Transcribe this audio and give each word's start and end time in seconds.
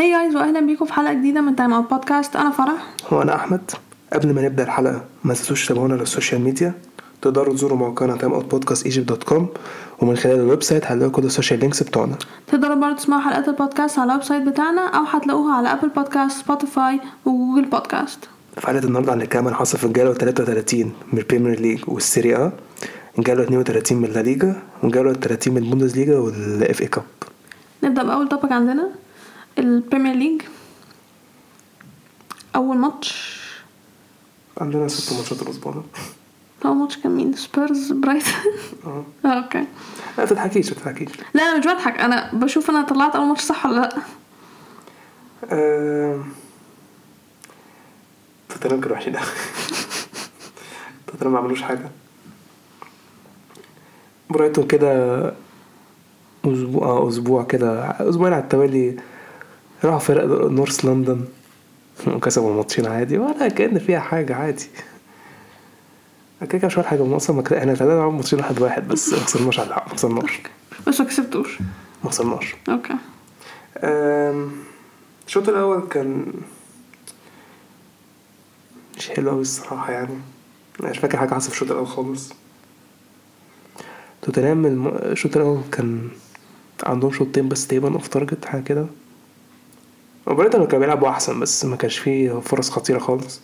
hi 0.00 0.10
guys 0.10 0.36
واهلا 0.36 0.60
بيكم 0.60 0.84
في 0.84 0.92
حلقة 0.92 1.12
جديدة 1.12 1.40
من 1.40 1.56
Time 1.56 1.72
Out 1.72 1.90
Podcast 1.90 2.36
أنا 2.36 2.50
فرح. 2.50 2.86
هو 3.12 3.22
أنا 3.22 3.34
أحمد. 3.34 3.70
قبل 4.12 4.34
ما 4.34 4.42
نبدأ 4.42 4.62
الحلقة 4.62 5.04
ما 5.24 5.34
تنسوش 5.34 5.66
تتابعونا 5.66 5.94
على 5.94 6.02
ال 6.02 6.07
social 6.07 6.40
media 6.40 6.72
تقدروا 7.22 7.54
تزوروا 7.54 7.78
موقعنا 7.78 8.16
Time 8.16 8.32
Out 8.32 8.44
Podcast 8.50 8.84
Egypt 8.84 9.08
dot 9.08 9.22
com 9.24 9.48
ومن 10.00 10.16
خلال 10.16 10.34
ال 10.40 10.62
website 10.62 10.84
هتلاقوا 10.84 11.12
كل 11.12 11.24
ال 11.24 11.29
social 11.29 11.60
links 11.60 11.82
بتوعنا. 11.82 12.16
تقدروا 12.46 12.74
برضه 12.74 12.96
تسمعوا 12.96 13.20
حلقات 13.22 13.48
البودكاست 13.48 13.98
على 13.98 14.12
ال 14.12 14.24
website 14.24 14.42
بتاعنا 14.42 14.80
أو 14.88 15.04
هتلاقوها 15.04 15.54
على 15.54 15.72
Apple 15.72 15.88
Podcasts 15.88 16.44
Spotify 16.44 17.00
و 17.24 17.30
Google 17.30 17.68
Podcasts 17.68 18.18
في 18.56 18.66
حلقة 18.66 18.84
النهاردة 18.86 19.14
هنتكلم 19.14 19.48
عن 19.48 19.54
حصل 19.54 19.78
في 19.78 19.84
الجولة 19.84 20.12
33 20.14 20.92
من 21.12 21.18
ال 21.18 21.23
Premier 21.23 21.60
League 21.60 21.80
وال 21.88 22.02
Serie 22.02 22.36
A 22.36 22.52
الجولة 23.18 23.42
32 23.42 23.98
من 23.98 24.08
La 24.08 24.20
Liga 24.20 24.62
والجولة 24.82 25.12
30 25.12 25.54
من 25.54 25.62
ال 25.62 25.96
Bundesliga 25.96 26.18
وال 26.18 26.80
FA 26.82 26.86
Cup 26.86 27.04
نبدأ 27.84 28.02
بأول 28.02 28.28
topic 28.28 28.52
عندنا. 28.52 28.88
ال 29.58 29.65
Premier 29.65 30.14
League. 30.14 30.42
أول 32.56 32.76
ماتش. 32.76 33.40
عندنا 34.60 34.88
ست 34.88 35.12
ماتشات 35.12 35.42
الأسبوع 35.42 35.72
ده. 35.72 35.82
اول 36.64 36.76
ماتش 36.76 36.96
كان 36.98 37.12
مين؟ 37.16 37.32
سبيرز 37.32 37.92
برايتون؟ 37.92 38.32
آه. 38.86 39.04
آه، 39.24 39.28
okay. 39.28 39.66
ما 40.18 40.24
تضحكيش 40.24 40.68
ما 40.72 40.74
تضحكيش. 40.78 41.08
لا 41.34 41.42
أنا 41.42 41.58
مش 41.58 41.64
بضحك. 41.66 42.00
أنا 42.00 42.30
بشوف 42.32 42.70
أنا 42.70 42.82
طلعت 42.82 43.16
أول 43.16 43.26
ماتش 43.26 43.40
صح 43.42 43.66
ولا 43.66 43.80
لأ؟ 43.80 43.96
توتنهام 48.48 48.80
كانوا 48.80 48.96
وحشين 48.96 49.16
أوي. 49.16 49.26
توتنهام 51.06 51.32
ما 51.32 51.38
عملوش 51.38 51.62
حاجة. 51.62 51.90
برايتون 54.30 54.66
كده 54.66 55.22
أسبوع 56.44 56.86
آه، 56.86 57.08
أسبوع 57.08 57.42
كده 57.44 57.80
أسبوعين 58.08 58.34
على 58.34 58.42
التوالي. 58.42 58.96
راحوا 59.84 59.98
فرق 59.98 60.24
North 60.50 60.84
London. 60.84 61.24
وكسبوا 62.06 62.50
الماتشين 62.50 62.86
عادي 62.86 63.18
ولا 63.18 63.48
كأن 63.48 63.78
فيها 63.78 64.00
حاجة 64.00 64.34
عادي. 64.34 64.66
كده 66.40 66.58
كده 66.58 66.66
مش 66.66 66.76
عارف 66.76 66.88
حاجة 66.88 67.02
هم 67.02 67.14
أصلا 67.14 67.36
ما 67.36 67.42
كده- 67.42 67.58
إحنا 67.58 67.74
تعادلنا 67.74 67.98
معاهم 68.00 68.16
ماتشين 68.16 68.38
واحد 68.38 68.60
واحد 68.60 68.88
بس 68.88 69.12
ما 69.12 69.18
خسرناش 69.18 69.60
على 69.60 69.68
الحق 69.68 69.88
ما 69.88 69.94
خسرناش. 69.94 70.40
بس 70.86 71.00
ما 71.00 71.06
كسبتوش. 71.06 71.58
ما 72.04 72.10
خسرناش. 72.10 72.54
okay. 72.68 72.94
الشوط 75.26 75.48
الأول 75.48 75.88
كان 75.88 76.32
مش 78.98 79.08
حلو 79.10 79.30
أوي 79.30 79.40
الصراحة 79.40 79.92
يعني. 79.92 80.14
مش 80.80 80.98
فاكر 80.98 81.18
حاجة 81.18 81.34
حصل 81.34 81.46
في 81.48 81.54
الشوط 81.54 81.70
الأول 81.70 81.86
خالص. 81.86 82.32
توتنهام 84.22 84.86
الشوط 84.86 85.36
الأول 85.36 85.60
كان 85.72 86.08
عندهم 86.82 87.12
شوطين 87.12 87.48
بس 87.48 87.66
تقريبا 87.66 87.92
off 87.94 88.08
target 88.08 88.44
حاجة 88.44 88.62
كده. 88.62 88.86
وبرايتون 90.26 90.66
كانوا 90.66 90.78
بيلعبوا 90.80 91.08
أحسن 91.08 91.40
بس 91.40 91.64
ما 91.64 91.76
كانش 91.76 91.98
فيه 91.98 92.40
فرص 92.40 92.70
خطيرة 92.70 92.98
خالص. 92.98 93.40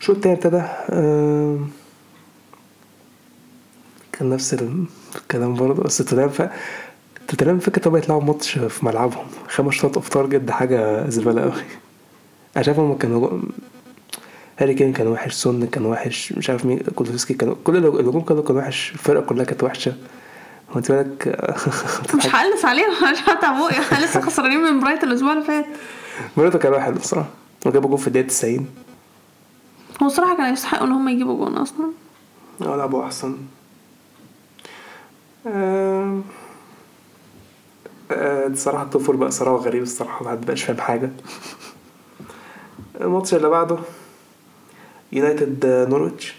الشوط 0.00 0.16
التاني 0.16 0.34
ابتدى 0.34 0.56
أم، 0.92 1.68
كان 4.12 4.30
نفس 4.30 4.56
الكلام 5.16 5.54
برضه 5.54 5.82
بس 5.82 5.96
توتنهام 5.96 6.28
ف... 6.28 6.42
توتنهام 7.28 7.58
فكرة 7.58 7.82
طبعا 7.82 7.98
يطلعوا 7.98 8.22
ماتش 8.22 8.58
في 8.58 8.86
ملعبهم 8.86 9.26
خمس 9.48 9.74
shot 9.74 9.96
off 9.96 10.08
target 10.08 10.50
حاجة 10.50 11.08
زبالة 11.10 11.42
أوي. 11.42 11.52
أنا 12.56 12.64
شايف 12.64 12.78
هما 12.78 12.94
كانوا 12.94 13.38
هاري 14.58 14.74
كين 14.74 14.92
كان 14.92 15.06
وحش 15.06 15.32
سون 15.34 15.66
كان 15.66 15.86
وحش 15.86 16.32
مش 16.32 16.50
عارف 16.50 16.64
مين 16.64 16.78
كولوسيفسكي 16.78 17.34
كانوا 17.34 17.54
كل 17.64 17.76
الهجوم 17.76 18.20
كانوا 18.20 18.42
كان 18.42 18.56
وحش 18.56 18.92
الفرقة 18.92 19.22
كلها 19.26 19.44
كانت 19.44 19.62
وحشة. 19.62 19.96
انت 20.76 20.92
بالك 20.92 21.28
مش 22.16 22.26
هقلس 22.26 22.64
عليهم 22.64 22.90
مش 23.12 23.18
هتعبوا 23.28 23.70
إحنا 23.70 23.98
لسه 24.04 24.20
خسرانين 24.20 24.58
من 24.60 24.80
برايتون 24.80 25.08
الأسبوع 25.10 25.32
اللي 25.32 25.44
فات. 25.44 25.66
الماتش 26.36 26.58
كان 26.58 26.72
وحش 26.72 26.94
بصراحة. 26.94 27.28
وجابوا 27.66 27.88
جول 27.90 27.98
في 27.98 28.06
الدقيقة 28.06 28.26
90 28.28 28.66
هو 30.02 30.06
الصراحه 30.06 30.36
كانوا 30.36 30.52
يستحقوا 30.52 30.86
إن 30.86 30.92
هم 30.92 31.08
يجيبوا 31.08 31.36
جون 31.36 31.56
أصلا. 31.56 31.90
آه 32.62 32.76
لعبوا 32.76 33.04
أحسن. 33.04 33.36
آم، 35.46 36.22
آه، 38.10 38.46
الصراحة 38.46 38.84
ال 38.84 38.88
top 38.88 39.00
four 39.00 39.16
بقى 39.16 39.30
صراحة 39.30 39.56
غريب 39.64 39.82
الصراحة 39.82 40.20
الواحد 40.20 40.38
مبقاش 40.42 40.62
فاهم 40.62 40.80
حاجة. 40.80 41.10
الماتش 43.00 43.34
اللي 43.34 43.48
بعده 43.48 43.78
يونايتد 45.12 45.64
آه، 45.64 45.84
نورويتش. 45.86 46.34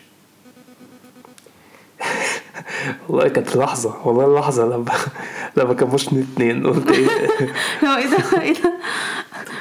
والله 3.10 3.28
كانت 3.28 3.56
لحظة 3.58 4.08
والله 4.08 4.40
لحظة 4.40 4.66
لما 4.66 4.92
لما 5.58 5.74
كان 5.74 5.90
ماتش 5.90 6.08
اتنين 6.08 6.68
قلت 6.68 6.92
إيه؟ 6.92 7.08
إيه 7.98 8.08
ده؟ 8.10 8.42
إيه 8.42 8.54
ده؟ 8.54 8.74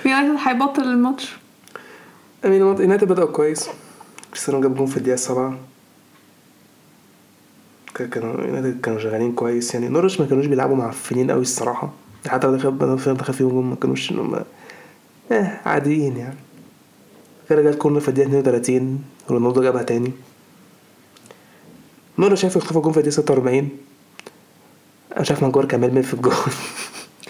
يونايتد 0.06 0.36
هيبطل 0.48 0.82
الماتش. 0.82 1.36
امين 2.44 2.60
يونايتد 2.60 3.08
بدأوا 3.08 3.28
كويس. 3.30 3.68
كريستيانو 4.30 4.60
جاب 4.60 4.74
جون 4.76 4.86
في 4.86 4.96
الدقيقة 4.96 5.14
السابعة. 5.14 5.58
كان- 7.94 8.08
كانوا 8.10 8.44
يونايتد 8.46 8.80
كانوا 8.80 8.98
شغالين 9.00 9.32
كويس. 9.32 9.74
يعني 9.74 9.88
نورويتش 9.88 10.20
ما 10.20 10.26
كانوش 10.26 10.46
بيلعبوا 10.46 10.76
معفنين 10.76 11.30
قوي 11.30 11.42
الصراحة. 11.42 11.92
حتى 12.28 12.46
لو 12.46 12.56
دخل 12.56 12.78
دخل 12.78 13.14
دخل 13.14 13.34
فيهم 13.34 13.48
جون 13.48 13.64
ما 13.64 13.76
كانوش 13.76 14.12
إن 14.12 14.18
هم 14.18 14.40
آه 15.32 15.60
عاديين 15.66 16.16
يعني. 16.16 16.36
كده 17.50 17.62
جت 17.70 17.74
corner 17.78 18.00
في 18.00 18.08
الدقيقة 18.08 18.28
32 18.28 19.04
رونالدو 19.30 19.62
جابها 19.62 19.82
تاني. 19.82 20.12
نورويتش 22.20 22.34
شايف 22.34 22.56
يخطفوا 22.56 22.82
جون 22.82 22.92
في 22.92 22.98
الدقيقة 22.98 23.14
46 23.14 23.68
أنا 25.16 25.24
شايف 25.24 25.42
ماجوار 25.42 25.64
كان 25.64 25.80
ململ 25.80 26.02
في 26.02 26.14
الجون. 26.14 26.34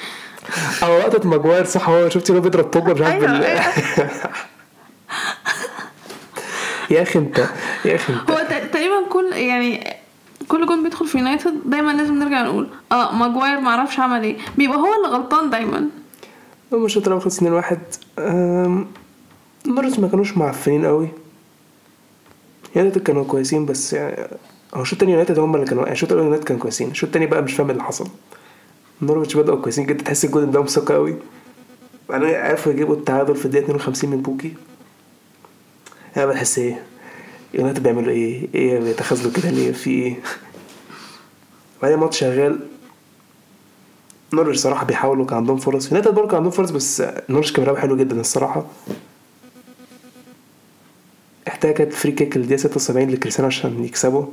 أو 0.83 0.99
لقطة 0.99 1.28
ماجوار 1.28 1.65
صح 1.65 1.89
هو 1.89 2.09
شفتي 2.09 2.33
هو 2.33 2.41
بيضرب 2.41 2.65
طوبة 2.65 2.93
مش 2.94 3.00
عارف 3.00 3.15
أيوة، 3.25 3.27
بال- 3.39 3.44
أيوة. 3.44 3.62
يا 6.91 7.03
أخي 7.03 7.19
أنت 7.19 7.39
يا 7.84 7.94
أخي 7.94 8.12
أنت. 8.12 8.31
هو 8.31 8.39
تقريبا 8.73 9.09
كل 9.12 9.33
يعني 9.33 9.94
كل 10.49 10.67
جون 10.67 10.83
بيدخل 10.83 11.06
في 11.06 11.19
يونايتد 11.19 11.55
دايما 11.67 11.91
لازم 11.93 12.15
نرجع 12.19 12.43
نقول 12.43 12.69
آه 12.93 13.12
ماجواير 13.12 13.61
معرفش 13.61 13.99
عمل 14.00 14.23
إيه. 14.23 14.37
بيبقى 14.59 14.78
هو 14.78 14.94
اللي 14.97 15.17
غلطان 15.17 15.50
دايما. 15.50 15.89
هم 16.73 16.84
الشوط 16.84 17.06
الأول 17.06 17.23
خلص 17.23 17.37
2 17.37 17.53
1 17.53 17.78
نورويتش 19.69 19.99
ما 20.00 20.09
كانوش 20.09 20.37
معفنين 20.37 20.87
قوي 20.87 21.09
يونايتد 22.77 23.03
كانوا 23.03 23.25
كويسين 23.25 23.67
بس 23.67 23.93
يعني 23.93 24.28
هو 24.75 24.83
الشوط 24.83 24.93
التاني 24.93 25.12
يونايتد 25.12 25.39
هم 25.39 25.55
اللي 25.55 25.67
كانوا 25.67 25.83
يعني 25.83 25.93
الشوط 25.93 26.12
الأول 26.12 26.25
يونايتد 26.27 26.45
كانوا 26.47 26.62
كويسين. 26.62 26.91
الشوط 26.91 27.09
التاني 27.09 27.27
بقى 27.27 27.43
مش 27.43 27.53
فاهم 27.53 27.71
اللي 27.71 27.83
حصل. 27.83 28.07
نورويتش 29.03 29.37
بدأوا 29.37 29.61
كويسين 29.62 29.87
جدا. 29.87 30.05
تحس 30.05 30.25
الجول 30.25 30.51
ده 30.51 30.67
ثقة 30.67 30.95
قوي. 30.95 31.17
بعدين 32.09 32.35
عرفوا 32.35 32.73
يجيبوا 32.73 32.97
التعادل 32.97 33.37
في 33.37 33.45
الدقيقة 33.45 33.65
52 33.65 34.11
من 34.11 34.23
بوكي. 34.23 34.55
أنا 36.17 36.27
بحس 36.27 36.59
إيه؟ 36.59 36.83
يونايتد 37.55 37.83
بيعملوا 37.83 38.12
إيه؟ 38.12 38.49
إيه 38.55 38.79
بيتخاذلوا 38.81 39.33
كده 39.33 39.51
ليه؟ 39.51 39.73
في 39.73 39.91
إيه؟ 39.91 40.17
بعدين 41.83 41.99
الماتش 41.99 42.19
شغال. 42.21 42.61
نورويتش 44.37 44.55
صراحة 44.56 44.85
بيحاولوا 44.87 45.27
كان 45.27 45.37
عندهم 45.39 45.56
فرص. 45.56 45.87
يونايتد 45.87 46.15
برضه 46.15 46.29
كان 46.29 46.37
عندهم 46.37 46.53
فرص 46.53 46.71
بس 46.71 47.03
نورويتش 47.03 47.53
كان 47.53 47.65
بيلعب 47.65 47.77
حلو 47.77 47.97
جدا 47.97 48.21
الصراحة. 48.21 48.67
احتاجت 51.49 51.93
free 51.93 52.12
kick 52.12 52.37
الدقيقة 52.37 52.56
76 52.59 53.11
لكريستيانو 53.11 53.47
عشان 53.47 53.85
يكسبوا 53.85 54.27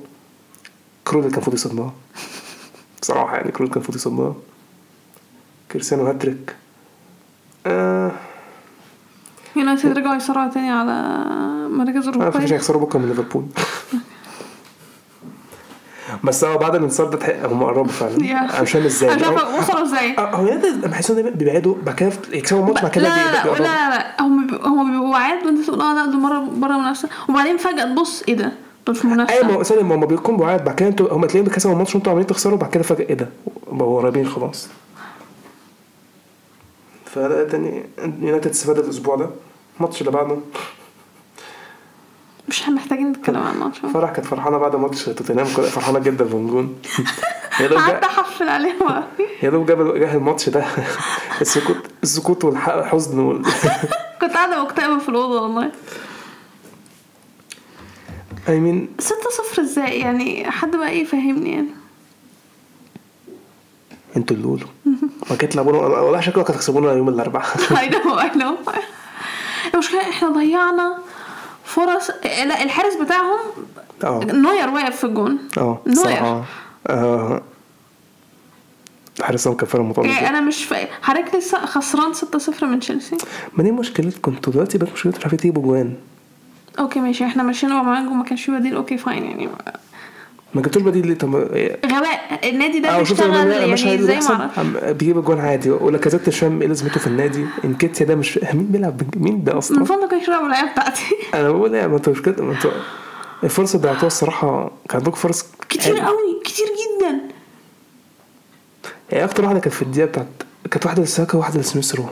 كرول 1.12 1.24
كان 1.24 1.34
المفروض 1.34 1.56
يصدها 1.56 1.94
بصراحة 3.02 3.36
يعني 3.36 3.52
كرول 3.52 3.68
كان 3.68 3.76
المفروض 3.78 3.96
يصدها 3.98 4.34
كريستيانو 5.72 6.06
هاتريك. 6.06 6.56
آه. 7.66 8.12
يونايتد 9.56 9.98
رجعوا 9.98 10.16
يسرعوا 10.16 10.50
تاني 10.50 10.72
على 10.72 11.16
مراكز 11.70 12.08
ما 12.08 12.12
فيش 12.12 12.22
اوروبيه 12.22 12.54
هيخسروا 12.56 12.82
بكرة 12.82 13.00
من 13.00 13.08
ليفربول. 13.10 13.46
بس 16.24 16.44
هو 16.44 16.58
بعد 16.58 16.76
الانتصار 16.76 17.08
ده 17.08 17.48
هم 17.48 17.64
قربوا 17.64 17.92
فعلا. 17.92 18.16
أنا 18.18 18.62
مش 18.62 18.72
فاهم 18.72 18.84
إزاي. 18.86 19.10
أنا 19.14 19.18
مش 19.18 19.24
عارفة 19.24 19.58
وصلوا 19.60 19.84
إزاي. 19.84 20.18
آه، 20.18 20.36
هو 20.36 20.46
يونايتد 20.48 20.82
بحسهم 20.90 21.16
دايما 21.16 21.30
بيبعدوا 21.30 21.76
بعد 21.86 21.96
كده 21.96 22.12
يكسبوا 22.32 22.62
الماتش 22.62 22.82
بعد 22.82 22.92
كده 22.92 23.04
لا 23.04 23.46
لا, 23.60 23.90
لا, 23.90 24.22
هم 24.22 24.56
هم 24.66 24.92
بيبقوا 24.92 25.10
وعاد 25.10 25.46
وأنت 25.46 25.66
تقول 25.66 25.82
آه 25.82 25.94
لا 25.94 26.06
دول 26.06 26.20
مره 26.22 26.40
بره 26.40 26.78
منافسة. 26.78 27.10
وبعدين 27.30 27.58
فجأة 27.58 27.86
تبص 27.86 28.24
إيه 28.28 28.36
ده؟ 28.36 28.52
دول 28.88 28.96
في 28.96 29.04
أيوه 29.08 29.16
ما 29.16 29.24
منافسه 29.24 29.54
هو 29.56 29.64
ثانية 29.64 29.84
ما 29.84 29.96
هم 29.96 30.06
بيكونوا 30.06 30.40
بعاد. 30.40 30.64
بعد 30.64 30.76
كده 30.76 30.90
أنتوا 30.90 31.14
هم 31.14 31.26
تلاقيهم 31.26 31.50
كسبوا 31.52 31.74
الماتش 31.74 31.96
وانتوا 31.96 32.12
عمالين 32.12 32.28
تخسروا 32.28 32.58
بعد 32.58 32.70
كده 32.70 32.84
فجأة 32.84 33.06
إيه 33.06 33.14
ده؟ 33.14 33.30
بقوا 33.72 34.02
قريبين 34.02 34.28
خلاص. 34.28 34.68
فده 37.06 37.48
تاني 37.48 37.84
يونايتد 38.22 38.50
استفاد 38.50 38.78
الأسبوع 38.78 39.16
ده. 39.16 39.30
الماتش 39.78 40.02
اللي 40.02 40.12
بعده. 40.12 40.38
مش 42.50 42.70
محتاجين 42.70 43.12
نتكلم 43.12 43.38
عن 43.38 43.54
الماتش. 43.54 43.80
فرح 43.94 44.12
كانت 44.12 44.26
فرحانة 44.28 44.58
بعد 44.58 44.76
ماتش 44.76 45.06
توتنهام 45.06 45.48
كانت 45.48 45.68
فرحانة 45.68 46.00
جدا 46.00 46.26
دوب 47.68 47.80
قعدت 47.80 48.04
احفل 48.04 48.50
عليهم. 48.50 49.04
يا 49.44 49.50
دوب 49.50 49.66
جاب 49.66 49.98
جه 49.98 50.16
الماتش 50.16 50.50
ده. 50.50 50.66
السكوت 51.42 51.78
السكوت 52.04 52.46
والحزن 52.46 53.20
وال... 53.20 53.44
كنت 54.22 54.34
قاعدة 54.34 54.64
مكتئبة 54.64 55.00
في 55.00 55.10
الأوضة 55.10 55.42
والله. 55.42 55.72
I 58.50 58.60
mean 58.60 58.90
ستة 59.00 59.30
صفر 59.38 59.62
إزاي؟ 59.62 60.00
يعني 60.00 60.52
حد 60.52 60.76
بقى 60.76 60.90
إيه 60.90 61.02
يفهمني 61.02 61.52
يعني. 61.52 61.68
أنتوا 64.18 64.36
اللي 64.36 64.48
قولوا. 64.48 64.68
ما 65.30 65.36
كانت 65.36 65.54
تلعبونا 65.54 65.78
والله 65.78 66.22
شكلكم 66.22 66.42
كانت 66.42 66.58
تكسبونا 66.58 66.94
يوم 66.94 67.10
الأربعاء. 67.10 67.48
اي 67.80 67.90
نو 67.90 68.20
اي 68.20 68.32
نو 68.36 68.58
المشكلة 69.74 70.02
إحنا 70.02 70.30
ضيعنا 70.30 70.98
فرص 71.66 72.10
لا 72.24 72.64
الحارس 72.64 72.96
بتاعهم 72.96 73.40
آه. 74.04 74.20
نوير 74.24 74.70
واقف 74.70 74.96
في 74.96 75.04
الجون. 75.04 75.38
آه 75.58 75.82
نوير. 75.88 76.44
آه، 76.88 77.42
حارسهم 79.22 79.54
كان 79.54 79.68
فعلا 79.70 79.84
يعني 79.84 79.90
متواضع 79.90 80.30
أنا 80.30 80.42
مش 80.42 80.64
فا... 80.66 80.88
حضرتك 81.02 81.36
لسه 81.36 81.66
خسران 81.66 82.14
6-0 82.14 82.64
من 82.64 82.80
تشيلسي. 82.80 83.18
ما 83.54 83.64
دي 83.64 83.72
مشكلتكم. 83.72 84.32
أنتوا 84.32 84.54
دلوقتي 84.54 84.78
بقت 84.78 84.92
مشكلتكم 84.94 85.18
مش 85.18 85.24
عارفين 85.24 85.40
تجيبوا 85.40 85.64
جوان. 85.64 85.96
okay 86.80 87.00
ماشي. 87.00 87.26
إحنا 87.26 87.44
ماشيين 87.44 87.72
ومعاكم 87.72 88.12
وما 88.12 88.24
كانش 88.24 88.46
في 88.46 88.52
بديل. 88.52 88.76
okay 88.76 88.98
fine 88.98 89.24
يعني. 89.26 89.50
ما 90.54 90.62
جبتوش 90.62 90.84
بديل 90.84 91.08
ليه؟ 91.08 91.14
طب 91.14 91.36
غباء. 91.86 92.50
النادي 92.50 92.80
ده 92.80 93.04
شفت 93.04 93.24
بيشتغل 93.24 93.52
يعني 93.52 93.98
زي 93.98 94.20
ما 94.20 94.50
أعرفش 94.58 94.92
بيجيب 94.92 95.24
جوان 95.24 95.40
عادي. 95.40 95.70
ولاكازيت 95.72 96.28
مش 96.28 96.40
فاهم 96.40 96.62
إيه 96.62 96.68
لازمته 96.68 97.00
في 97.00 97.08
النادي. 97.08 97.46
إنكيتيا 97.66 98.06
ده 98.06 98.16
مش 98.16 98.40
مين 98.54 98.66
بيلعب؟ 98.66 99.02
مين 99.16 99.44
ده 99.44 99.58
أصلا؟ 99.58 99.86
فضلك 99.86 100.14
اشرب 100.14 100.46
اللعيبه 100.46 100.72
بتاعتي. 100.72 101.04
أنا 101.34 101.52
بقول 101.52 101.76
إيه 101.76 101.88
ما 101.88 101.96
أنتوا 101.98 102.14
مش 102.14 102.22
كده 102.22 102.44
ما 102.44 102.52
أنتوا. 102.54 102.72
الفرصة 103.44 103.76
اللي 103.76 103.88
ضيعتوها 103.88 104.08
الصراحة 104.08 104.72
كان 104.90 104.98
عندكم 104.98 105.16
فرص 105.16 105.46
كتير. 105.70 106.00
قوي 106.00 106.42
كتير 106.46 106.66
جدا. 106.68 107.22
يعني 109.12 109.26
أكتر 109.26 109.44
واحدة 109.44 109.60
كانت 109.60 109.74
في 109.76 109.82
الدقيقة 109.82 110.06
بتاعت 110.08 110.28
كانت 110.72 110.86
واحدة 110.86 111.04
لساكا 111.04 111.38
وواحدة 111.38 111.60
لسميث 111.60 111.96
رو 111.96 112.06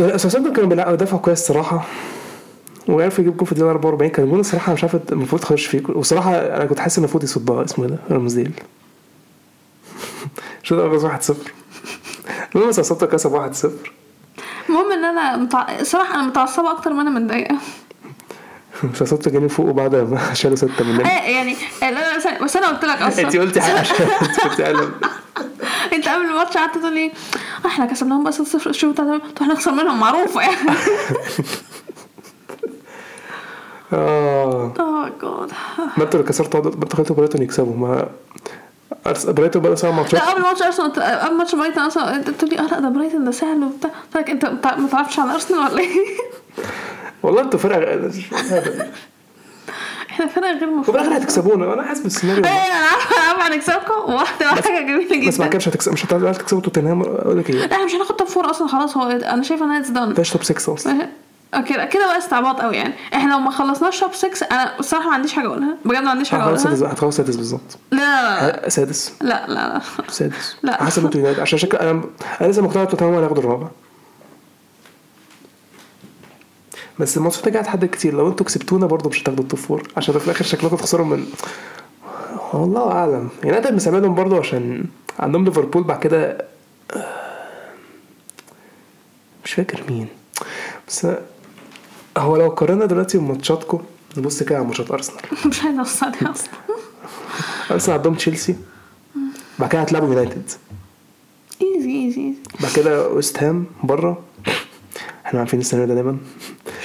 أساسا 0.00 0.38
كانوا 0.52 0.68
بيلعبوا 0.68 0.96
دفعوا 0.96 1.20
كويس 1.20 1.40
الصراحة. 1.40 1.84
وعرفوا 2.88 3.24
يجيب 3.24 3.36
جول 3.36 3.46
في 3.46 3.52
الدقيقة 3.52 3.70
44 3.70 4.10
كان 4.10 4.30
جول 4.30 4.40
الصراحة 4.40 4.72
مش 4.72 4.84
عارف 4.84 5.12
المفروض 5.12 5.40
تخش 5.42 5.66
فيه. 5.66 5.82
وصراحه 5.88 6.34
أنا 6.36 6.64
كنت 6.64 6.78
حاسس 6.78 6.98
ان 6.98 7.04
المفروض 7.04 7.24
يصدها 7.24 7.64
اسمه 7.64 7.84
إيه 7.84 7.90
ده؟ 7.90 7.98
رامسديل 8.10 8.52
شو 10.62 10.76
ده 10.76 10.90
فاز 10.90 11.04
1 11.04 11.22
0 11.22 11.36
المهم 12.54 12.72
ساوثهامبتون 12.72 13.06
كسب 13.06 13.32
1 13.32 13.54
0 13.54 13.70
المهم 14.68 14.92
إن 14.92 15.04
أنا 15.04 15.36
متع... 15.36 15.82
صراحة 15.82 16.14
أنا 16.14 16.22
متعصبة 16.22 16.70
أكتر 16.70 16.92
ما 16.92 17.02
أنا 17.02 17.10
متضايقة. 17.10 17.56
ساوثهامبتون 18.94 19.30
جاني 19.30 19.48
فوق 19.48 19.70
بعد 19.70 19.94
ما 19.94 20.34
شالوا 20.34 20.56
ستة 20.56 20.84
مننا 20.84 21.04
آه، 21.04 21.30
يعني 21.30 21.56
لا 21.82 21.90
لا 21.90 22.18
بس- 22.44 22.56
أنا 22.56 22.66
قلت 22.68 22.84
لك 22.84 23.02
أصلا. 23.02 23.24
انت 23.26 23.36
قلتي 23.36 23.60
حاجة. 23.60 23.78
عشان 23.80 23.96
انت 24.22 24.40
كنت 24.40 24.60
قلب 24.60 24.92
أنت 25.92 26.08
قبل 26.08 26.24
الماتش 26.24 26.56
قعدت 26.56 26.78
تقول 26.78 26.94
لي 26.94 27.06
"آه، 27.64 27.68
إحنا 27.68 27.86
كسبناهم 27.86 28.24
بس 28.24 28.42
0 28.42 28.72
شوف 28.72 28.92
بتاع 28.92 29.18
إحنا 29.42 29.54
نخسر 29.54 29.72
منهم 29.72 30.00
معروفة 30.00 30.40
يعني. 30.40 30.56
آه. 33.92 34.72
آه 34.80 35.08
جاد 35.22 35.52
ما 35.96 36.04
أنتوا 36.04 36.20
اللي 36.20 36.28
كسرتوا 36.30 36.60
ما 36.60 36.68
أنتوا 36.68 36.96
خليتوا 36.96 37.16
برايتون 37.16 37.42
يكسبوا. 37.42 37.76
ما 37.76 38.08
برايتون 39.28 39.62
بقى 39.62 39.76
سبع 39.76 39.90
ماتشات 39.90 40.14
لا 40.20 40.30
قبل 40.30 40.42
ماتش 40.42 40.62
أرسنال 40.62 40.92
قبل 40.92 41.36
ماتش 41.36 41.54
برايتون 41.54 41.82
أصلا 41.82 42.16
انت 42.16 42.30
تقول 42.30 42.50
لي 42.50 42.58
آه 42.58 42.62
لا 42.62 42.80
ده 42.80 42.88
برايتون 42.88 43.24
ده 43.24 43.30
سهل 43.30 43.64
وبتاع. 43.64 43.90
قلت 43.90 44.16
لك 44.16 44.30
أنت 44.30 44.44
ما 44.78 44.88
تعرفش 44.92 45.18
على 45.18 45.32
أرسنال 45.34 45.58
ولا 45.60 45.78
إيه؟ 45.78 45.88
والله 47.22 47.42
أنتوا 47.42 47.58
فرقة 47.58 48.10
إحنا 50.10 50.26
فرقة 50.26 50.52
غير 50.58 50.68
وفي 50.68 50.90
مفهومه 50.90 51.00
الآخر 51.08 51.16
هتكسبونا. 51.22 51.74
أنا 51.74 51.82
حاسس 51.82 52.00
بالسيناريو 52.00 52.44
إيه 52.44 52.50
أنا 52.50 52.58
عارفة 52.86 53.16
أنا 53.16 53.42
عارفة 53.42 53.54
هنكسبكم. 53.54 54.12
واحدة 54.12 54.46
حاجة 54.46 54.80
جميلة 54.82 55.28
بس 55.28 55.38
بعد 55.38 55.38
جدا. 55.38 55.46
كده 55.46 55.56
مش 55.58 55.68
هتكسب 55.68 55.92
مش 55.92 56.04
هتعرفوا 56.06 56.32
تكسبوا 56.32 56.60
توتنهام. 56.62 57.02
أقول 57.02 57.38
لك 57.38 57.50
إيه؟ 57.50 57.56
لا 57.56 57.72
إحنا 57.72 57.84
مش 57.84 57.92
هناخد 57.94 58.16
top 58.16 58.28
four 58.28 58.50
أصلا 58.50 58.68
خلاص 58.68 58.96
هو 58.96 59.10
أنا 59.10 59.42
شايفة 59.42 59.64
انها 59.64 59.80
it's 59.80 59.88
done 59.88 60.10
مفيش 60.10 60.30
top 60.30 60.42
6 60.44 60.74
أصلا. 60.74 61.08
okay 61.54 61.74
لا، 61.74 61.84
كده 61.84 62.06
بقى 62.06 62.18
استعباط 62.18 62.60
قوي 62.60 62.76
يعني. 62.76 62.94
إحنا 63.14 63.32
لو 63.32 63.38
ما 63.38 63.50
خلصناش 63.50 64.00
top 64.00 64.14
6 64.14 64.46
أنا 64.52 64.78
الصراحة 64.78 65.08
ما 65.08 65.14
عنديش 65.14 65.32
حاجة 65.32 65.46
أقولها. 65.46 65.76
بجد 65.84 66.02
ما 66.02 66.10
عنديش 66.10 66.30
حاجة 66.30 66.42
أقولها. 66.42 66.58
سادس 66.58 66.82
هتخلص 66.82 67.16
سادس 67.16 67.36
بالظبط. 67.36 67.78
لا 67.92 68.46
لا 68.62 68.68
سادس. 68.68 69.12
لا 69.20 69.46
لا 69.48 69.54
لا. 69.54 69.80
سادس. 70.08 70.56
لا. 70.62 70.84
حسب 70.84 71.04
أنتوا 71.04 71.40
عشان 71.42 71.58
شكل 71.58 71.76
أنا 71.78 72.02
أنا 72.40 72.48
لسه 72.48 72.62
مقتنع 72.62 72.84
توتنهام 72.84 73.14
هياخدوا 73.14 73.42
الرابع. 73.42 73.68
بس 76.98 77.16
الماتشات 77.16 77.48
دي 77.48 77.60
هتحدد 77.60 77.84
كتير. 77.84 78.14
لو 78.14 78.28
أنتوا 78.28 78.46
كسبتونا 78.46 78.86
برضه 78.86 79.10
مش 79.10 79.22
هتاخدوا 79.22 79.44
ال 79.44 79.48
top 79.48 79.58
four 79.60 79.88
عشان 79.96 80.18
في 80.18 80.24
الآخر 80.24 80.44
شكلكم 80.44 80.76
تخسروا 80.76 81.06
من 81.06 81.26
والله 82.52 82.92
أعلم. 82.92 83.28
يونايتد 83.44 83.74
مساعدهم 83.74 84.14
برضه 84.14 84.38
عشان 84.38 84.84
عندهم 85.18 85.44
ليفربول 85.44 85.82
بعد 85.82 85.98
كده 86.00 86.44
مش 89.44 89.52
فاكر 89.52 89.82
مين. 89.88 90.06
بس 90.88 91.06
هو 92.18 92.36
لو 92.36 92.48
قارنا 92.48 92.86
دلوقتي 92.86 93.18
بماتشاتكم 93.18 93.82
نبص 94.16 94.42
كده 94.42 94.56
على 94.58 94.66
ماتشات 94.66 94.90
أرسنال. 94.90 95.20
مش 95.46 95.64
اوصل 95.64 96.06
أصلا 96.22 96.48
أرسنال 97.70 97.96
عندهم 97.96 98.14
تشيلسي 98.14 98.56
بعد 99.58 99.70
كده 99.70 99.80
هتلعبوا 99.80 100.08
يونايتد. 100.08 100.50
easy 101.62 101.90
easy 101.90 102.20
easy 102.20 102.32
بعد 102.60 102.72
كده 102.72 103.08
ويست 103.08 103.42
هام 103.42 103.66
بره. 103.82 104.22
إحنا 105.26 105.40
عارفين 105.40 105.60
السنة 105.60 105.84
ده 105.84 105.94
دايما. 105.94 106.18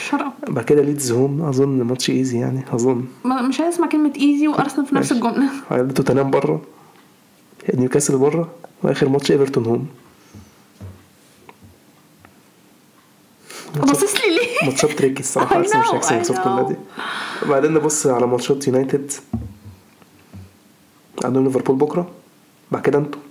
شرب 0.07 0.31
بعد 0.47 0.65
كده 0.65 0.81
ليدز 0.81 1.11
home 1.11 1.41
أظن 1.41 1.81
ماتش 1.81 2.09
easy 2.09 2.39
يعني 2.39 2.65
أظن. 2.73 3.05
مش 3.25 3.59
عايز 3.59 3.73
اسمع 3.73 3.87
كلمة 3.87 4.13
easy 4.15 4.47
وارسنال 4.47 4.85
في 4.85 4.95
نفس. 4.95 5.11
الجملة. 5.11 5.49
توتنهام 5.69 6.31
بره 6.31 6.61
نيوكاسل 7.73 8.17
بره 8.17 8.49
وآخر 8.83 9.09
ماتش 9.09 9.31
ايفرتون 9.31 9.65
home 9.65 9.87
باصص 13.75 14.15
لي 14.15 14.35
ليه؟ 14.35 14.69
ماتشات 14.69 14.91
tricky 14.91 15.19
الصراحة 15.19 15.57
ارسنال 15.57 15.81
مش 15.81 15.87
هيكسب 15.93 16.09
I 16.09 16.10
know. 16.10 16.13
ماتشات 16.13 16.43
كلها 16.43 16.63
دي. 16.69 16.75
وبعدين 17.45 17.73
نبص 17.73 18.07
على 18.07 18.27
ماتشات 18.27 18.67
يونايتد 18.67 19.11
عندهم 21.23 21.43
ليفربول 21.43 21.75
بكرة. 21.75 22.07
بعد 22.71 22.81
كده 22.81 22.97
أنتوا. 22.99 23.21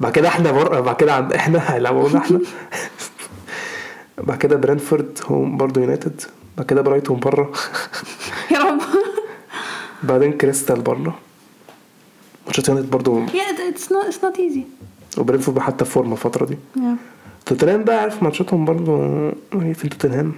بعد 0.00 0.12
كده 0.12 0.28
إحنا 0.28 0.52
بره 0.52 0.80
بعد 0.80 0.96
كده 0.96 1.14
عند 1.14 1.32
إحنا 1.32 1.74
هيلعبونا 1.74 2.18
إحنا. 2.18 2.40
بعد 4.22 4.38
كده 4.38 4.56
برينتفورد 4.56 5.18
home 5.26 5.56
برضه 5.56 5.80
يونايتد. 5.80 6.20
بعد 6.56 6.66
كده 6.66 6.82
برايتون 6.82 7.20
بره. 7.20 7.52
يا 8.50 8.58
رب. 8.58 8.80
بعدين 10.08 10.32
كريستال 10.32 10.80
بره. 10.80 11.18
ماتشات 12.46 12.68
يونايتد 12.68 12.90
برضه 12.90 13.18
yeah 13.20 13.68
it's 13.68 13.92
not 13.92 14.04
it's 14.04 14.24
not 14.24 14.38
easy 14.38 14.64
وبرينتفورد 15.18 15.58
حتى 15.58 15.84
في 15.84 15.90
فورمه 15.90 16.12
الفترة 16.12 16.46
دي. 16.46 16.56
توتنهام 17.46 17.84
بقى 17.84 18.00
عارف 18.00 18.22
ماتشاتهم 18.22 18.64
برضه 18.64 18.96
هي 19.54 19.74
في 19.74 19.88
توتنهام. 19.88 20.32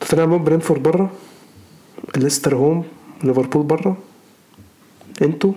توتنهام 0.00 0.44
برينتفورد 0.44 0.82
بره. 0.82 1.10
ليستر 2.16 2.54
home 2.54 2.84
ليفربول 3.24 3.62
بره. 3.62 3.96
أنتوا 5.22 5.52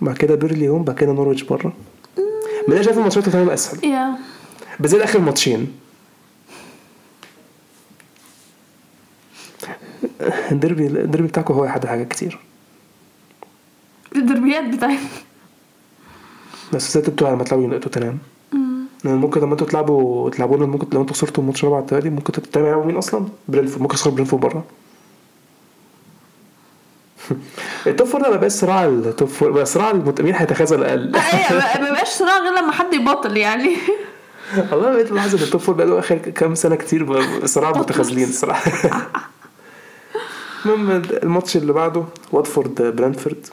بعد 0.00 0.16
كده 0.16 0.34
بيرنلي 0.34 0.68
home 0.68 0.82
بعد 0.84 0.96
كده 0.96 1.12
نورويتش 1.12 1.42
بره. 1.42 1.72
من 2.68 2.74
أنا 2.74 2.82
شايف 2.82 2.98
ماتشات 2.98 3.24
توتنهام 3.24 3.50
أسهل. 3.50 3.84
yeah 3.84 4.14
بالذات 4.80 5.00
آخر 5.00 5.18
ماتشين. 5.18 5.72
الديربي 10.52 10.86
الديربي 10.86 11.28
بتاعكم 11.28 11.54
هيحدد 11.54 11.86
حاجات 11.86 12.08
كتير. 12.08 12.38
الدربيات 14.16 14.64
بتاعتنا 14.64 14.98
بس 16.72 16.90
إزاي 16.90 17.02
تبتوا 17.02 17.30
لما 17.30 17.44
تلعبوا 17.44 17.78
توتنهام. 17.78 18.18
يعني 19.04 19.16
ممكن 19.16 19.40
لما 19.40 19.52
أنتوا 19.52 19.66
تلعبوا 19.66 20.30
تلعبونا 20.30 20.66
ممكن 20.66 20.86
لو 20.92 21.00
أنتوا 21.00 21.14
خسرتوا 21.14 21.42
الماتش 21.42 21.60
الرابع 21.64 21.76
على 21.76 21.82
التوالي 21.84 22.10
ممكن 22.10 22.32
تلعبوا 22.32 22.84
مين 22.84 22.96
أصلا؟ 22.96 23.28
برينتفورد. 23.48 23.82
ممكن 23.82 23.94
تخسروا 23.96 24.14
برينتفورد 24.14 24.42
بره 24.42 24.64
ال 27.86 27.91
top 27.91 28.06
four 28.06 28.22
ده 28.22 28.30
ما 28.30 28.36
بقاش 28.36 28.52
صراع 28.52 28.84
ال 28.84 28.95
top 28.95 29.28
four 29.28 29.50
بقى 29.50 29.66
صراع. 29.66 29.92
مين 29.92 30.34
هيتخاذل 30.34 30.84
أقل 30.84 31.16
أيوه 31.16 31.80
ما 31.80 31.84
بيبقاش 31.88 32.08
صراع 32.08 32.38
غير 32.38 32.62
لما 32.62 32.72
حد 32.72 32.94
يبطل 32.94 33.36
يعني. 33.36 33.76
والله 34.72 34.90
بقيت 34.92 35.12
ملاحظ 35.12 35.34
إن 35.34 35.42
ال 35.42 35.50
top 35.50 35.76
بقى 35.76 35.86
له 35.86 35.98
آخر 35.98 36.16
كام 36.18 36.54
سنة 36.54 36.76
كتير 36.76 37.22
صراع 37.46 37.70
متخاذلين 37.70 38.28
الصراحه 38.28 38.70
المهم 40.66 40.90
الماتش 41.22 41.56
اللي 41.56 41.72
بعده 41.72 42.04
واتفورد 42.32 42.82
برينتفورد 42.96 43.46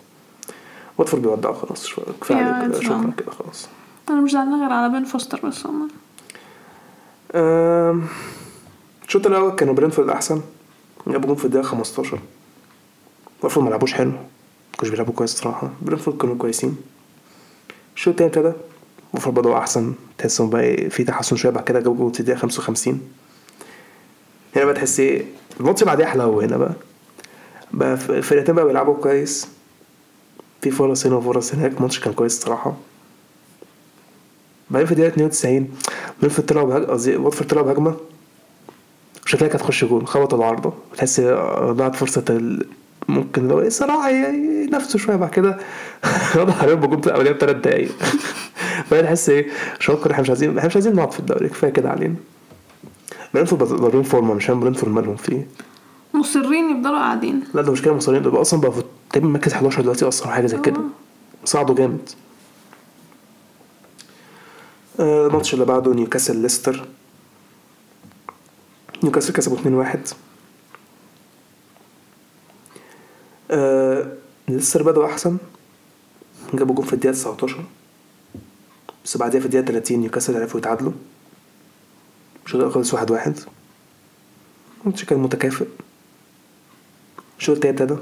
واتفورد 0.98 1.22
بيودعوا 1.22 1.56
خلاص 1.56 1.88
كفاية 2.22 2.68
كده 2.68 2.82
شكرا. 2.82 3.12
كده 3.18 3.32
خلاص. 3.32 3.68
أنا 4.10 4.22
مش 4.22 4.32
زعلانه 4.32 4.62
غير 4.64 4.72
على 4.74 4.90
بين 4.94 5.06
فوستر 5.06 5.40
بس 5.44 5.66
عموما 5.66 5.88
أم، 7.36 8.06
الشوط 9.08 9.28
الأول 9.28 9.52
كانوا 9.56 9.74
برينتفورد 9.74 10.10
أحسن. 10.10 10.42
جابوا 11.08 11.28
جون 11.28 11.36
في 11.36 11.46
الدقيقة 11.46 11.66
15 11.66 12.20
واتفورد 13.42 13.66
ما 13.66 13.70
لعبوش 13.70 13.94
حلو. 13.94 14.10
ما 14.10 14.18
كانوش 14.78 14.90
بيلعبوا 14.90 15.14
كويس 15.14 15.36
صراحة. 15.38 15.70
برينتفورد 15.82 16.18
كانوا 16.18 16.36
كويسين. 16.36 16.78
الشوط 17.96 18.22
التاني 18.22 18.30
ابتدى 18.48 18.54
واتفورد 19.14 19.36
بدأوا 19.40 19.58
أحسن 19.58 19.94
تحسهم 20.18 20.50
بقى 20.50 20.62
إيه، 20.62 20.90
في 20.90 21.04
تحسن 21.04 21.36
شوية 21.36 21.52
بعد 21.52 21.64
كده 21.64 21.80
جابوا 21.80 21.96
جون 21.98 22.12
في 22.12 22.20
الدقيقه 22.20 22.40
55 22.40 23.02
هنا 24.56 24.66
بقى 24.66 24.74
تحس 24.74 25.00
إيه 25.00 25.26
الماتش 25.60 25.84
بعديها 25.84 26.06
حلاوه 26.06 26.46
هنا 26.46 26.58
بقى. 26.58 26.74
بقى 27.74 27.94
الفرقتين 27.94 28.56
بقى 28.56 28.66
بيلعبوا 28.66 28.94
كويس. 28.96 29.48
في 30.62 30.72
فرص 30.72 31.06
هنا 31.06 31.16
وفرص 31.16 31.54
هناك 31.56 31.72
الماتش 31.78 32.00
كان 32.00 32.14
كويس 32.14 32.38
الصراحة. 32.38 32.78
بعدين 34.70 34.86
في 34.86 34.92
الدقيقة 34.92 35.10
92 35.14 35.70
برينفورد 36.20 36.48
طلعوا 36.48 36.68
بهجمة 36.68 36.86
قصدي 36.94 37.16
واتفورد 37.16 37.50
طلعوا 37.50 37.66
بهجمة. 37.66 37.96
شكلها 39.26 39.48
كانت 39.50 39.62
تخش 39.62 39.86
جول 39.86 40.08
خبط 40.08 40.34
العارضة. 40.34 40.74
تحس 40.98 41.20
ضاعت 41.72 41.96
فرصة 41.96 42.26
ال... 42.30 42.66
ممكن 43.08 43.48
لو 43.48 43.70
صراحة 43.70 44.10
ي- 44.10 44.64
ينافسوا 44.64 45.00
شوية 45.00 45.16
بعد 45.16 45.30
كده 45.30 45.58
واضح 46.36 46.64
عليهم 46.64 47.02
في 47.02 47.08
الاولانيه 47.08 47.32
بثلاث 47.32 47.56
دقايق. 47.56 47.92
بعدين 48.92 49.06
تحس 49.06 49.30
إيه 49.30 49.48
شكرا 49.80 50.12
إحنا 50.12 50.22
مش 50.22 50.30
عايزين 50.30 50.58
إحنا 50.58 50.68
مش 50.68 50.76
عايزين 50.76 50.96
نقعد 50.96 51.12
في 51.12 51.20
الدوري 51.20 51.50
كفاية 51.50 51.72
كده 51.72 51.90
علينا. 51.90 52.16
برينتفورد 53.34 53.64
ضاربين 53.64 54.04
فورمه 54.04 54.34
مش 54.34 54.46
فاهم 54.46 54.60
برينتفورد 54.60 54.92
مالهم 54.92 55.16
فيه 55.16 55.48
مصرين 56.14 56.78
يفضلوا 56.78 56.98
قاعدين. 56.98 57.44
لا 57.54 57.62
ده 57.62 57.72
مشكلة 57.72 57.94
مصرين. 57.94 58.24
دول 58.24 58.42
أصلا 58.42 58.62
بقى 58.62 58.72
في 58.72 58.84
تقريبا 59.10 59.28
مركز 59.30 59.54
11 59.54 59.82
دلوقتي 59.82 60.08
أصلا 60.08 60.32
حاجة 60.32 60.46
زي 60.46 60.58
كده. 60.58 60.82
صعدوا 61.46 61.76
جامد. 61.76 62.10
آه، 65.00 65.28
الماتش 65.28 65.54
اللي 65.54 65.66
بعده 65.66 65.94
نيوكاسل 65.94 66.38
ليستر. 66.38 66.86
نيوكاسل 69.04 69.34
كسبوا 69.34 69.58
2-1 69.58 69.98
آه، 73.52 74.08
ليستر 74.48 74.84
بدأوا 74.84 75.06
أحسن. 75.06 75.38
جابوا 76.54 76.76
جون 76.76 76.86
في 76.86 76.94
الدقيقة 76.94 77.14
19 77.14 77.64
بس 79.10 79.18
بعدها 79.18 79.40
في 79.40 79.46
الدقيقة 79.46 79.66
30 79.66 79.98
نيوكاسل 79.98 80.42
عرفوا 80.42 80.60
يتعادلوا. 80.60 80.92
الشوط 82.46 82.56
الأول 82.56 82.74
خلص 82.74 82.96
1-1 82.96 83.32
الماتش 84.82 85.06
كان 85.06 85.20
متكافئ. 85.20 85.66
الشوط 87.40 87.56
التاني 87.56 87.74
ابتدى. 87.74 88.00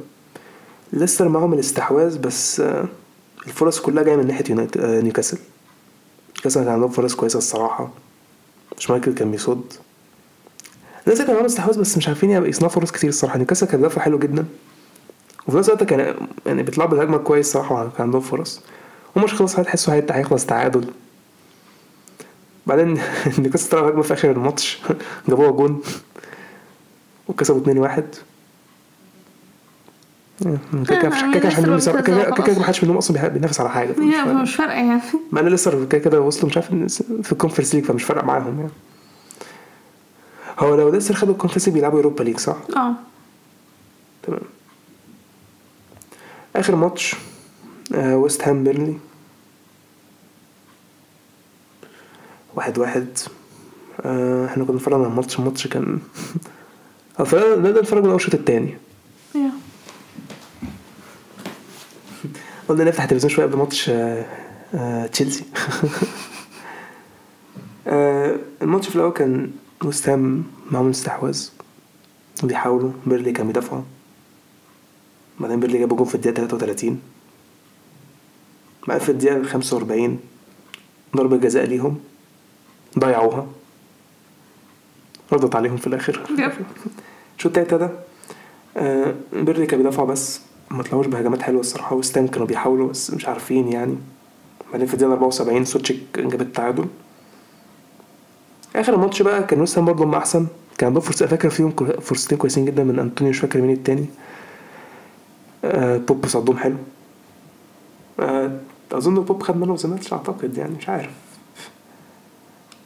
ليستر 0.94 1.30
معاهم 1.30 1.54
الاستحواذ 1.54 2.18
بس 2.18 2.60
آه، 2.60 2.88
الفرص 3.48 3.80
كلها 3.80 4.04
جاية 4.04 4.16
من 4.16 4.42
يونايتد 4.50 4.82
آه، 4.82 5.02
نيوكاسل. 5.02 5.38
نيوكاسل 6.36 6.64
كان 6.64 6.74
عندهم 6.74 6.90
فرص 6.90 7.16
كويسة 7.16 7.38
الصراحة. 7.38 7.90
شمايكل 8.78 9.14
كان 9.14 9.32
بيصد. 9.32 9.74
ليستر 11.08 11.24
كان 11.26 11.34
معاهم 11.34 11.46
استحواذ 11.46 11.80
بس 11.80 11.98
مش 11.98 12.08
عارفين 12.08 12.46
يصنعوا 12.46 12.72
فرص 12.72 12.92
كتير 12.92 13.10
الصراحة. 13.10 13.38
نيوكاسل 13.38 13.68
كان 13.68 13.82
دافع 13.82 14.02
حلو 14.02 14.20
جدا. 14.20 14.46
وفي 15.48 15.58
نفس 15.58 15.70
الوقت 15.70 15.84
كان 15.84 16.28
يعني 16.46 16.64
بيطلعوا 16.64 16.90
بالهجمة 16.90 17.18
كويس 17.18 17.48
الصراحه 17.48 17.84
كان 17.84 18.02
عندهم 18.06 18.22
فرص. 18.22 18.62
ومش 19.18 19.34
خلص 19.34 19.60
هتحسوا 19.60 19.94
هيخلص 19.94 20.46
تعادل. 20.46 20.86
بعدين 22.68 23.00
نيوكاسل 23.40 23.70
طلعوا 23.70 23.90
هجمة 23.90 24.02
في 24.02 24.14
آخر 24.14 24.32
الماتش. 24.32 24.80
جابوها 25.30 25.52
جون. 25.52 25.82
وكسبوا 27.28 27.88
2-1 27.88 28.02
كده 30.44 30.60
كده 31.00 31.10
مفيش- 31.10 31.22
كده 31.90 32.02
كده 32.02 32.24
كده 32.32 32.32
خلاص. 32.46 32.58
محدش 32.58 32.84
منهم 32.84 32.98
أصلا 32.98 33.28
بينافس 33.28 33.60
على 33.60 33.70
حاجة. 33.70 33.92
مش 33.92 34.00
هي 34.16 34.24
فارق. 34.26 34.36
مش 34.42 34.56
فارقة 34.56 34.74
يعني. 34.76 35.02
مع 35.32 35.42
إن 35.42 35.48
لسه 35.48 35.86
كده 35.86 35.98
كده 36.02 36.22
وصلوا 36.22 36.46
مش 36.50 36.58
عارف 36.58 36.68
في 37.24 37.32
ال 37.32 37.36
Conference 37.36 37.76
League 37.76 37.84
فمش 37.86 38.04
فارق 38.04 38.24
معاهم 38.24 38.60
يعني. 38.60 38.72
هو 40.60 40.76
لو 40.76 40.90
لسه 40.90 41.14
خدوا 41.14 41.34
ال 41.34 41.37
Conference 41.37 41.66
League 41.68 41.74
بيلعبوا 41.76 41.98
Europa 41.98 42.24
League 42.24 42.38
صح؟ 42.38 42.56
آه. 42.78 42.94
تمام. 44.24 44.40
آخر 46.56 46.76
ماتش 46.76 47.16
آه 47.96 48.18
ويست 48.18 48.48
هام 48.48 48.64
بيرنلي 48.64 48.98
واحد 52.58 52.78
واحد. 52.80 53.08
آه 54.02 54.46
إحنا 54.46 54.64
كنا 54.64 54.74
بنتفرج 54.74 54.94
على 54.94 55.08
الماتش 55.08 55.40
الماتش 55.40 55.68
كان 55.68 56.00
نقدر 57.20 57.82
نتفرج 57.82 58.04
من 58.04 58.08
أول 58.10 58.16
الشوط 58.16 58.34
التاني. 58.34 58.78
yeah. 59.36 59.52
قلنا 62.70 62.84
نفتح 62.84 63.04
التلفزيون 63.04 63.34
شوية 63.34 63.46
قبل 63.46 63.58
ماتش 63.58 63.90
آه، 63.90 64.26
آه، 64.74 65.08
تشيلسي. 65.08 65.46
آه، 67.88 68.36
الماتش 68.62 68.90
في 68.90 68.96
الأول 68.96 69.12
كان 69.12 69.52
ويست 69.84 70.10
هام 70.10 70.44
معاهم 70.72 70.90
استحواذ 70.90 71.50
وبيحاولوا. 72.44 72.92
بيرنلي 73.06 73.32
كان 73.32 73.48
بيدافعوا. 73.48 73.84
بعدين 75.40 75.60
بيرنلي 75.60 75.78
جابوا 75.80 75.98
جون 75.98 76.06
في 76.06 76.16
الدقيقة 76.16 76.36
33 76.48 77.00
بعد 78.88 79.02
في 79.02 79.10
الدقيقة 79.10 79.44
45 79.44 80.20
ضربة 81.16 81.38
جزاء 81.38 81.66
ليهم. 81.66 82.00
ضيعوها. 83.00 83.48
ردت 85.34 85.56
عليهم 85.56 85.78
في 85.78 85.88
الآخر. 85.88 86.22
شوط 87.38 87.48
التالت 87.50 87.74
ده 87.74 87.90
آه 88.78 89.16
بيرنلي 89.34 89.66
كان 89.66 89.78
بيدافع 89.80 90.04
بس. 90.04 90.42
ما 90.72 90.84
طلعوش 90.84 91.08
بهجمات 91.08 91.42
حلوة 91.42 91.60
الصراحة. 91.62 91.96
وست 91.96 92.18
هام 92.18 92.28
كانوا 92.28 92.48
بيحاولوا 92.48 92.90
بس 92.90 93.12
مش 93.14 93.28
عارفين 93.28 93.68
يعني. 93.68 93.96
بعدين 94.72 94.88
في 94.88 94.94
الدقيقة 94.94 95.12
74 95.14 95.66
سوتشيك 95.66 96.00
جاب 96.18 96.42
التعادل. 96.42 96.86
آخر 98.76 98.94
الماتش 98.94 99.22
بقى 99.22 99.44
كان 99.44 99.62
وست 99.62 99.78
هام 99.78 99.86
برضه 99.86 100.04
هم 100.04 100.16
أحسن. 100.16 100.48
كان 100.78 100.88
عندهم 100.88 101.02
فرصة. 101.04 101.28
فاكر 101.28 101.50
فيهم 101.50 101.72
فرصتين 102.02 102.38
كويسين 102.38 102.66
جدا 102.66 102.84
من 102.84 103.00
أنطونيو 103.00 103.30
مش 103.32 103.40
فاكر 103.40 103.62
مين 103.62 103.72
التاني. 103.76 104.06
آه 105.66 105.98
بوب 105.98 106.28
صدهم 106.28 106.58
حلو. 106.58 106.76
آه 108.20 108.60
أظن 108.92 109.16
بوب 109.16 109.44
خد 109.44 109.58
man 109.58 109.69
of 109.69 109.76
the 109.76 109.90
match 109.90 110.14
أعتقد 110.14 110.58
يعني 110.58 110.76
مش 110.76 110.90
عارف. 110.90 111.12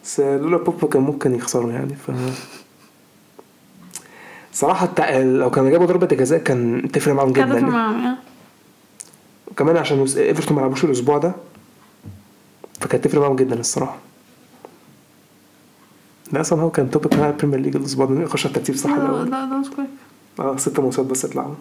بس 0.03 0.19
لولا 0.19 0.57
بوب 0.57 0.85
كان 0.93 1.01
ممكن 1.01 1.35
يخسروا 1.35 1.71
يعني 1.71 1.95
ف 1.95 2.11
صراحة 4.53 4.85
التع... 4.85 5.17
لو 5.19 5.49
كانوا 5.51 5.69
جابوا 5.69 5.85
ضربة 5.85 6.07
الجزاء 6.11 6.39
كان 6.39 6.89
تفرق 6.93 7.13
معاهم 7.15 7.31
جدا 7.33 7.45
في 7.47 7.53
يعني. 7.53 7.65
معاهم 7.69 8.03
يعني 8.03 8.17
وكمان 9.51 9.77
عشان 9.77 9.99
إيفرتون 10.17 10.55
ما 10.57 10.61
لعبوش 10.61 10.83
الأسبوع 10.83 11.17
ده 11.17 11.31
فكانت 12.79 13.05
تفرق 13.05 13.21
معاهم 13.21 13.35
جدا 13.35 13.59
الصراحة. 13.59 13.97
لا 16.31 16.41
أصلا 16.41 16.61
هو 16.61 16.69
كان 16.71 16.91
topic 16.91 17.13
مع 17.13 17.27
البريمير 17.29 17.59
ليج 17.59 17.75
الأسبوع 17.75 18.05
ده 18.05 18.21
يخش 18.21 18.45
على 18.45 18.55
الترتيب 18.55 18.75
صح؟ 18.75 18.89
لا 18.89 19.23
لا 19.23 19.45
ده 19.45 19.57
مش 19.57 19.69
كويس. 19.69 19.87
آه 20.39 20.57
ست 20.57 20.79
ماتشات 20.79 21.05
بس 21.05 21.25
اتلعبوا 21.25 21.55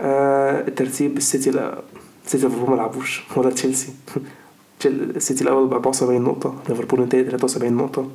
آه 0.00 0.60
الترتيب 0.68 1.16
السيتي 1.16 1.50
لا 1.50 1.78
السيتي 2.26 2.46
ليفربول 2.46 2.70
ما 2.70 2.76
لعبوش 2.76 3.22
ولا 3.36 3.50
تشيلسي. 3.50 3.92
تشيل- 4.06 4.22
السيتي 4.86 5.44
الأول 5.44 5.66
ب 5.68 5.72
74 5.72 6.22
نقطة 6.22 6.54
ليفربول 6.68 7.02
التاني 7.02 7.24
73 7.24 7.72
نقطة 7.72 8.08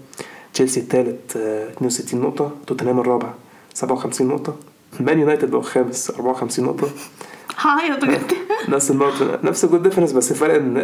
تشيلسي 0.53 0.79
التالت 0.79 1.38
آه 1.38 1.70
62 1.70 2.22
نقطة 2.22 2.51
توتنهام 2.67 3.00
الرابع 3.00 3.34
57 3.74 4.27
نقطة 4.27 4.55
مان 5.00 5.20
يونايتد 5.20 5.50
بقى 5.51 5.60
الخامس 5.60 6.12
54 6.12 6.65
نقطة. 6.65 6.89
هعيط 7.62 8.05
بجد. 8.05 8.34
نفس 8.70 8.91
النقطة 8.91 9.39
نفس 9.43 9.63
ال 9.63 9.68
goal 9.68 9.84
difference 9.84 10.12
بس 10.12 10.32
الفرق 10.32 10.55
إن 10.55 10.77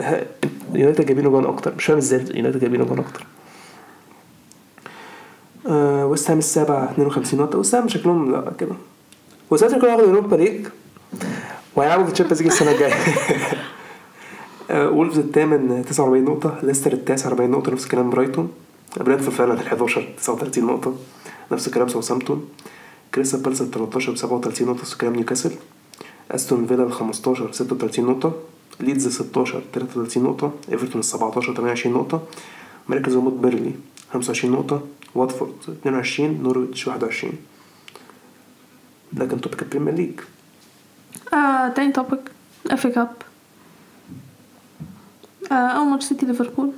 يونايتد 0.73 1.05
جايبين 1.05 1.23
جون 1.29 1.45
أكتر 1.45 1.73
مش 1.75 1.85
فاهم 1.85 1.97
إزاي 1.97 2.25
يونايتد 2.35 2.59
جايبين 2.59 2.85
جون 2.85 2.99
أكتر. 2.99 3.25
آه 5.67 6.05
ويست 6.05 6.29
هام 6.31 6.37
السابع 6.39 6.83
52 6.83 7.39
نقطة. 7.39 7.57
ويست 7.57 7.75
هام 7.75 7.87
شكلهم 7.87 8.31
لا 8.31 8.51
كده. 8.59 8.75
ويست 9.49 9.63
هام 9.63 9.71
شكلهم 9.71 9.85
هياخدوا 9.91 10.07
اوروبا 10.07 10.35
ليج 10.35 10.67
وهيلعبوا 11.75 12.05
في 12.05 12.11
الشامبيونز 12.11 12.41
ليج 12.41 12.51
السنة 12.51 12.71
الجاية. 12.71 12.93
آه 12.93 13.55
وولفز 14.71 15.17
الثامن 15.17 15.85
49 15.89 16.23
نقطة 16.25 16.59
ليستر 16.63 16.93
التاسع 16.93 17.27
40 17.29 17.51
نقطة 17.51 17.71
نفس 17.71 17.83
الكلام 17.83 18.09
برايتون 18.09 18.51
برينفورد 18.97 19.35
فعلا 19.35 19.53
ال 19.53 19.59
11 19.67 20.07
39 20.17 20.65
نقطة 20.65 20.95
نفس 21.51 21.67
الكلام 21.67 21.87
ساوثهامبتون 21.87 22.49
كريستال 23.15 23.39
بالاس 23.39 23.61
ال 23.61 23.71
13 23.71 24.11
ب 24.11 24.17
37 24.17 24.67
نقطة 24.67 24.81
نفس 24.81 24.93
الكلام 24.93 25.15
نيوكاسل 25.15 25.51
استون 26.31 26.67
فيلا 26.67 26.83
ال 26.83 26.91
15 26.93 27.51
36 27.51 28.05
نقطة 28.05 28.33
ليدز 28.79 29.07
16 29.07 29.61
33 29.73 30.23
نقطة 30.23 30.51
ايفرتون 30.71 30.99
ال 30.99 31.05
17 31.05 31.53
28 31.55 31.95
نقطة 31.95 32.21
مركز 32.89 33.15
هبوط 33.15 33.33
بيرنلي 33.33 33.71
25 34.13 34.53
نقطة 34.53 34.81
واتفورد 35.15 35.53
22 35.69 36.43
نورويتش 36.43 36.87
21 36.87 37.33
ده 39.13 39.25
كان 39.25 39.41
topic 39.41 39.61
البريمير 39.61 39.93
ليج 39.93 40.19
آه 41.33 41.67
تاني 41.69 41.91
topic 41.91 42.19
FA 42.71 42.87
Cup 42.87 43.11
آه 45.51 45.53
أول 45.53 45.87
ماتش 45.87 46.03
سيتي 46.05 46.25
ليفربول. 46.25 46.71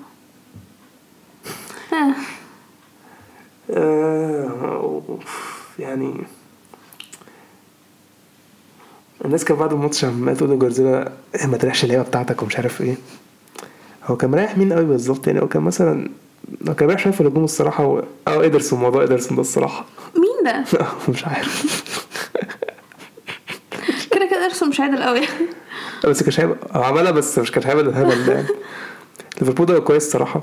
آه. 1.93 2.13
آه 3.71 5.01
يعني 5.79 6.13
الناس 9.25 9.45
كان 9.45 9.57
بعد 9.57 9.73
الماتش 9.73 10.05
عمال 10.05 10.37
تقول 10.37 10.49
لجوارديولا 10.51 11.11
إيه 11.35 11.45
ما 11.47 11.57
تريحش 11.57 11.83
اللعيبة 11.83 12.03
بتاعتك 12.03 12.43
ومش 12.43 12.55
عارف 12.55 12.81
إيه. 12.81 12.95
هو 14.05 14.17
كان 14.17 14.29
مريح 14.31 14.57
مين 14.57 14.73
قوي 14.73 14.85
بالظبط؟ 14.85 15.27
يعني 15.27 15.41
هو 15.41 15.47
كان 15.47 15.61
مثلا 15.61 16.09
هو 16.69 16.73
كان 16.75 16.87
مريح 16.87 16.99
شوية 16.99 17.13
في 17.13 17.21
الهجوم 17.21 17.43
الصراحة 17.43 17.85
و... 17.85 18.03
آه 18.27 18.45
ادرسون 18.45 18.79
موضوع 18.79 19.03
ادرسون 19.03 19.35
ده 19.35 19.41
الصراحة. 19.41 19.85
مين 20.15 20.43
ده؟ 20.45 20.63
مش 21.09 21.25
عارف. 21.25 21.95
كده 24.11 24.25
كده 24.25 24.45
ارسم 24.45 24.69
مش 24.69 24.79
عادل 24.79 25.03
قوي. 25.03 25.21
بس 26.05 26.23
كانش 26.23 26.39
هيبقى 26.39 26.87
عملها 26.87 27.11
بس 27.11 27.39
مش 27.39 27.51
كانش 27.51 27.67
هيبقى 27.67 27.83
الهبل 27.83 28.25
ده 28.25 28.33
يعني. 28.33 28.47
ليفربول 29.41 29.65
ده 29.65 29.79
كويس 29.79 30.05
الصراحة. 30.07 30.41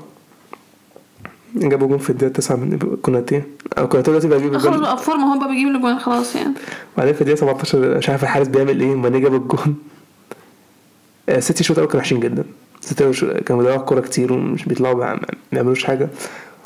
جابوا 1.55 1.87
جون 1.87 1.97
في 1.97 2.09
الدقيقة 2.09 2.33
9 2.33 2.55
من 2.55 2.97
كوناتي 3.01 3.43
أو 3.77 3.87
كوناتي 3.89 4.09
دلوقتي 4.11 4.27
بقى 4.27 4.37
بيجيب 4.39 4.53
خلاص 4.57 4.65
الجون. 4.65 4.81
بقى 4.81 4.97
فورمة 4.97 5.33
هو 5.33 5.39
بقى 5.39 5.49
بيجيب 5.49 5.67
الاجوان 5.67 5.99
خلاص 5.99 6.35
يعني. 6.35 6.53
وبعدين 6.95 7.13
في 7.13 7.21
الدقيقة 7.21 7.39
17 7.39 7.97
مش 7.97 8.09
عارف 8.09 8.23
الحارس 8.23 8.47
بيعمل 8.47 8.81
إيه. 8.81 8.95
ماني 8.95 9.19
جاب 9.19 9.35
الجون. 9.35 9.75
آه، 11.29 11.39
سيتي 11.39 11.59
الشوط 11.59 11.77
الأول 11.77 11.87
كانوا 11.91 12.01
وحشين 12.01 12.19
جدا. 12.19 12.43
سيتي 12.81 13.11
كانوا 13.41 13.61
بيضيعوا 13.61 13.79
الكورة 13.79 13.99
كتير 14.01 14.33
ومش 14.33 14.65
بيطلعوا 14.65 14.95
ما 14.95 15.19
بيعملوش 15.51 15.83
حاجة. 15.83 16.09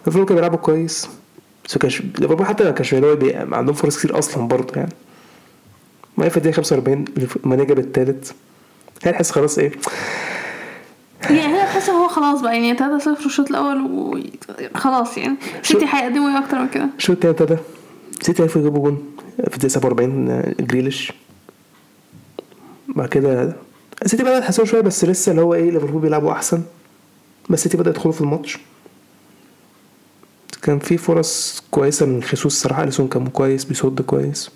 ليفربول 0.08 0.26
كانوا 0.28 0.42
بيلعبوا 0.42 0.58
كويس. 0.58 1.10
بس 1.66 1.78
كانش 1.78 2.02
ليفربول 2.20 2.46
حتى 2.46 2.64
ما 2.64 2.72
كانش 2.72 2.94
عندهم 3.54 3.74
فرص 3.74 3.98
كتير 3.98 4.20
أصلا 4.20 4.48
برضه 4.48 4.74
يعني. 4.76 4.94
ما 6.18 6.30
في 6.30 6.38
الدقيقة 6.38 6.56
45 6.56 7.06
ماني 7.44 7.66
جاب 7.66 7.80
التالت. 7.80 8.34
هي 9.04 9.12
تحس 9.12 9.32
خلاص 9.32 9.58
إيه. 9.58 9.72
يعني 11.30 11.54
هي 11.54 11.64
تحس 11.66 11.90
هو 11.90 12.08
خلاص 12.08 12.42
بقى 12.42 12.56
يعني 12.56 12.78
3 12.78 13.16
0 13.16 13.26
الشوط 13.26 13.50
الأول 13.50 13.82
وخلاص 14.76 15.18
يعني. 15.18 15.36
سيتي 15.64 15.86
هيقدموا 15.90 16.30
إيه 16.30 16.46
أكتر 16.46 16.60
من 16.60 16.68
كده؟ 16.70 16.90
الشوط 16.98 17.26
ابتدى 17.26 17.58
سيتي 18.22 18.44
عرفوا 18.44 18.62
يجيبوا 18.62 18.80
جون 18.84 19.16
في 19.38 19.54
الدقيقة 19.56 19.68
47 19.68 20.30
آه، 20.30 20.56
جريليش. 20.60 21.14
بعد 22.88 23.10
كده 23.10 23.56
سيتي 24.06 24.24
بدأ 24.24 24.38
يتحسنوا 24.38 24.68
شوية 24.68 24.82
بس 24.82 25.06
لسه 25.06 25.32
اللي 25.32 25.42
هو 25.42 25.54
إيه 25.54 25.72
ليفربول 25.72 26.02
بيلعبوا 26.02 26.32
أحسن. 26.32 26.62
بس 27.50 27.64
سيتي 27.64 27.78
بدأ 27.78 27.90
يدخلوا 27.90 28.14
في 28.14 28.22
الماتش. 28.22 28.58
كان 30.62 30.80
في 30.80 30.98
فرص 30.98 31.64
كويسة 31.72 32.06
من 32.06 32.24
خيسوس 32.24 32.54
الصراحة 32.56 32.84
أليسون 32.84 33.08
كان 33.08 33.28
كويس 33.28 33.64
بيصد 33.64 34.02
كويس. 34.02 34.50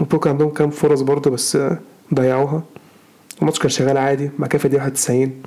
وبرو 0.00 0.18
كان 0.18 0.32
عندهم 0.32 0.50
كام 0.50 0.70
فرص 0.70 1.00
برضه 1.00 1.30
بس 1.30 1.56
آه، 1.56 1.78
ضيعوها. 2.14 2.62
الماتش 3.40 3.58
كان 3.58 3.68
شغال 3.70 3.96
عادي. 3.98 4.30
بعد 4.38 4.48
كده 4.50 4.58
في 4.58 4.64
الدقيقة 4.64 4.84
91 4.84 5.42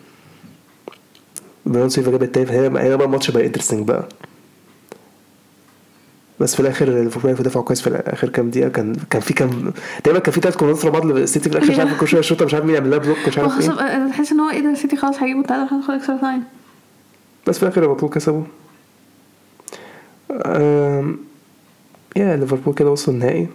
برونو 1.66 1.90
سيلفا 1.90 2.12
جاب 2.12 2.24
التاني 2.24 2.50
هنا 2.52 2.96
بقى 2.96 3.06
الماتش 3.06 3.32
بقى 3.32 3.46
interesting 3.46 3.88
بقى. 3.88 4.08
بس 6.40 6.54
في 6.56 6.60
الآخر 6.60 6.90
ليفربول 6.90 7.32
يدافعوا 7.32 7.66
كويس. 7.66 7.82
في 7.82 7.90
اخر 7.96 8.30
كام 8.30 8.50
دقيقة 8.50 8.70
كان 8.70 8.96
كان 9.10 9.22
في 9.22 9.34
كام 9.34 9.74
تقريبا 10.04 10.20
كان 10.20 10.34
في 10.34 10.42
ثلاث 10.42 10.58
كورنرات 10.58 10.84
ورا 10.86 10.94
بعض. 10.94 11.06
للسيتي 11.06 11.50
في 11.50 11.56
الآخر 11.56 11.72
مش 11.74 11.80
عارف 11.80 11.98
كل 12.00 12.08
شوية 12.08 12.22
شوتة 12.22 12.46
مش 12.46 12.54
عارف 12.54 12.66
مين 12.66 12.76
يعمل 12.76 12.90
لها 12.90 12.98
block 13.00 13.18
مش 13.28 13.38
عارف 13.38 13.62
إيه. 13.80 14.10
تحس 14.10 14.32
إن 14.32 14.40
هو 14.40 14.50
إيه 14.50 14.60
ده؟ 14.60 14.74
سيتي 14.74 14.98
خلاص 14.98 15.16
هيجيبوا 15.18 15.42
التعادل 15.42 15.74
هندخل 15.74 15.94
extra 15.94 16.18
time 16.18 16.44
بس 17.48 17.58
في 17.58 17.64
الآخر 17.64 17.82
ليفربول 17.82 18.10
كسبوا. 18.10 18.44
يا 22.16 22.36
ليفربول 22.36 22.74
كده 22.74 22.92
وصل 22.92 23.12
النهائي. 23.12 23.48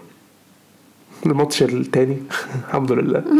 الماتش 1.26 1.62
التاني. 1.62 2.16
الحمد 2.68 2.92
لله. 2.92 3.24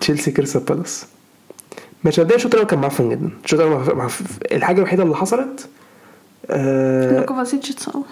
تشيلسي 0.00 0.30
كريستال 0.30 0.60
بالاس. 0.60 1.06
ماتش 2.04 2.20
مبدئيا 2.20 2.36
الشوط 2.36 2.52
الأول 2.54 2.68
كان 2.68 2.78
معفن 2.80 3.08
جدا. 3.10 3.30
الشوط 3.44 3.60
الأول 3.60 3.74
معف- 3.76 3.94
معف- 3.94 4.22
الحاجة 4.52 4.76
الوحيدة 4.78 5.02
اللي 5.02 5.16
حصلت 5.16 5.68
آه 6.50 7.22
كوفاسيتش 7.24 7.70
اتصاب. 7.70 8.02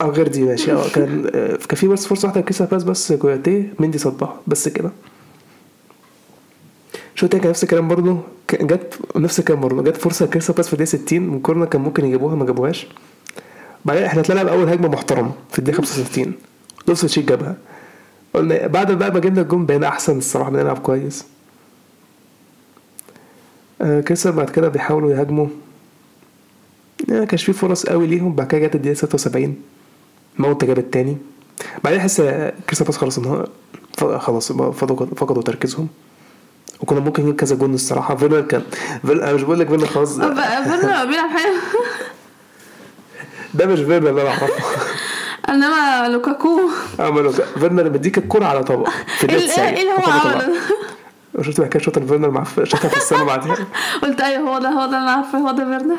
آه 0.00 0.04
غير 0.04 0.28
دي 0.28 0.42
ماشي. 0.42 0.72
آه 0.72 0.88
كان 0.88 1.30
آه، 1.34 1.56
كان 1.68 1.76
في 1.76 1.88
بس 1.88 2.06
فرصة 2.06 2.26
واحدة 2.28 2.40
لكريستال 2.40 2.66
بالاس 2.66 2.84
بس 2.84 3.12
كوياتيه 3.12 3.74
مندي 3.78 3.98
صدها 3.98 4.36
بس 4.46 4.68
كده. 4.68 4.90
الشوط 7.14 7.24
التاني 7.24 7.42
كان 7.42 7.50
نفس 7.50 7.62
الكلام 7.62 7.88
برضه. 7.88 8.18
جت 8.52 8.94
نفس 9.16 9.38
الكلام 9.38 9.60
برضه. 9.60 9.82
جت 9.82 9.96
فرصة 9.96 10.26
لكريستال 10.26 10.54
بالاس 10.54 10.66
في 10.68 10.72
الدقيقة 10.72 10.90
60 11.04 11.22
من 11.22 11.40
كورنر 11.40 11.64
كان 11.66 11.80
ممكن 11.80 12.04
يجيبوها 12.04 12.34
ما 12.34 12.46
جابوهاش. 12.46 12.86
بعدين 13.84 14.02
إحنا 14.02 14.22
طلعنا 14.22 14.42
بأول 14.42 14.68
هجمة 14.68 14.88
محترمه 14.88 15.32
في 15.52 15.58
الدقيقة 15.58 15.76
65 15.78 16.32
لوفتس 16.88 17.06
تشيك 17.06 17.24
جابها. 17.24 17.56
قلنا 18.34 18.66
بعد 18.66 18.92
بقى 18.92 19.12
ما 19.12 19.18
جبنا 19.18 19.40
الجون 19.40 19.66
بقينا 19.66 19.88
أحسن 19.88 20.18
الصراحة 20.18 20.50
بنلعب 20.50 20.78
كويس. 20.78 21.24
آه 23.82 24.00
كريستال 24.00 24.32
بعد 24.32 24.50
كده 24.50 24.68
بيحاولوا 24.68 25.12
يهاجموا. 25.12 25.46
ما 27.08 27.24
كانش 27.24 27.44
في 27.44 27.52
فرص 27.52 27.86
قوي 27.86 28.06
ليهم 28.06 28.34
بعد 28.34 28.46
كده 28.46 28.60
جت 28.66 28.74
الدقيقة 28.74 28.94
76 28.94 29.56
ماونت 30.38 30.64
جاب 30.64 30.78
التاني. 30.78 31.16
بعدين 31.84 31.98
احس 32.00 32.20
كريستال 32.20 32.84
بالاس 32.86 32.96
خلاص 32.96 33.18
إن 33.18 33.24
هو 33.24 33.46
ف- 33.98 34.04
خلاص 34.04 34.52
فقدوا 34.52 35.42
تركيزهم. 35.42 35.88
وكنا 36.80 37.00
ممكن 37.00 37.22
نجيب 37.22 37.36
كذا 37.36 37.56
جون 37.56 37.74
الصراحة. 37.74 38.16
فيرنر 38.16 38.40
كان 38.40 38.62
فيرنر 39.06 39.22
أنا 39.24 39.32
مش 39.32 39.42
بقول 39.42 39.60
لك 39.60 39.68
فيرنر 39.68 39.86
خلاص. 39.86 40.14
فيرنر 40.16 41.04
بيلعب 41.06 41.30
حلو. 41.30 41.54
ده 43.54 43.66
مش 43.66 43.78
فيرنر 43.78 44.10
اللي 44.10 44.22
أنا 44.22 44.30
أعرفه. 44.30 44.48
انما 45.48 46.08
لوكاكو. 46.08 46.60
عملوا 46.98 47.32
كده. 47.32 47.44
فيرنر 47.44 47.84
مديك 47.90 48.18
الكرة 48.18 48.44
على 48.44 48.64
طبق 48.64 48.88
في 49.18 49.28
إيه 49.28 49.36
الدقيقة 49.36 49.68
ال- 49.68 49.74
90 49.74 49.76
اللي 49.76 49.90
هو. 49.92 50.10
عمله 50.10 50.54
شفت 51.42 51.60
بقى 51.60 51.68
كده 51.68 51.82
شوت 51.82 51.98
فيرنر 51.98 52.30
مع 52.30 52.44
شوطها 52.64 52.88
في 52.88 52.96
السما 52.96 53.24
بعدها. 53.24 53.56
قلت 54.02 54.20
أيوه 54.20 54.48
هو 54.50 54.58
ده 54.58 54.68
هو 54.68 54.86
ده 54.90 54.98
أنا 54.98 55.10
عارفه 55.10 55.38
هو 55.38 55.50
ده 55.50 55.64
فيرنر. 55.64 55.98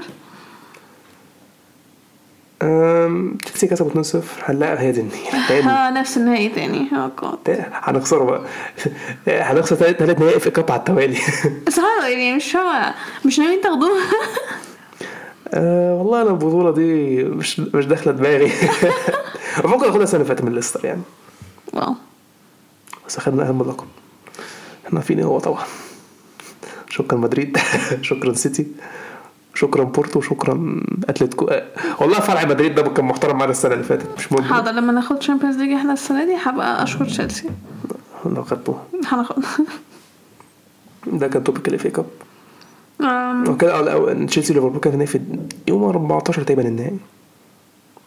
تشيلسي 3.46 3.68
كسبوا 3.68 4.04
2-0 4.04 4.16
هنلاقي 4.50 4.80
هي 4.80 4.92
دي 4.92 5.00
النيل 5.02 5.48
تاني 5.48 5.62
ها 5.64 5.90
نفس 5.92 6.18
النهائي 6.18 6.50
تاني. 6.50 6.88
آه 6.94 7.12
هنخسره 7.74 8.24
بقى. 8.24 8.42
هنخسر 9.52 9.76
تالت 9.76 10.00
تالت 10.00 10.20
نهائي 10.20 10.40
في 10.40 10.50
كاب 10.52 10.72
على 10.72 10.80
التوالي. 10.80 11.18
صراحة 11.70 12.08
يعني 12.08 12.36
مش 12.36 12.52
فاهمة 12.52 12.94
مش 13.26 13.40
ناويين 13.40 13.62
تاخدوها 13.62 14.02
أه 15.54 15.96
والله 15.96 16.22
أنا 16.22 16.30
البطولة 16.30 16.72
دي 16.72 17.24
مش 17.24 17.60
مش 17.60 17.86
داخلة 17.86 18.14
دماغي. 18.14 18.52
ممكن 19.66 19.86
أخدها 19.90 20.04
السنة 20.04 20.22
اللي 20.22 20.34
فاتت 20.34 20.44
من 20.46 20.56
ليستر 20.56 20.86
يعني. 20.86 21.02
واو. 21.74 21.96
بس 23.08 23.18
أخدنا 23.18 23.50
أهم 23.50 23.64
لقب. 23.64 23.88
إحنا 24.88 25.00
عارفين 25.00 25.18
إيه 25.20 25.26
هو 25.26 25.40
طبعا. 25.40 25.64
شكرا 26.90 27.18
مدريد. 27.18 27.58
شكرا 28.02 28.34
سيتي. 28.34 28.68
شكرا 29.54 29.84
بورتو. 29.84 30.22
شكرا 30.22 30.82
أتلتيكو. 31.10 31.46
آه، 31.46 31.64
والله 32.00 32.20
فرع 32.20 32.46
مدريد 32.46 32.76
ده 32.76 32.82
كان 32.82 33.06
محترم 33.06 33.38
معانا 33.38 33.52
السنة 33.52 33.74
اللي 33.74 33.84
فاتت 33.84 34.08
مش 34.18 34.32
مهم. 34.32 34.44
حاضر 34.44 34.72
لما 34.72 34.94
ناخد 34.94 35.22
شامبيونز 35.22 35.56
ليج 35.58 35.72
إحنا 35.72 35.94
السنة 35.94 36.26
دي 36.26 36.36
هبقى 36.44 36.84
أشكر 36.84 37.06
تشيلسي 37.06 37.50
لو 38.26 38.44
خدتوها 38.44 38.84
هناخد. 39.06 39.44
ده 41.08 41.28
كان 41.28 41.44
topic 41.44 41.68
ال 41.68 41.78
FA 41.78 41.90
Cup 41.90 42.06
آه 43.02 43.44
لا، 43.62 44.26
تشيلسي 44.26 44.54
ليفربول 44.54 44.80
كان 44.80 45.06
في 45.06 45.22
يوم 45.68 45.84
14 45.84 46.44
تقريبا 46.44 46.68
النهائي 46.68 46.98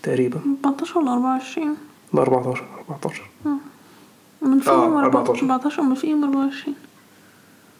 تقريبا. 0.02 0.40
14 0.64 0.98
ولا 0.98 1.12
24 1.12 1.76
لا 2.14 2.20
14 2.22 2.64
14 2.90 3.22
من 4.42 4.60
في 4.60 4.70
آه، 4.70 4.84
يوم 4.84 4.96
14. 4.96 5.40
14 5.42 5.82
من 5.82 5.94
في 5.94 6.06
يوم 6.06 6.24
24 6.24 6.74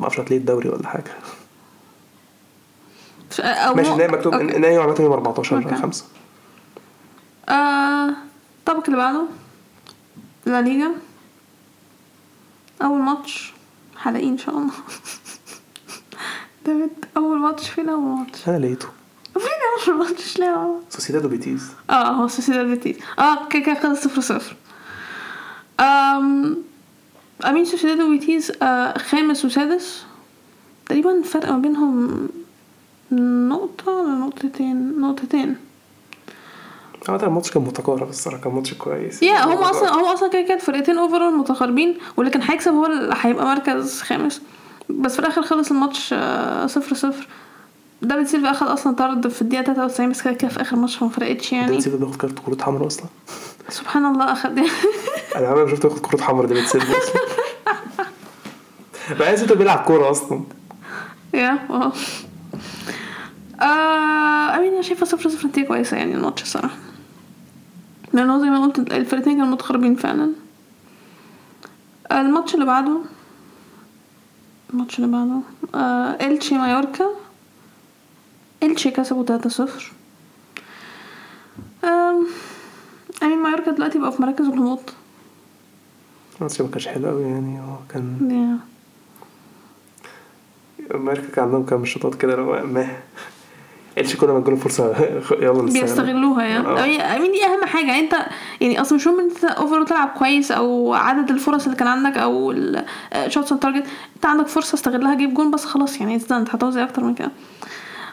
ما 0.00 0.04
أعرفش 0.04 0.20
هتلاقي 0.20 0.36
الدوري 0.40 0.68
ولا 0.68 0.88
حاجة. 0.88 1.10
أو 3.40 3.74
ماشي 3.74 3.92
النهائي 3.92 4.12
مكتوب. 4.12 4.34
النهائي 4.34 4.76
عامة 4.76 4.96
يوم 5.00 5.12
14 5.12 5.56
okay. 5.56 5.74
5 5.74 6.04
آه، 7.48 8.08
ال 8.58 8.63
topic 8.63 8.84
اللي 8.86 8.96
بعده 8.96 9.22
لا 10.46 10.62
ليجا. 10.62 10.90
أول 12.82 13.00
ماتش 13.02 13.52
هلاقيه 14.02 14.28
إن 14.28 14.38
شاء 14.38 14.58
الله. 14.58 14.72
دافيد 16.66 17.04
أول 17.16 17.38
ماتش 17.38 17.68
فين 17.70 17.88
أول 17.88 18.18
ماتش. 18.18 18.48
أنا 18.48 18.58
لقيته. 18.58 18.88
فين 19.34 19.88
أول 19.88 19.98
ماتش 19.98 20.38
لا؟ 20.38 20.74
سوسيداد 20.90 21.24
وبيتيس 21.24 21.70
آه 21.90 22.10
هو 22.10 22.28
سوسيداد 22.28 22.66
بيتيس 22.66 22.96
آه 23.18 23.48
كده 23.48 23.62
كده 23.62 23.74
خلص 23.80 24.00
صفر 24.04 24.20
صفر. 24.20 24.56
أم 25.80 26.56
I 27.46 27.50
mean 27.50 27.64
سوسيداد 27.64 28.00
وبيتيس 28.00 28.52
آه 28.62 28.98
خامس 28.98 29.44
وسادس. 29.44 30.04
تقريبا 30.86 31.22
فرق 31.22 31.50
ما 31.50 31.58
بينهم 31.58 32.28
نقطة 33.48 33.92
ولا 33.92 34.08
نقطتين؟ 34.14 35.00
نقطتين. 35.00 35.56
عامة 37.08 37.22
الماتش 37.22 37.50
كان 37.50 37.62
متقارب 37.62 38.08
الصراحة 38.08 38.42
كان 38.42 38.52
ماتش 38.52 38.74
كويس. 38.74 39.22
يا 39.22 39.44
هم 39.44 39.52
أصلا 39.58 39.94
هم 39.94 40.04
أصلا 40.04 40.28
كده 40.28 40.42
كده 40.42 40.58
فرقتين 40.58 40.98
overall 40.98 41.38
متقاربين 41.38 41.98
واللي 42.16 42.30
كان 42.32 42.42
هيكسب 42.42 42.72
هو 42.72 42.86
اللي 42.86 43.14
هيبقى 43.20 43.46
مركز 43.46 44.00
خامس. 44.00 44.42
بس 44.90 45.12
في 45.12 45.18
الآخر 45.18 45.42
خلص 45.42 45.70
الماتش 45.70 46.10
آه، 46.12 46.66
صفر 46.66 46.94
صفر. 46.96 47.28
دافيد 48.02 48.26
سيلفا 48.26 48.50
اخد 48.50 48.66
أصلا 48.66 48.94
طرد 48.96 49.28
في 49.28 49.42
الدقيقة 49.42 49.62
93 49.62 50.10
بس 50.10 50.22
كده 50.22 50.32
كده 50.32 50.48
في 50.48 50.60
آخر 50.60 50.76
ماتش 50.76 51.02
ما 51.02 51.08
فرقتش 51.08 51.52
يعني. 51.52 51.66
ديفيد 51.66 51.80
سيلفا 51.82 51.98
بياخد 51.98 52.16
كارت 52.16 52.38
كروت 52.38 52.62
حمراء 52.62 52.86
أصلا؟ 52.86 53.06
سبحان 53.68 54.04
الله 54.04 54.32
اخد 54.32 54.56
يعني. 54.56 54.68
أنا 55.36 55.48
عمري 55.48 55.64
ما 55.64 55.70
شفته 55.70 55.86
ياخد 55.86 55.98
كروت 55.98 56.20
حمراء 56.20 56.46
ديفيد 56.46 56.64
سيلفا 56.64 56.94
أصلا. 56.98 57.20
بحس 59.20 59.40
انت 59.40 59.52
بيلعب 59.52 59.78
كورة 59.78 60.10
أصلا. 60.10 60.40
yeah 61.34 61.58
واو. 61.70 61.92
آه 63.60 64.56
I 64.56 64.60
mean 64.60 64.72
أنا 64.72 64.82
شايفة 64.82 65.06
صفر 65.06 65.28
صفر 65.30 65.48
نتيجه 65.48 65.66
كويسة 65.66 65.96
يعني 65.96 66.14
الماتش 66.14 66.42
الصراحة. 66.42 66.76
لأن 68.12 68.30
هو 68.30 68.40
زي 68.40 68.50
ما 68.50 68.62
قلت 68.62 68.78
الفرقتين 68.78 69.32
كانوا 69.32 69.46
متقاربين 69.52 69.94
فعلا. 69.96 70.30
الماتش 72.12 72.54
اللي 72.54 72.64
بعده 72.66 72.98
الماتش 74.70 74.98
اللي 74.98 75.10
بعده 75.12 75.40
آه 75.74 76.26
إلتشي 76.26 76.54
مايوركا 76.58 77.04
إلتشي 78.62 78.90
كسبوا 78.90 79.24
تلاتة 79.24 79.50
صفر 79.50 79.92
I 83.22 83.26
mean 83.26 83.38
مايوركا 83.42 83.70
دلوقتي 83.70 83.98
بقى 83.98 84.12
في 84.12 84.22
مراكز 84.22 84.44
الهبوط 84.46 84.80
الماتش 86.38 86.60
ما 86.60 86.68
كانش 86.68 86.88
حلو 86.88 87.08
قوي 87.08 87.22
يعني 87.22 87.60
هو 87.60 87.76
كان 87.88 88.30
yeah. 88.30 88.58
مايوركا 90.94 91.28
كان 91.28 91.44
عندهم 91.44 91.66
كام 91.66 91.84
شوطات 91.84 92.14
كده 92.14 92.36
لو 92.36 92.66
ما 92.66 92.96
قالش 93.96 94.16
كنا 94.16 94.32
بنجيله 94.32 94.56
فرصة. 94.56 94.94
يلا 95.42 95.62
نستغل 95.62 95.80
بيستغلوها 95.82 96.44
يعني 96.44 96.66
آه. 96.66 97.16
I 97.18 97.21
mean 97.21 97.30
دي 97.32 97.44
أهم 97.44 97.64
حاجة. 97.64 97.98
أنت 97.98 98.14
يعني 98.60 98.80
أصلا 98.80 98.96
مش 98.96 99.06
مهم 99.06 99.20
أنت 99.20 99.44
over 99.44 99.82
تلعب 99.84 100.08
كويس 100.08 100.52
أو 100.52 100.94
عدد 100.94 101.30
الفرص 101.30 101.64
اللي 101.64 101.76
كان 101.76 101.88
عندك 101.88 102.18
أو 102.18 102.54
ال 103.12 103.19
shots 103.19 103.52
on 103.52 103.60
target 103.60 103.86
أنت 104.16 104.26
عندك 104.26 104.46
فرصة 104.46 104.74
استغلها 104.74 105.14
جيب 105.14 105.34
جون 105.34 105.50
بس 105.50 105.64
خلاص. 105.64 106.00
يعني 106.00 106.14
انت 106.14 106.32
هتعوز 106.32 106.76
إيه 106.76 106.84
أكتر 106.84 107.04
من 107.04 107.14
كده؟ 107.14 107.30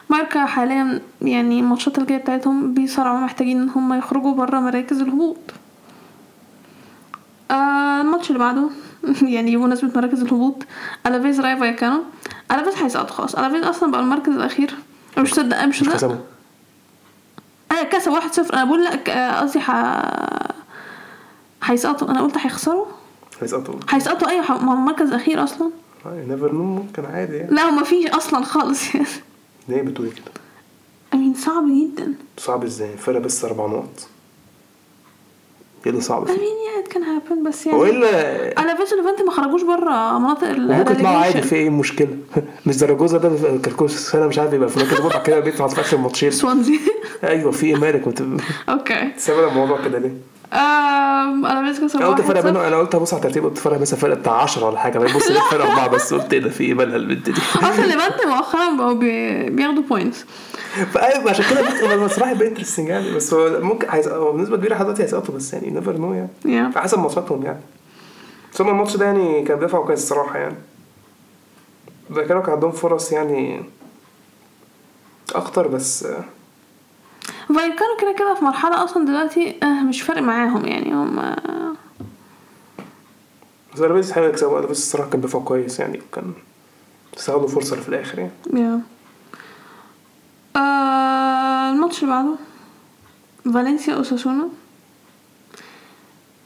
مايوركا 0.08 0.46
حاليا 0.46 1.00
يعني 1.22 1.60
الماتشات 1.60 1.98
الجاية 1.98 2.18
بتاعتهم 2.18 2.74
بيصارعوا 2.74 3.18
محتاجين 3.20 3.60
إن 3.62 3.68
هم 3.68 3.94
يخرجوا 3.98 4.34
بره 4.34 4.60
مراكز 4.60 5.00
الهبوط. 5.00 5.36
آه 7.50 8.00
الماتش 8.00 8.28
اللي 8.28 8.38
بعده 8.38 8.68
يعني 9.22 9.56
بمناسبة 9.56 9.90
مراكز 10.00 10.22
الهبوط 10.22 10.62
ألافيز 11.06 11.40
رايو 11.40 11.56
فايكانو 11.56 12.02
الافيز 12.52 12.82
هيسقط 12.82 13.10
خلاص. 13.10 13.34
الافيز 13.34 13.64
أصلا 13.64 13.90
بقى 13.90 14.00
المركز 14.00 14.32
الأخير 14.32 14.70
أنا 14.70 14.78
مش 15.18 15.30
مصدق 15.32 15.64
مش 15.64 15.82
مش 15.82 15.88
كسبوا. 15.88 16.16
أنا 17.72 17.82
كسب 17.82 18.12
1-0 18.12 18.54
أنا 18.54 18.64
بقول 18.64 18.84
لك 18.84 19.10
آه، 19.10 19.40
قصدي 19.40 19.60
ح 19.60 19.70
هيسقطوا. 21.64 22.08
أنا 22.10 22.20
قلت 22.22 22.38
هيخسروا؟ 22.38 22.86
هيسقطوا. 23.42 23.74
هيسقطوا؟ 23.90 24.28
أيوه 24.28 24.62
ما 24.64 24.72
هو 24.72 24.76
المركز 24.76 25.08
الاخير 25.08 25.44
أصلا. 25.44 25.70
نيفر 26.06 26.52
نو 26.52 26.62
ممكن 26.64 27.04
عادي 27.04 27.36
يعني. 27.36 27.54
لا 27.54 27.70
ما 27.70 27.82
فيش 27.84 28.06
أصلا 28.10 28.44
خالص 28.44 28.82
يعني. 28.94 29.06
ليه 29.68 29.82
بتقولي 29.82 30.10
كده؟ 30.10 30.24
امين 31.14 31.34
صعب 31.34 31.64
جدا. 31.66 32.14
صعب 32.38 32.64
إزاي؟ 32.64 32.92
الفرق 32.92 33.20
بس 33.20 33.44
أربع 33.44 33.66
نقط. 33.66 34.08
إيه 35.86 35.90
اللي 35.92 36.02
صعب 36.02 36.26
فيه؟ 36.26 36.32
امين 36.32 36.42
يا 36.76 36.88
كان 36.90 37.02
هابن 37.02 37.42
بس 37.42 37.66
يعني 37.66 37.78
والا 37.78 38.58
أنا 38.58 38.74
فيس 38.76 38.92
ليفانتي 38.92 39.22
ما 39.22 39.30
خرجوش 39.30 39.62
بره 39.62 40.18
مناطق 40.18 40.48
ال 40.48 40.70
وممكن 40.70 40.92
يطلعوا 40.92 41.16
عادي. 41.16 41.42
في 41.42 41.54
إيه 41.56 41.68
المشكلة؟ 41.68 42.08
مش 42.66 42.74
زراجوزا 42.74 43.18
ده 43.18 43.58
كركوس 43.64 44.14
أنا 44.14 44.26
مش 44.26 44.38
عارف 44.38 44.52
يبقى 44.52 44.68
في 44.68 44.78
مركز 44.78 44.92
الرابع 44.92 45.22
كده 45.22 45.40
بيطلع 45.40 45.66
في 45.68 45.80
آخر 45.80 45.96
ماتشين 45.96 46.30
سوانزي 46.40 46.80
أيوه 47.24 47.50
في 47.50 47.66
إيه 47.66 47.74
مالك 47.76 48.02
okay 48.68 49.08
سبب 49.16 49.48
الموضوع 49.48 49.84
كده 49.84 49.98
ليه؟ 49.98 50.33
ألافيس 50.52 51.84
كسب 51.84 51.96
أنا 52.00 52.08
قلت 52.08 52.20
فرق 52.20 52.40
1-0. 52.40 52.44
بينهم 52.44 52.62
أنا 52.62 52.76
قلت 52.78 52.94
ابص 52.94 53.14
على 53.14 53.20
الترتيب 53.22 53.44
قلت 53.44 53.58
فرق 53.58 53.80
مثلا 53.80 53.98
فرق 53.98 54.14
بتاع 54.18 54.32
10 54.42 54.66
ولا 54.66 54.78
حاجة 54.78 54.98
بص 54.98 55.30
لقيت 55.30 55.42
فرق 55.50 55.64
أربعة 55.66 55.88
بس 55.88 56.14
قلت 56.14 56.32
إيه 56.32 56.40
ده 56.40 56.50
في 56.50 56.64
إيه 56.64 56.74
مالها 56.74 56.96
البنت 56.96 57.30
دي؟ 57.30 57.40
أصلا 57.56 57.86
ليفانتي 57.86 58.26
مؤخرا 58.26 58.76
بقوا 58.76 58.92
بي- 58.92 59.50
بياخدوا 59.50 59.82
points 59.82 60.24
فايوه 60.92 61.30
عشان 61.30 61.44
كده 61.50 61.60
يبقى 62.32 62.48
interesting 62.48 62.88
يعني 62.88 63.12
بس 63.14 63.34
هو 63.34 63.60
ممكن 63.60 63.86
هيس- 63.90 64.08
هو 64.08 64.32
بنسبة 64.32 64.56
كبيرة 64.56 64.74
لحد 64.74 64.84
دلوقتي 64.84 65.02
هيسقطوا 65.02 65.34
بس 65.34 65.52
يعني 65.54 65.70
never 65.70 65.96
know 65.96 66.14
يعني. 66.14 66.28
على 66.76 66.80
حسب 66.82 66.98
ماتشاتهم 66.98 67.42
يعني. 67.42 67.60
بس 68.54 68.60
هم 68.60 68.68
الماتش 68.68 68.96
ده 68.96 69.04
يعني 69.06 69.42
كان 69.42 69.58
دفعوا 69.58 69.86
كويس 69.86 69.98
الصراحة 70.02 70.38
يعني. 70.38 70.56
ده 72.10 72.22
كانوا 72.24 72.42
كان 72.42 72.54
عندهم 72.54 72.70
فرص 72.72 73.12
يعني 73.12 73.62
أكتر 75.34 75.68
بس 75.68 76.06
آه، 77.50 77.54
فايكانو 77.54 77.96
كده 78.00 78.12
كده 78.18 78.34
في 78.34 78.44
مرحلة 78.44 78.84
أصلا 78.84 79.04
دلوقتي 79.06 79.56
آه 79.62 79.82
مش 79.82 80.02
فارق 80.02 80.22
معاهم 80.22 80.64
يعني 80.66 80.94
هم 80.94 81.34
بس 83.74 83.80
ألافيز 83.80 84.12
حلو 84.12 84.24
يكسبوا 84.24 84.60
بس 84.60 84.78
الصراحة 84.78 85.10
كان 85.10 85.20
دفاع 85.20 85.40
كويس 85.42 85.80
يعني 85.80 86.00
كان 86.12 86.32
استغلوا 87.18 87.48
فرصة 87.48 87.76
في 87.80 87.88
الآخر 87.88 88.18
يعني. 88.18 88.32
yeah. 88.54 88.80
آه 90.56 91.70
الماتش 91.70 92.02
اللي 92.02 92.14
بعده 92.14 92.34
فالنسيا 93.44 93.94
أوساسونا. 93.94 94.48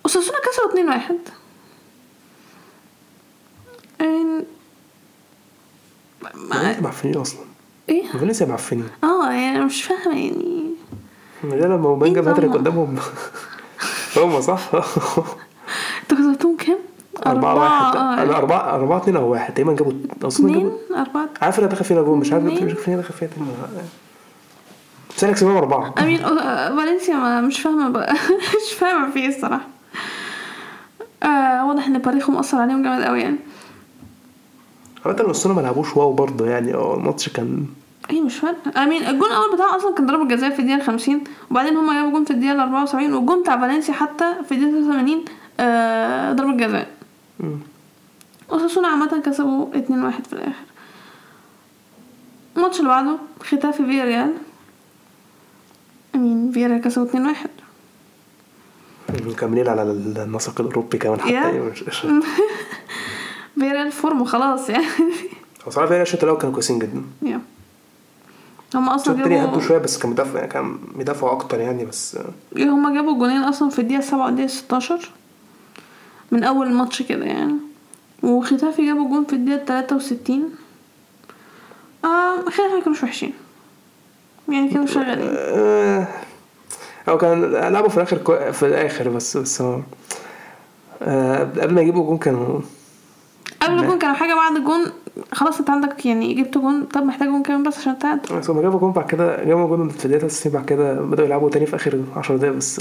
أوساسونا 0.05 0.39
كسبوا 0.39 0.71
اتنين 0.71 0.89
واحد. 0.89 1.19
يعني 4.01 4.45
فالنسيا 6.51 6.81
معفنين 6.81 7.17
أصلا؟ 7.17 7.41
إيه؟ 7.89 8.07
فالنسيا 8.13 8.47
معفنين 8.47 8.89
آه 9.05 9.33
يعني 9.33 9.65
مش 9.65 9.83
فاهمة 9.83 10.17
يعني. 10.19 10.69
ده 11.45 11.67
لما 11.67 11.89
اوبانجا 11.89 12.21
إيه 12.21 12.31
هاتريك 12.31 12.51
نظامهم؟ 12.51 12.61
قدامهم. 12.61 12.99
هم 14.35 14.41
صح؟ 14.41 14.61
أنتوا 14.75 16.19
كسبتوهم 16.19 16.57
كام؟ 16.57 16.79
أربعة 17.27 17.55
واحد. 17.55 17.97
آه، 17.97 18.23
أنا 18.23 18.37
أربعة 18.37 18.75
أربعة 18.75 18.97
اتنين 18.99 19.17
أو 19.17 19.29
واحد. 19.33 19.55
تقريبا 19.55 19.73
جابوا 19.73 19.93
أصلا 20.23 20.53
جابوا 20.53 20.71
أربعة. 20.97 21.29
عارف 21.43 21.59
أنا 21.59 21.67
دخل 21.67 21.85
فينا 21.85 22.03
جول 22.03 22.19
مش 22.19 22.33
عارف. 22.33 22.45
مش 22.45 22.61
عارف 22.63 22.81
فينا 22.81 22.97
دخل 22.97 23.15
فيها 23.15 23.29
تاني. 23.29 23.47
بس 25.17 25.25
أنا 25.25 25.33
كسبهم 25.33 25.57
أربعة. 25.57 25.95
امين 25.99 26.25
آه، 26.25 26.77
فالنسيا 26.77 27.15
ما 27.15 27.41
مش 27.41 27.61
فاهمة 27.61 27.89
بقى. 27.91 28.13
مش 28.67 28.75
فاهمة 28.79 29.11
في 29.11 29.19
إيه 29.19 29.29
الصراحة. 29.29 29.67
آه 31.23 31.67
واضح 31.67 31.87
إن 31.87 31.99
باريخو 31.99 32.33
مأثر 32.33 32.59
عليهم 32.59 32.83
جامد 32.83 33.03
قوي 33.05 33.21
يعني. 33.21 33.37
عامة 35.07 35.21
الأسطورة 35.21 35.53
ما 35.55 35.61
لعبوش 35.61 35.97
واو 35.97 36.13
برضه 36.13 36.47
يعني. 36.47 36.75
الماتش 36.75 37.29
كان 37.29 37.67
إيه 38.11 38.21
مش 38.21 38.37
فارقة. 38.39 38.83
I 38.83 38.87
mean 38.87 39.03
الجون 39.07 39.29
الأول 39.31 39.55
بتاعه 39.55 39.77
أصلا 39.77 39.95
كان 39.95 40.07
ضربة 40.07 40.29
جزاء 40.37 40.51
في 40.51 40.59
الدقيقة 40.59 40.85
50 40.85 41.25
وبعدين 41.51 41.77
هما 41.77 41.95
جابوا 41.95 42.11
جون 42.11 42.25
في 42.25 42.31
الدقيقة 42.31 42.63
74 42.63 43.13
والجون 43.15 43.43
بتاع 43.43 43.61
فالنسيا 43.61 43.95
حتى 43.95 44.35
في 44.49 44.53
الدقيقة 44.55 44.83
83 44.83 45.25
آه 45.61 46.33
ضربة 46.33 46.53
جزاء. 46.67 46.91
مم. 47.41 47.59
أوساسونا 48.53 48.89
عامة 48.89 49.23
كسبوا 49.27 49.67
2-1 49.73 49.77
في 50.27 50.33
الآخر. 50.33 50.53
الماتش 52.57 52.79
اللي 52.79 52.89
بعده 52.91 53.17
ختافي 53.43 53.85
فيا 53.87 54.05
ريال 54.05 54.35
I 56.15 56.22
mean 56.22 56.51
فيا 56.53 56.67
ريال 56.67 56.81
كسبوا 56.81 57.07
2-1 57.07 57.49
مكملين 59.27 59.69
على 59.69 59.83
النسق 59.83 60.61
الأوروبي 60.61 60.99
كمان 60.99 61.21
حتى. 61.21 61.31
فيا 63.55 63.73
ريال 63.73 63.93
form 63.93 64.25
خلاص 64.25 64.71
يعني. 64.71 64.87
هو 65.67 65.71
صراحة 65.71 65.89
فيها 65.89 66.03
الشوط 66.03 66.23
الأول 66.25 66.39
كانوا 66.39 66.55
كويسين 66.55 66.79
جدا. 66.79 67.03
yeah 67.23 67.41
الشوط 68.69 68.89
أصلا 68.89 69.29
جابوا 69.29 69.61
شوية 69.61 69.79
بس 69.79 69.99
كان 69.99 70.11
مدافع 70.11 70.47
كان 70.47 70.79
بيدافعوا 70.97 71.33
أكتر 71.33 71.61
يعني 71.61 71.85
بس 71.85 72.17
آه، 72.17 72.63
هما 72.63 72.95
جابوا 72.95 73.19
جونين 73.19 73.43
أصلا 73.43 73.71
في 73.71 73.79
الدقيقة 73.79 74.01
7 74.01 74.27
والدقيقة 74.27 74.49
16 74.49 75.11
من 76.33 76.45
أول 76.45 76.67
الماتش 76.67 77.03
كده 77.03 77.25
يعني. 77.25 77.55
وختافي 78.23 78.87
جابوا 78.87 79.09
جون 79.09 79.25
في 79.25 79.33
الدقيقة 79.33 79.65
63 79.65 80.55
آه 82.05 82.41
ختافي 82.41 82.81
كانوش 82.85 83.03
وحشين. 83.03 83.33
يعني 84.49 84.69
كانوا 84.69 84.87
شغالين. 84.87 85.29
آه، 85.31 86.09
هو 87.09 87.19
كان 87.19 87.43
لعبوا 87.53 87.89
في 87.89 87.97
الآخر 87.97 88.19
كوي... 88.19 88.53
في 88.53 88.67
الآخر 88.67 89.09
بس 89.09 89.37
بس 89.37 89.63
هو 89.63 89.81
آه، 91.03 91.39
قبل 91.45 91.75
ما 91.75 91.81
يجيبوا 91.81 92.07
جون 92.07 92.19
كانوا 92.19 92.61
قبل 93.63 93.79
الجون 93.79 93.99
كانوا 93.99 94.15
حاجة 94.15 94.35
بعد 94.35 94.57
الجون 94.57 94.93
خلاص 95.33 95.59
انت 95.59 95.71
عندك 95.71 96.07
يعني 96.07 96.35
جبت 96.35 96.59
جون. 96.59 96.85
طب 96.85 97.03
محتاج 97.05 97.29
جون 97.29 97.43
كمان 97.43 97.63
بس 97.63 97.79
عشان 97.79 97.99
تعادل. 97.99 98.37
بس 98.39 98.51
هما 98.51 98.63
جابوا 98.63 98.79
جون 98.81 98.93
بعد 98.93 99.07
كده 99.07 99.45
جابوا 99.45 99.77
جون 99.77 99.89
في 99.89 100.05
الدقيقة 100.05 100.27
90 100.27 100.53
بعد 100.55 100.65
كده 100.65 100.95
بدأوا 100.95 101.27
يلعبوا 101.27 101.51
تاني 101.51 101.67
في 101.67 101.77
آخر 101.77 102.01
10 102.17 102.37
دقايق 102.37 102.53
بس. 102.55 102.81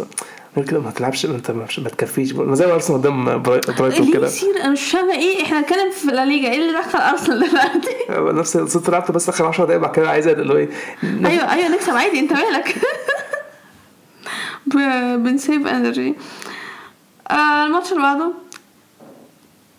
غير 0.58 0.66
كده 0.66 0.80
ما 0.80 0.92
تلعبش 0.92 1.26
انت 1.26 1.52
ما 1.52 1.66
تكفيش. 1.66 2.34
ما 2.34 2.56
زي 2.56 2.66
أرسنال 2.72 3.00
قدام 3.00 3.26
براي- 3.44 3.62
برايتون 3.80 4.06
ليه 4.06 4.14
كده. 4.14 4.28
يصير؟ 4.28 4.50
أنا 4.62 4.70
مش 4.70 4.92
فاهمة 4.92 5.14
إيه. 5.14 5.44
إحنا 5.44 5.60
هنتكلم 5.60 5.92
في 5.92 6.08
لا 6.08 6.26
ليجا. 6.26 6.52
إيه 6.52 6.60
اللي 6.68 6.80
دخل 6.80 7.00
أرسنال 7.00 7.40
دلوقتي؟ 7.50 7.96
نفس 8.40 8.56
الصوت 8.58 8.90
لعبت 8.90 9.12
بس 9.12 9.30
آخر 9.30 9.46
10 9.46 9.66
دقايق 9.66 9.82
بعد 9.82 9.92
كده 9.96 10.10
عايز 10.10 10.28
اللي 10.28 10.54
هو 10.54 10.58
إيه 10.58 10.70
أيوه 11.26 11.54
أيوه 11.54 11.68
نكسب 11.68 11.94
عادي. 11.94 12.20
أنت 12.20 12.34
مالك؟ 12.34 12.76
ب- 14.68 15.24
بن 15.24 15.38
save 15.38 15.68
energy 15.68 16.16
آه 17.32 17.66
الماتش 17.66 17.92
اللي 17.92 18.02
بعده. 18.04 18.32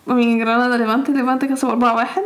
مين؟ 0.07 0.39
جرانادا 0.39 0.77
ليفانتي. 0.77 1.13
ليفانتي 1.13 1.47
كسب 1.47 1.69
4 1.69 1.95
1 1.95 2.23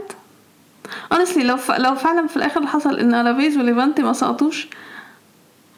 honestly 1.14 1.38
لو 1.38 1.56
ف... 1.56 1.70
لو 1.70 1.94
فعلا 1.94 2.26
في 2.26 2.36
الآخر 2.36 2.66
حصل 2.66 2.98
إن 2.98 3.14
ألافيز 3.14 3.56
وليفانتي 3.58 4.02
ما 4.02 4.12
سقطوش 4.12 4.68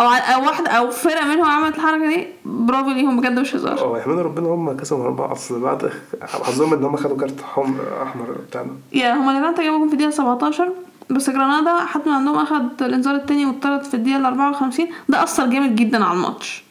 أو 0.00 0.06
أو 0.06 0.42
واحد 0.46 0.68
أو 0.68 0.90
فرقة 0.90 1.24
منهم 1.28 1.44
عملت 1.50 1.76
الحركة 1.76 2.08
دي 2.08 2.26
برافو 2.44 2.90
ليهم 2.90 3.20
بجد 3.20 3.38
مش 3.38 3.54
هزار. 3.56 3.78
آه 3.78 3.98
يحمدوا 3.98 4.22
ربنا 4.22 4.48
هم 4.48 4.76
كسبوا 4.76 5.04
اربعه 5.04 5.32
أصل 5.32 5.60
بعد 5.60 5.92
حظهم 6.22 6.74
إن 6.74 6.84
هم 6.84 6.96
خدوا 6.96 7.16
كارت 7.16 7.40
حمر 7.42 8.02
أحمر 8.02 8.30
بتاع 8.48 8.62
ده 8.62 8.70
yeah 8.92 9.14
هما 9.14 9.32
ليفانتي 9.32 9.62
جابوا 9.62 9.86
في 9.86 9.92
الدقيقة 9.92 10.10
17 10.10 10.68
بس 11.10 11.30
جرانادا 11.30 11.84
حد 11.84 12.00
من 12.06 12.12
عندهم 12.12 12.36
أخد 12.38 12.82
الإنذار 12.82 13.14
التاني 13.14 13.46
واتطرد 13.46 13.82
في 13.82 13.94
الدقيقة 13.94 14.18
ال 14.18 14.24
54 14.24 14.86
ده 15.08 15.22
أثر 15.22 15.46
جامد 15.46 15.76
جدا 15.76 16.04
على 16.04 16.16
الماتش. 16.16 16.64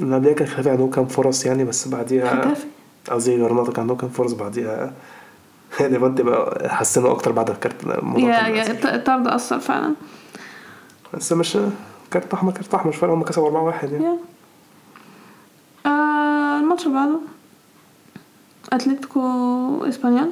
اللي 0.00 0.14
قبلها 0.16 0.32
كان 0.32 0.46
ختافي 0.48 0.70
عندهم 0.70 0.90
كام 0.90 1.06
فرص 1.06 1.46
يعني 1.46 1.64
بس 1.64 1.88
بعديها 1.88 2.40
ختافي 2.40 2.66
قصدي 3.10 3.36
جرناطة 3.38 3.72
كان 3.72 3.80
عندهم 3.80 3.96
كام 3.96 4.10
فرص 4.10 4.32
بعديها 4.32 4.92
ليفانتي 5.90 6.22
بقى 6.22 6.68
حسنوا 6.74 7.12
أكتر 7.12 7.32
بعد 7.32 7.50
الكارت 7.50 7.84
yeah 8.16 8.48
yeah 8.48 8.94
الطرد 8.94 9.26
أثر 9.28 9.60
فعلا. 9.60 9.94
بس 11.14 11.32
مش 11.32 11.58
كارت 12.10 12.34
أحمر 12.34 12.52
كارت 12.52 12.74
أحمر 12.74 12.88
مش 12.90 12.96
فارق 12.96 13.12
هم 13.12 13.22
كسبوا 13.24 13.46
4 13.46 13.62
1 13.62 13.92
يعني. 13.92 14.16
آه 15.86 16.58
الماتش 16.60 16.86
اللي 16.86 16.94
بعده. 16.98 17.18
أتلتيكو 18.72 19.20
إسبانيول. 19.88 20.30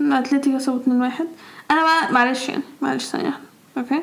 أتلتيكو 0.00 0.58
كسبوا 0.58 0.78
2 0.80 1.00
1 1.00 1.26
أنا 1.70 1.82
بقى 1.82 2.12
معلش 2.12 2.48
يعني 2.48 2.62
معلش 2.82 3.04
ثانية 3.04 3.38
okay؟ 3.78 4.02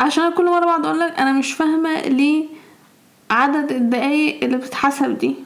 عشان 0.00 0.32
كل 0.32 0.44
مرة 0.50 0.64
بقعد 0.64 0.86
أقول 0.86 1.00
لك 1.00 1.12
أنا 1.18 1.32
مش 1.32 1.52
فاهمة 1.52 2.00
ليه 2.00 2.46
عدد 3.30 3.72
الدقايق 3.72 4.44
اللي 4.44 4.56
بتتحسب 4.56 5.18
دي. 5.18 5.36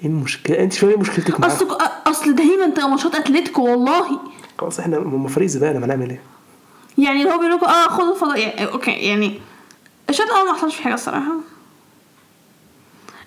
إيه 0.00 0.06
المشكلة؟ 0.06 0.58
انت 0.58 0.72
شوية 0.72 0.96
مشكلتك 0.96 1.40
معاهم 1.40 1.52
اصل 1.52 1.78
أصل 2.06 2.34
دايما 2.34 2.66
تبقى 2.66 2.88
ماتشات 2.90 3.14
أتلتيكو 3.14 3.62
والله. 3.70 4.20
خلاص 4.58 4.80
إحنا 4.80 4.96
هم 4.96 5.28
فريق 5.28 5.48
زبالة 5.48 5.78
ما 5.78 5.86
نعمل 5.86 6.10
إيه؟ 6.10 6.20
يعني 6.98 7.22
اللي 7.22 7.34
هو 7.34 7.38
بيقول 7.38 7.52
لكم 7.56 7.66
آه 7.66 7.88
خدوا 7.88 8.14
فضاء 8.14 8.38
يعني 8.38 8.72
okay 8.72 8.90
يعني 8.90 9.40
الشوط 10.10 10.26
الأول 10.26 10.46
ما 10.48 10.52
حصلش 10.54 10.74
فيه 10.76 10.84
حاجة 10.84 10.94
الصراحة. 10.94 11.32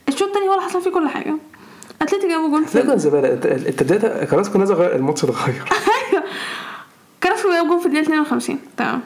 الشوط 0.08 0.28
التاني 0.28 0.48
هو 0.48 0.54
اللي 0.54 0.66
حصل 0.66 0.82
فيه 0.82 0.90
كل 0.90 1.10
حاجة. 1.10 1.36
أتلتيكو 2.02 2.28
جابوا 2.28 2.50
جون 2.50 2.66
في 2.66 2.98
زبالة 2.98 3.34
انت 3.34 3.46
انت 3.46 3.84
بدايه 3.84 4.26
كنا 4.26 4.58
نازل 4.60 4.74
غير 4.74 4.96
الماتش 4.96 5.24
اتغير 5.24 5.64
أيوه. 6.12 6.24
كراسكو 7.24 7.52
جاب 7.52 7.68
جون 7.68 7.80
في 7.80 7.86
الدقيقة 7.86 8.04
52 8.04 8.60
تمام. 8.78 9.02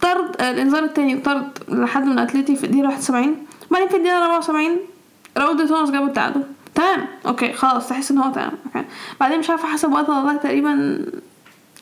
طرد 0.00 0.36
آه، 0.40 0.50
الإنذار 0.50 0.84
التاني 0.84 1.16
طرد 1.16 1.58
لحد 1.68 2.04
من 2.04 2.18
أتلتي 2.18 2.56
في 2.56 2.64
الدقيقة 2.64 2.84
71 2.88 3.36
بعدين 3.70 3.88
في 3.88 3.96
الدقيقة 3.96 4.34
74 4.36 4.76
راؤول 5.38 5.68
توماس 5.68 5.90
جابوا 5.90 6.06
التعادل. 6.06 6.42
تمام. 6.74 7.06
okay 7.26 7.52
خلاص 7.52 7.88
تحس 7.88 8.10
إن 8.10 8.18
هو 8.18 8.32
تمام. 8.32 8.52
okay. 8.66 8.86
بعدين 9.20 9.38
مش 9.38 9.50
عارفة 9.50 9.68
حسب 9.68 9.92
وقت 9.92 10.08
والله 10.08 10.36
تقريبا 10.36 11.04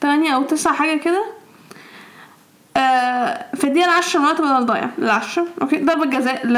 تمانية 0.00 0.34
أو 0.34 0.42
تسعة 0.42 0.74
حاجة 0.74 0.98
كده. 0.98 1.24
آه 2.76 3.44
في 3.54 3.64
الدقيقه 3.64 3.84
العشرة 3.84 4.20
من 4.20 4.26
وقت 4.26 4.40
بدل 4.40 4.66
ضايع 4.66 4.90
العشرة. 4.98 5.46
okay. 5.62 5.76
ضربة 5.84 6.04
جزاء 6.06 6.46
ل 6.46 6.52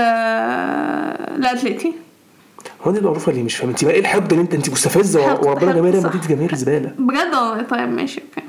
لأتليتي. 1.40 1.92
هو 2.82 2.90
دي 2.90 2.98
المعروفه 2.98 3.32
اللي 3.32 3.42
مش 3.42 3.56
فاهم. 3.56 3.68
أنت 3.68 3.84
بقى 3.84 3.94
إيه 3.94 4.00
الحقد 4.00 4.32
اللي 4.32 4.42
انت 4.42 4.54
أنت 4.54 4.70
مستفزة 4.70 5.34
وربنا 5.40 5.72
ريال 5.72 6.02
صح. 6.02 6.08
مدريد 6.08 6.26
جماهير 6.28 6.54
زبالة. 6.54 6.92
بجد 6.98 7.34
والله. 7.34 7.62
طيب 7.62 7.88
ماشي 7.88 8.20
okay. 8.20 8.47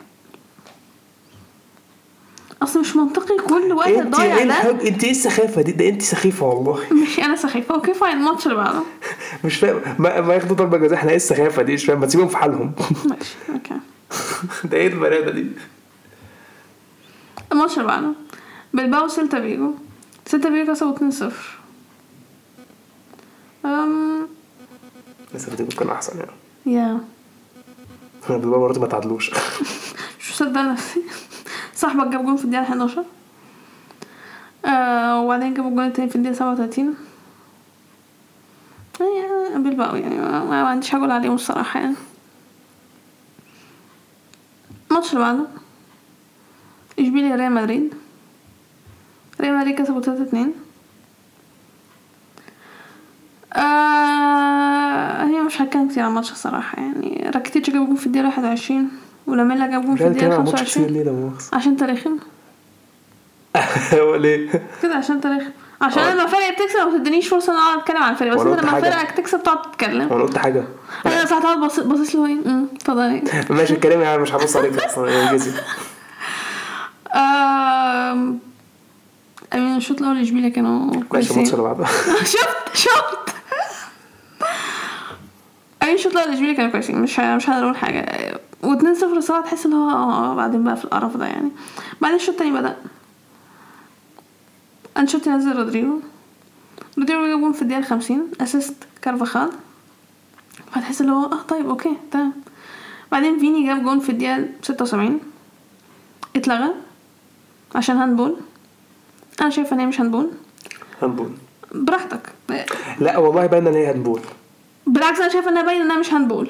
أصل 2.64 2.80
مش 2.80 2.96
منطقي 2.96 3.38
كل 3.38 3.74
وقت 3.74 3.88
انت 3.88 4.16
ضايع 4.16 4.36
ده 4.38 4.44
الحقد 4.44 4.82
انت 4.82 5.04
إيه 5.04 5.12
السخافة 5.12 5.62
دي؟ 5.62 5.72
ده 5.72 5.90
انت 5.90 6.02
سخيفة 6.02 6.46
والله. 6.46 6.94
مش 7.04 7.20
أنا 7.20 7.36
سخيفة. 7.36 7.76
okay 7.76 7.94
fine. 7.94 8.18
الماتش 8.18 8.46
اللي 8.46 8.58
بعده. 8.58 8.84
مش 9.46 9.56
فاهم. 9.58 9.82
ما, 10.00 10.22
ما 10.22 10.34
ياخدوا 10.34 10.56
ضربة 10.56 10.78
جزاء. 10.78 10.98
إحنا 11.00 11.10
إيه 11.10 11.16
السخافة 11.16 11.62
دي؟ 11.62 11.74
مش 11.74 11.86
فاهم. 11.86 12.00
ما 12.00 12.06
تسيبهم 12.06 12.28
في 12.28 12.38
حالهم. 12.38 12.72
ماشي 13.10 13.36
okay. 13.50 13.80
ده 14.64 14.78
إيه 14.78 14.88
البلاده 14.88 15.32
دي؟ 15.32 15.48
الماتش 17.52 17.74
اللي 17.74 17.88
بعده. 17.88 18.12
بلباو 18.74 19.08
سيلتا 19.08 19.42
فيجو. 19.42 19.74
سيلتا 20.26 20.50
فيجو 20.50 20.74
كسبوا 20.74 20.96
2-0 20.96 21.34
أم. 23.66 24.28
بس 25.36 25.50
بدي 25.50 25.64
كان 25.76 25.90
أحسن 25.90 26.18
يعني. 26.20 26.32
yeah. 26.66 27.00
أنا 28.30 28.38
بالبابا 28.38 28.58
برضه 28.58 28.82
ما 28.82 28.88
تعادلوش. 28.88 29.32
مش 30.20 30.32
مصدق 30.32 30.62
نفسي 30.62 31.02
صاحبك 31.80 32.08
جاب 32.08 32.26
جون 32.26 32.36
في 32.36 32.46
الدقيقة 32.46 32.64
11 32.64 33.04
آه 34.66 35.22
وبعدين 35.22 35.54
جاب 35.54 35.68
الجون 35.68 35.86
التاني 35.86 36.10
في 36.10 36.16
الدقيقة 36.16 36.36
37 36.36 36.96
يعني 39.00 39.64
بلباو 39.64 39.96
يعني 39.96 40.18
ما, 40.18 40.68
عنديش 40.68 40.90
حاجة 40.90 41.14
عليهم 41.14 41.36
الصراحة 41.36 41.80
يعني. 41.80 41.96
الماتش 44.92 45.14
اللي 45.14 45.24
بعده 45.24 45.48
إشبيليا 47.00 47.36
ريال 47.36 47.52
مدريد. 47.52 47.94
ريال 49.42 49.58
مدريد 49.58 49.76
كسبوا 49.76 50.02
3 50.02 50.24
2 50.24 50.54
آه 53.54 55.24
هي 55.26 55.42
مش 55.42 55.62
هتكلم 55.62 55.88
كتير 55.90 56.04
عن 56.04 56.10
الماتش 56.10 56.32
الصراحة 56.32 56.82
يعني. 56.82 57.32
راكيتيتش 57.36 57.70
جاب 57.70 57.86
جون 57.86 57.96
في 57.96 58.06
الدقيقة 58.06 58.28
21 58.28 58.90
ولاميلا 58.90 59.09
جاب 59.36 59.86
جون 59.86 59.92
مش 59.94 60.00
في 60.00 60.14
كتير 60.14 60.32
25 60.36 60.88
ليه 60.88 61.04
ده 61.04 61.12
مؤاخذة 61.12 61.56
عشان 61.56 61.78
تاريخنا 61.78 62.18
هو 63.94 64.16
ليه؟ 64.16 64.50
كده 64.82 64.96
عشان 64.96 65.22
تاريخنا 65.22 65.52
عشان 65.82 66.04
آه. 66.04 66.14
لما 66.14 66.26
فرقة 66.26 66.52
بتكسب 66.52 66.80
ما 66.92 66.98
تدينيش 66.98 67.28
فرصة 67.28 67.54
إن 67.54 67.58
أنا 67.58 67.66
اقعد 67.68 67.80
أتكلم 67.80 68.04
عن 68.04 68.12
الفريق. 68.12 68.34
بس 68.34 68.42
أنت 68.42 68.64
لما. 68.64 68.82
فرقك 68.82 69.12
تكسب 69.12 69.44
تقعد 69.44 69.62
تتكلم. 69.72 70.02
أنا 70.02 70.24
قلت 70.24 70.38
حاجة. 70.38 70.64
أنا 71.06 71.26
ساعات 71.26 71.44
اقعد 71.46 71.60
باصص 71.60 72.16
له 72.16 72.26
إيه؟ 72.26 72.38
اتفضلي. 72.76 73.24
ماشي 73.58 73.74
الكلام 73.74 74.02
يعني 74.02 74.22
مش 74.22 74.34
هبص 74.34 74.56
عليك. 74.58 74.78
أصلا 74.84 75.10
يا 75.12 75.30
انجزي 75.30 75.52
I 79.54 79.58
mean 79.58 79.78
الشوط 79.78 80.02
الأول 80.02 80.22
اشبيليا 80.22 80.50
كانوا 80.50 80.86
ماشي 80.86 81.00
كويسين. 81.10 81.38
الماتش 81.38 81.54
اللي 81.54 81.64
بعده. 81.64 81.86
شفت 82.24 82.74
شفت. 82.74 83.36
اي 85.84 85.98
شوط 85.98 86.12
الأول 86.12 86.34
اشبيليا 86.34 86.54
كانوا 86.54 86.72
كويسين. 86.72 87.02
مش 87.02 87.20
مش 87.20 87.50
هقدر 87.50 87.64
أقول 87.64 87.78
حاجة. 87.78 88.40
و2 88.64 88.94
0 88.94 89.18
الصراحه 89.18 89.42
تحس 89.44 89.66
إن 89.66 89.74
هو 89.74 89.90
آه 89.90 90.36
بعدين 90.36 90.64
بقى 90.64 90.78
في 90.78 90.86
القرف 90.86 91.18
ده 91.18 91.26
يعني. 91.26 91.52
بعدين 92.02 92.18
الشوط 92.18 92.30
التاني 92.30 92.52
بدأ. 92.52 92.76
أنشيلوتي 94.98 95.30
نزل 95.30 95.56
رودريجو. 95.56 96.00
رودريجو 96.98 97.28
جاب 97.28 97.40
جون 97.40 97.52
في 97.54 97.62
الدقيقة 97.62 97.82
50 97.82 98.32
assist 98.42 98.76
كارفاخال. 99.02 99.50
فتحس 100.72 101.02
اللي 101.02 101.12
هو 101.12 101.26
آه 101.26 101.42
طيب 101.42 101.70
okay 101.70 101.98
تمام. 102.12 102.34
بعدين 103.12 103.40
فيني 103.40 103.68
جاب 103.68 103.84
جون 103.84 104.00
في 104.00 104.10
الدقيقة 104.10 104.46
76 104.62 105.20
اتلغى 106.36 106.70
عشان 107.76 107.98
handball. 107.98 108.36
أنا 109.42 109.50
شايفة 109.50 109.74
إن 109.76 109.80
هي 109.80 109.86
مش 109.86 110.02
handball. 110.02 110.30
handball 111.02 111.32
براحتك. 111.72 112.30
لا 113.00 113.18
والله 113.18 113.46
باين 113.46 113.68
إن 113.68 113.74
هي 113.74 113.92
handball 113.92 114.22
بالعكس 114.88 115.20
أنا 115.20 115.30
شايفة 115.30 115.50
إنها 115.50 115.62
باينه 115.62 115.84
إنها 115.86 115.98
مش 116.00 116.14
handball. 116.14 116.50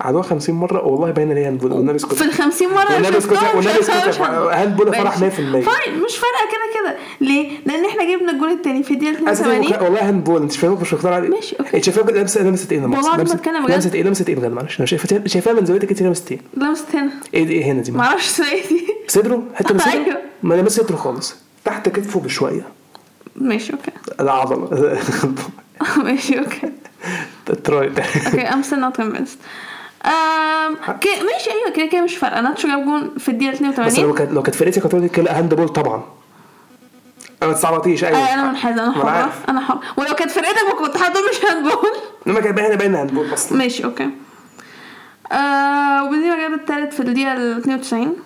عادوها 0.00 0.22
50 0.22 0.54
مرة 0.54 0.84
والله 0.86 1.10
باين 1.10 1.30
إن 1.30 1.36
هي 1.36 1.48
handball 1.48 1.72
والنبي 1.72 1.96
اسكت 1.96 2.14
في 2.14 2.24
ال 2.24 2.32
50 2.32 2.68
مره 2.68 2.94
والنبي 2.94 3.18
اسكت 3.18 3.32
والنبي 3.42 3.62
شايفاها 3.62 4.10
اسكت 4.10 4.20
handball. 4.20 4.52
handball 4.54 4.94
فرح 4.94 5.16
100% 5.18 5.20
ماشي. 5.22 5.40
fine 5.40 5.98
مش 6.04 6.16
فارقه 6.16 6.46
كده 6.52 6.80
كده. 6.82 6.96
ليه؟ 7.20 7.50
لأن 7.66 7.84
إحنا 7.84 8.16
جبنا 8.16 8.32
الجول 8.32 8.48
التاني 8.48 8.82
في 8.82 8.94
الدقيقة 8.94 9.32
أساساً 9.32 9.44
82 9.44 9.82
والله 9.84 10.08
handball 10.08 10.42
أنت 10.42 10.50
مش 10.52 10.58
فاهم 10.58 10.78
مش 10.80 10.94
مقتنع 10.94 11.18
ماشي، 11.18 11.56
okay. 11.60 11.76
انت 11.76 11.84
شايفاها 11.84 12.10
لمسه 12.12 12.42
لمسة 12.42 12.68
إيه؟ 12.72 12.80
والله 12.82 13.00
العظيم 13.00 13.20
لمسه 13.20 13.34
بتكلم 13.36 13.66
بجد. 13.66 13.94
إيه؟ 13.94 14.02
لمسة 14.02 14.24
إيه 14.28 14.36
بجد؟ 14.36 14.52
معلش. 14.52 14.78
أنا 14.78 14.86
شايفاها 14.86 15.26
شايفاها 15.28 15.54
من 15.54 15.66
زاويتك 15.66 15.90
أنت 15.90 16.02
لمسه 16.02 16.24
إيه 16.30 16.40
لمست 16.56 16.86
هنا. 16.94 17.10
إيه 17.34 17.44
دي؟ 17.44 17.52
إيه 17.52 17.64
هنا 17.64 17.82
دي؟ 17.82 17.92
معرفش 17.92 18.26
اسمها 18.28 18.48
دي. 18.68 18.86
صدره؟ 19.08 19.42
حتة 19.54 19.74
من 19.74 19.80
صدره. 19.80 20.18
ما 20.42 20.54
لمس 20.54 20.72
صدره 20.76 20.96
خالص. 20.96 21.34
تحت 21.64 21.88
كتفه 21.88 22.20
بشوية. 22.20 22.66
ماشي 23.36 23.72
okay. 23.72 23.90
العضله 24.20 24.68
ماشي 26.04 26.38
okay. 26.38 26.72
alright 27.50 27.88
okay 27.88 28.40
I'm 28.40 28.62
still 28.62 28.80
not 28.80 28.96
convinced 28.96 29.38
okay 31.00 31.08
ماشي 31.08 31.50
أيوه 31.50 31.70
كده 31.76 31.86
كده 31.86 32.02
مش 32.02 32.16
فارقة. 32.16 32.40
ناتشو 32.40 32.68
جاب 32.68 32.84
جون 32.84 33.14
في 33.18 33.28
الدقيقة 33.28 33.52
بس 33.52 33.60
لو 33.62 33.70
82 33.70 34.14
كانت 34.14 34.32
لو 34.32 34.42
كانت 34.42 34.54
فرقتي 34.56 34.80
كانت 34.80 34.94
هتقول 34.94 35.24
لا 35.24 35.38
handball 35.38 35.68
طبعا. 35.68 36.02
أنا 37.42 37.50
ما 37.50 37.56
تستعبطيش 37.56 38.04
أيوه. 38.04 38.18
آه، 38.18 38.34
أنا 38.34 38.48
منحازه 38.50 38.84
أنا 39.02 39.10
عارف. 39.10 39.34
أنا 39.48 39.60
حرة. 39.60 39.80
ولو 39.96 40.14
كانت 40.14 40.30
فرقتك 40.30 40.58
ما 40.68 40.86
كنت 40.86 40.96
هتقول 40.96 41.22
مش 41.30 41.44
handball 41.50 41.90
إنما 42.26 42.40
كانت 42.40 42.56
باينة 42.56 42.74
باينة 42.74 43.00
handball 43.00 43.32
أصلا. 43.34 43.58
ماشي 43.58 43.84
okay. 43.84 44.10
آه 45.32 46.04
وبنزيما 46.04 46.36
جاب 46.36 46.52
التالت 46.52 46.92
في 46.92 47.00
الدقيقة 47.00 47.32
ال 47.32 47.56
92 47.58 48.16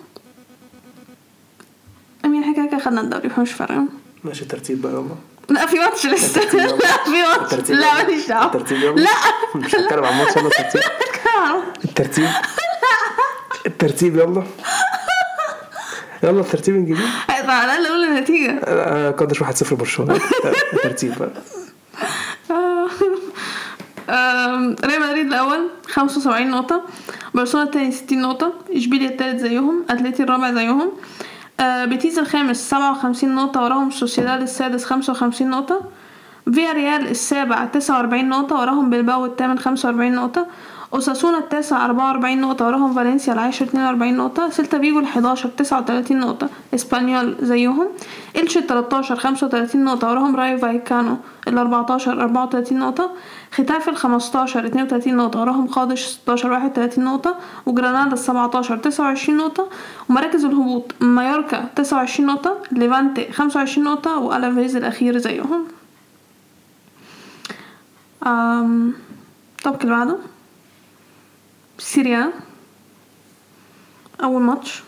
I 2.25 2.28
mean 2.28 2.41
إحنا 2.43 2.67
كده 2.67 2.79
خدنا 2.79 3.01
الدوري 3.01 3.29
فمش 3.29 3.51
فارقة. 3.53 3.83
ماشي 4.23 4.41
الترتيب 4.41 4.81
بقى 4.81 4.91
يلا. 4.91 5.05
لا 5.49 5.65
في 5.65 5.79
ماتش 5.79 6.05
لسه. 6.05 6.41
لا 6.41 7.03
في 7.03 7.11
ماتش. 7.51 7.69
لا. 7.71 7.93
ماليش 7.93 8.27
دعوة. 8.27 8.45
الترتيب 8.45 8.77
يلا 8.77 9.01
لا. 9.01 9.09
مش 9.55 9.75
هتكلم 9.75 10.03
عن 10.05 10.13
يلا 10.19 10.27
الترتيب 10.47 10.81
الترتيب 11.85 12.29
الترتيب 13.65 14.15
يلا. 14.15 14.43
يلا 16.23 16.39
الترتيب 16.41 16.97
طب 17.27 17.49
على 17.49 17.63
الأقل 17.75 17.87
قول 17.87 18.03
النتيجة. 18.03 18.59
آه، 18.63 19.11
قدر 19.11 19.35
1-0 19.63 19.73
برشلونة. 19.73 20.19
الترتيب 20.73 21.13
بقى 21.19 21.31
ريال 24.85 25.01
مدريد 25.01 25.27
الأول 25.27 25.69
75 25.89 26.49
نقطة. 26.51 26.81
برشلونة 27.33 27.65
التاني 27.65 27.91
60 27.91 28.21
نقطة. 28.21 28.53
إشبيليا 28.75 29.09
التالت 29.09 29.39
زيهم. 29.39 29.85
أتلتي 29.89 30.23
الرابع 30.23 30.51
زيهم. 30.51 30.91
بيتيس 31.59 32.19
الخامس 32.19 32.69
57 32.69 33.35
نقطة 33.35 33.63
وراهم 33.63 33.91
سوسيداد 33.91 34.41
السادس 34.41 34.85
55 34.85 35.49
نقطة. 35.49 35.81
فياريال 36.53 37.07
السابع 37.07 37.65
49 37.65 38.29
نقطة 38.29 38.55
وراهم 38.55 38.89
بلباو 38.89 39.25
الثامن 39.25 39.59
45 39.59 40.15
نقطة. 40.15 40.47
أوساسونا 40.93 41.37
التاسع 41.37 41.85
44 41.85 42.41
نقطة 42.41 42.67
وراهم 42.67 42.93
فالنسيا 42.93 43.33
العاشر 43.33 43.65
42 43.65 44.17
نقطة 44.17 44.49
سيلتا 44.49 44.79
فيجو 44.79 44.99
ال 44.99 45.03
11 45.03 45.49
39 45.49 46.19
نقطة 46.19 46.49
إسبانيول 46.73 47.35
زيهم 47.41 47.87
إلشي 48.35 48.59
ال 48.59 48.67
13 48.67 49.15
35 49.15 49.83
نقطة 49.83 50.09
وراهم 50.09 50.35
رايو 50.35 50.57
فايكانو 50.57 51.17
ال 51.47 51.57
14 51.57 52.21
34 52.21 52.79
نقطة 52.79 53.11
خيتافي 53.51 53.89
ال 53.89 53.95
15 53.95 54.65
32 54.65 55.15
نقطة 55.15 55.41
وراهم 55.41 55.67
قادش 55.67 56.05
16 56.05 56.51
31 56.51 57.03
نقطة 57.03 57.35
وجرانادا 57.65 58.13
ال 58.13 58.17
17 58.19 58.77
29 58.77 59.37
نقطة 59.37 59.69
ومراكز 60.09 60.45
الهبوط 60.45 60.91
مايوركا 61.01 61.65
29 61.75 62.27
نقطة 62.27 62.57
ليفانتي 62.71 63.31
25 63.31 63.87
نقطة 63.87 64.17
وألافيز 64.17 64.75
الأخير 64.75 65.17
زيهم. 65.17 65.65
طب 69.63 69.81
اللي 69.81 69.95
بعده 69.95 70.17
سيريا 71.77 72.31
أول 74.23 74.41
ماتش. 74.41 74.83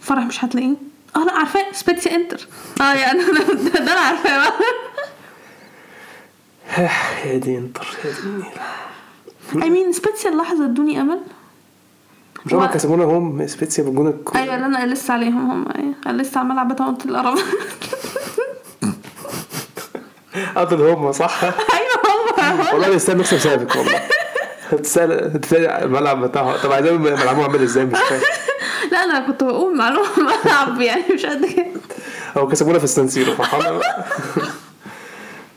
فرح 0.00 0.24
مش 0.24 0.44
هتلاقيه 0.44 0.74
آه 1.16 1.24
لا 1.24 1.32
عارفاه. 1.32 1.72
سبيتسي 1.72 2.14
إنتر. 2.14 2.48
آه 2.80 2.94
يعني 2.94 3.18
ده, 3.24 3.78
ده 3.80 3.92
أنا 3.92 4.00
عارفاه. 4.00 4.52
يا 7.26 7.38
دي 7.38 7.58
إنتر 7.58 7.86
يا 8.04 8.10
دي 8.10 9.62
اي 9.62 9.70
مين 9.70 9.92
سبيتسي 9.92 10.28
اللحظة 10.28 10.64
ادوني 10.64 11.00
أمل. 11.00 11.20
مش 12.46 12.54
هم 12.54 12.62
و- 12.62 12.68
كسبونا 12.68 13.04
هم 13.04 13.46
سبيتسيا 13.46 13.84
بالجون 13.84 14.06
الك- 14.08 14.36
أيوه 14.36 14.54
اللي 14.54 14.66
أنا 14.66 14.86
لسه 14.94 15.14
عليهم 15.14 15.50
هم. 15.50 15.68
أيوه 15.76 15.94
أنا 16.06 16.22
لسه 16.22 16.38
على 16.40 16.46
الملعب 16.46 16.72
بتاعهم 16.72 16.94
قلت 16.94 17.06
القرف 17.06 17.54
قتل 20.56 20.82
هم 20.82 21.12
صح؟ 21.12 21.44
أيوه 21.44 21.52
هم. 22.52 22.60
والله 22.72 22.88
يستاهل 22.88 23.18
نكسب 23.18 23.38
سابق 23.38 23.76
والله. 23.76 24.02
تسأل 24.70 25.54
الملعب 25.84 26.24
بتاعه. 26.24 26.62
طب 26.62 26.72
عايزين 26.72 26.94
ملعبهم 26.94 27.40
عامل 27.40 27.62
إزاي؟ 27.62 27.84
مش 27.84 27.98
فاهم. 27.98 28.22
لا 28.92 29.04
أنا 29.04 29.26
كنت 29.26 29.44
بقول 29.44 29.76
معلومة 29.76 30.08
ملعب 30.18 30.80
يعني 30.80 31.02
مش 31.14 31.26
قد 31.26 31.46
كده. 31.46 31.66
هو 32.36 32.48
كسبونا 32.48 32.78
في 32.78 32.84
السانسيرو 32.84 33.34
فرحان 33.34 33.80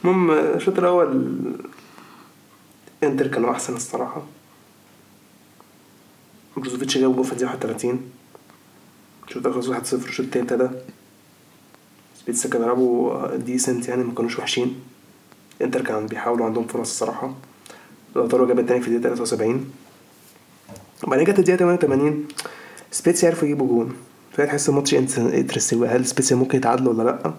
المهم 0.03 0.31
الشوط 0.31 0.79
الأول 0.79 1.35
إنتر 3.03 3.27
كانوا 3.27 3.51
أحسن 3.51 3.75
الصراحة. 3.75 4.23
بروزوفيتش 6.57 6.97
جاب 6.97 7.15
جول 7.15 7.25
في 7.25 7.31
الدقيقة 7.31 7.51
31 7.51 8.11
الشوط 9.27 9.45
الأول 9.45 9.63
خلص 9.63 9.93
1-0 9.93 9.93
الشوط 9.93 10.25
التاني 10.25 10.45
ابتدى. 10.45 10.69
سبيتسا 12.19 12.49
كانوا 12.49 12.65
بيلعبوا 12.65 13.35
decent 13.35 13.87
يعني 13.87 14.03
ما 14.03 14.13
كانوش 14.13 14.39
وحشين. 14.39 14.81
إنتر 15.61 15.81
كان 15.81 16.07
بيحاولوا 16.07 16.45
عندهم 16.45 16.67
فرص 16.67 16.89
الصراحة. 16.89 17.33
لوتارو 18.15 18.47
جاب 18.47 18.59
التاني 18.59 18.81
في 18.81 18.87
الدقيقه 18.87 19.15
73 19.15 19.71
وبعدين 21.03 21.25
جت 21.25 21.39
الدقيقة 21.39 21.57
88 21.57 22.27
سبيتسي 22.91 23.27
عرفوا 23.27 23.47
يجيبوا 23.47 23.67
جون. 23.67 23.93
فتحس 24.33 24.69
الماتش 24.69 24.93
interesting 25.17 25.83
هل 25.83 26.05
سبيتسي 26.05 26.35
ممكن 26.35 26.57
يتعادلوا 26.57 26.93
ولا 26.93 27.03
لأ؟ 27.03 27.33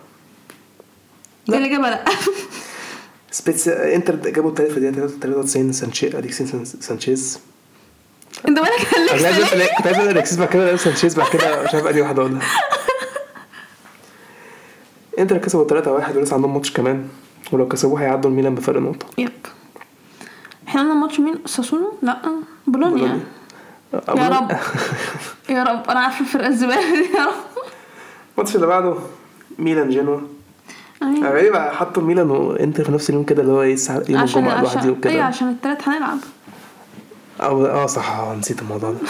لا. 1.46 1.58
الإجابة 1.58 1.90
لأ. 1.90 2.04
سبيتسا 3.30 3.94
إنتر 3.94 4.16
جابوا 4.16 4.50
التالت 4.50 4.70
في 4.72 4.78
الدقيقه 4.78 5.08
93 5.20 5.72
سانشيز 5.72 6.14
اليكسيس 6.14 6.52
سانشيز. 6.80 7.40
أنت 8.48 8.58
مالك 8.58 8.72
كنت 9.78 9.86
عايز 9.86 9.96
أقول 9.98 10.08
اليكسيس 10.08 10.38
بعد 10.38 10.48
كده 10.48 10.76
سانشيز 10.76 11.14
بعد 11.14 11.30
كده 11.32 11.62
مش 11.62 11.74
عارف 11.74 11.86
انهي 11.86 12.00
واحدة 12.00 12.22
أقولها. 12.22 12.42
إنتر 15.18 15.38
كسبوا 15.38 15.68
3-1 15.68 16.16
ولسه 16.16 16.34
عندهم 16.34 16.54
ماتش 16.54 16.72
كمان. 16.72 17.08
ولو 17.52 17.68
كسبوه 17.68 18.00
هيعدوا 18.02 18.30
الميلان 18.30 18.54
بفرق 18.54 18.80
نقطة. 18.80 19.06
يب. 19.18 19.30
إحنا 20.72 20.82
قلنا 20.82 20.94
ماتش 20.94 21.20
مين؟ 21.20 21.34
ساسولو؟ 21.46 21.92
لا. 22.02 22.18
بولونيا. 22.66 23.20
يا 23.92 24.28
رب. 24.28 24.50
يا 25.56 25.62
رب. 25.62 25.90
أنا 25.90 26.00
عارفه 26.00 26.20
الفرقة 26.20 26.46
الزبالة 26.46 26.90
دي. 26.94 27.08
يا 27.18 27.24
رب. 27.26 27.32
الماتش 28.32 28.54
اللي 28.56 28.66
بعده 28.66 28.94
ميلان 29.58 29.90
جنوا. 29.90 30.20
أيوة. 31.02 31.28
غريب 31.28 31.56
حطوا 31.56 32.02
ميلان 32.02 32.30
وإنتر 32.30 32.84
في 32.84 32.92
نفس 32.92 33.10
اليوم 33.10 33.24
كده 33.24 33.42
اللي 33.42 33.52
هو 33.52 33.62
إيه 33.62 33.76
يوم 34.08 34.20
عشان 34.20 34.42
الجمعة 34.42 34.62
لوحدي 34.62 34.80
أيوه 34.84 34.98
وكده 34.98 35.24
عشان 35.24 35.48
التلات 35.48 35.88
هنلعب 35.88 36.18
آه 37.40 37.82
آه 37.82 37.86
صح. 37.86 38.34
نسيت 38.38 38.62
الموضوع 38.62 38.92
ده. 38.92 38.98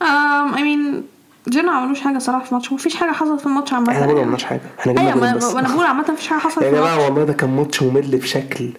um, 0.00 0.54
I 0.54 0.62
mean 0.62 1.04
جينا 1.50 1.72
ما 1.72 1.72
عملوش 1.72 2.00
حاجة 2.00 2.18
صراحة 2.18 2.44
في 2.44 2.52
الماتش. 2.52 2.72
مفيش 2.72 2.96
حاجة 2.96 3.10
حصلت 3.12 3.40
في 3.40 3.46
الماتش 3.46 3.72
عامة. 3.72 3.92
إحنا 3.92 4.06
ما. 4.06 4.20
عملناش 4.20 4.44
حاجة. 4.44 4.60
إحنا 4.80 4.92
جبنا 4.92 5.06
أيوه 5.08 5.34
بس 5.34 5.54
أنا 5.54 5.68
بقول 5.74 5.86
عامة 5.86 6.10
مفيش 6.12 6.28
حاجة 6.28 6.38
حصلت 6.38 6.64
يا 6.64 6.70
جماعة 6.70 7.04
والله 7.04 7.24
ده 7.24 7.32
كان 7.32 7.50
ماتش 7.56 7.82
ممل 7.82 8.16
بشكل. 8.16 8.70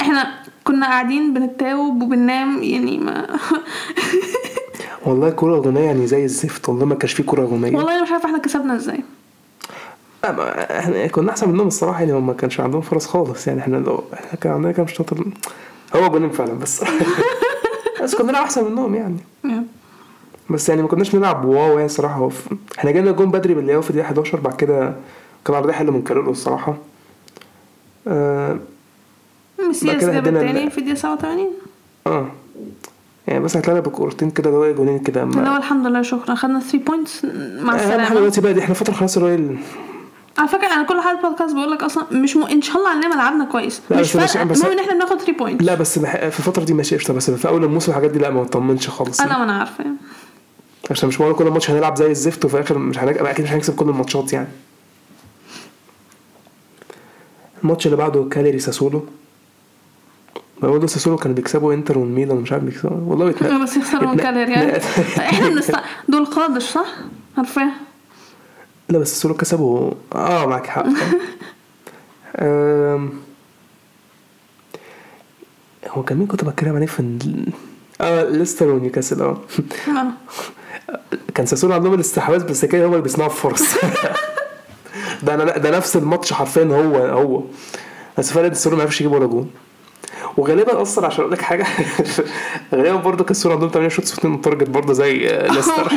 إحنا 0.00 0.34
كنا 0.64 0.86
قاعدين 0.86 1.34
بنتاوب 1.34 2.02
وبننام 2.02 2.62
يعني 2.62 2.98
ما 2.98 3.26
والله 5.06 5.30
كرة 5.30 5.58
هجومية 5.58 5.80
يعني 5.80 6.06
زي 6.06 6.24
الزفت. 6.24 6.68
والله 6.68 6.86
ما 6.86 6.94
كانش 6.94 7.12
فيه 7.12 7.24
كرة 7.24 7.42
هجومية 7.42 7.76
والله 7.76 7.94
أنا 7.94 8.02
مش 8.02 8.10
عارفه 8.12 8.26
إحنا 8.26 8.38
كسبنا 8.38 8.76
إزاي. 8.76 9.00
إحنا 10.24 11.06
كنا 11.06 11.30
أحسن 11.30 11.48
منهم 11.48 11.66
الصراحة 11.66 12.00
يعني. 12.00 12.20
ما 12.20 12.32
كانش 12.32 12.60
عندهم 12.60 12.80
فرص 12.80 13.06
خالص 13.06 13.46
يعني. 13.46 13.60
إحنا 13.60 13.76
لو 13.76 14.04
إحنا 14.14 14.40
كان 14.40 14.52
عندنا 14.52 14.72
كام 14.72 14.86
شوط؟ 14.86 15.12
هو 15.96 16.08
جونين 16.08 16.30
فعلا 16.30 16.52
بس. 16.52 16.84
بس 18.02 18.14
كنا 18.14 18.38
أحسن 18.42 18.64
منهم 18.70 18.94
يعني. 18.94 19.16
بس 20.50 20.68
يعني 20.68 20.82
ما 20.82 20.88
كناش 20.88 21.14
نلعب 21.14 21.44
واو 21.44 21.72
يعني 21.72 21.84
الصراحة 21.84 22.14
هو 22.14 22.30
إحنا 22.78 22.90
جالنا 22.90 23.10
جون 23.10 23.30
بدري 23.30 23.54
باللي 23.54 23.76
هو 23.76 23.82
في 23.82 23.90
الدقيقة 23.90 24.06
11 24.06 24.40
بعد 24.40 24.54
كده 24.56 24.94
كان 25.44 25.56
عرضية 25.56 25.72
حلوة 25.72 25.94
من 25.94 26.02
كارولو 26.02 26.30
الصراحة. 26.30 26.76
آه, 28.08 28.58
كده 29.82 30.12
جاب 30.12 30.26
التاني 30.26 30.70
في 30.70 30.78
الدقيقة 30.78 30.94
87 30.96 31.46
آه. 32.06 32.26
يعني 33.26 33.40
بس 33.44 33.56
هتلاقينا 33.56 33.86
بكورتين 33.86 34.30
كده 34.30 34.50
اللي 34.50 34.58
هو 34.60 34.74
جونين 34.74 34.98
كده 34.98 35.22
اللي 35.22 35.48
هو 35.50 35.56
الحمد 35.56 35.86
لله 35.86 36.02
شكرا. 36.02 36.34
خدنا 36.34 36.60
3 36.60 36.78
points 36.78 37.24
مع 37.60 37.74
السلامة. 37.74 38.14
دلوقتي 38.14 38.40
بقى 38.40 38.54
دي 38.54 38.60
إحنا 38.60 38.74
فترة 38.74 38.92
خلاص 38.94 39.16
الراجل 39.16 39.58
على 40.38 40.48
فكرة 40.48 40.66
أنا 40.66 40.82
كل 40.82 41.00
حلقه 41.00 41.28
بودكاست 41.28 41.54
بقول 41.54 41.70
لك 41.70 41.82
أصلا 41.82 42.04
مش 42.12 42.36
م... 42.36 42.42
إن 42.42 42.62
شاء 42.62 42.76
الله 42.76 42.88
علينا 42.88 43.14
لعبنا 43.14 43.44
كويس. 43.44 43.82
مش 43.90 44.12
فارقة. 44.12 44.42
المهم 44.42 44.72
إن 44.72 44.78
إحنا 44.78 44.94
بناخد 44.94 45.16
3 45.16 45.32
points 45.32 45.64
لا 45.64 45.74
بس 45.74 45.98
بح... 45.98 46.16
في 46.28 46.38
الفترة 46.38 46.64
دي 46.64 46.74
ماشي 46.74 46.96
قشطة. 46.96 47.14
بس 47.14 47.30
في 47.30 47.48
أول 47.48 47.64
الموسم 47.64 47.90
الحاجات 47.92 48.10
دي 48.10 48.18
لا 48.18 48.30
ما 48.30 48.42
اطمنش 48.42 48.88
خالص. 48.88 49.20
أنا 49.20 49.38
ما 49.38 49.44
أنا 49.44 49.52
عارفة. 49.58 49.84
عشان 50.90 51.08
مش 51.08 51.20
معقول 51.20 51.34
كل 51.36 51.44
ماتش 51.50 51.70
هنلعب 51.70 51.96
زي 51.96 52.10
الزفت 52.10 52.44
وفي 52.44 52.54
الآخر 52.54 52.78
مش 52.78 52.98
هنك... 52.98 53.16
أكيد 53.18 53.44
مش 53.44 53.52
هنكسب 53.52 53.74
كل 53.76 53.88
الماتشات 53.88 54.32
يعني 54.32 54.48
الماتش 57.62 57.86
اللي 57.86 57.96
بعده 57.96 58.28
كالياري 58.30 58.58
ساسولو 58.58 59.06
برضه 60.62 60.86
ساسولو 60.86 61.16
كانوا 61.16 61.36
بيكسبوا 61.36 61.74
إنتر 61.74 61.98
والميلان 61.98 62.36
ومش 62.38 62.52
عارف 62.52 62.64
بيكسبوا 62.64 62.96
والله. 62.96 63.62
بس 63.62 63.76
يخسروا 63.76 64.02
من 64.10 64.20
اتنا- 64.20 64.22
كالياري 64.22 64.48
يعني 64.48 64.76
إحنا 65.30 65.48
بنست... 65.48 65.76
دول 66.08 66.26
قادش 66.26 66.62
صح؟ 66.64 66.86
عارفاه 67.38 67.70
لا 68.88 68.98
بس 68.98 69.14
ساسولو 69.14 69.34
كسبوا 69.34 69.90
آه 70.14 70.46
معاك 70.46 70.66
حق 70.66 70.86
أم... 72.38 73.10
هو 75.88 76.02
كان 76.02 76.18
مين 76.18 76.26
كنت 76.26 76.44
بتكلم 76.44 76.76
عليه 76.76 76.86
في. 76.86 77.18
آه 78.00 78.24
ليستر 78.24 78.68
ونيوكاسل 78.68 79.22
آه 79.22 79.38
آه. 79.88 80.06
كان 81.34 81.46
ساسولو 81.46 81.74
عندهم 81.74 81.94
الاستحواذ 81.94 82.44
بس 82.44 82.64
كده 82.64 82.86
هم 82.86 82.90
اللي 82.92 83.02
بيصنعوا 83.02 83.30
الفرص. 83.30 83.62
ده 85.22 85.34
أنا 85.34 85.58
ده 85.58 85.76
نفس 85.76 85.96
الماتش 85.96 86.32
حرفيا 86.32 86.64
هو 86.64 86.96
هو. 86.96 87.42
بس 88.18 88.32
فرق 88.32 88.52
ساسولو 88.52 88.76
ما 88.76 88.82
عرفش 88.82 89.00
يجيب 89.00 89.12
ولا 89.12 89.26
جون. 89.26 89.50
وغالبا 90.36 90.82
أصلا 90.82 91.06
عشان 91.06 91.20
أقول 91.20 91.32
لك 91.32 91.42
حاجة 91.42 91.66
غالبا 92.74 92.96
برضه 92.96 93.24
كان 93.24 93.34
ساسولو 93.34 93.54
عندهم 93.54 93.70
8 93.70 93.88
shots 93.88 94.12
في 94.20 94.38
target 94.44 94.70
برضه 94.70 94.92
زي 94.92 95.28
آه، 95.30 95.46
ليستر. 95.54 95.92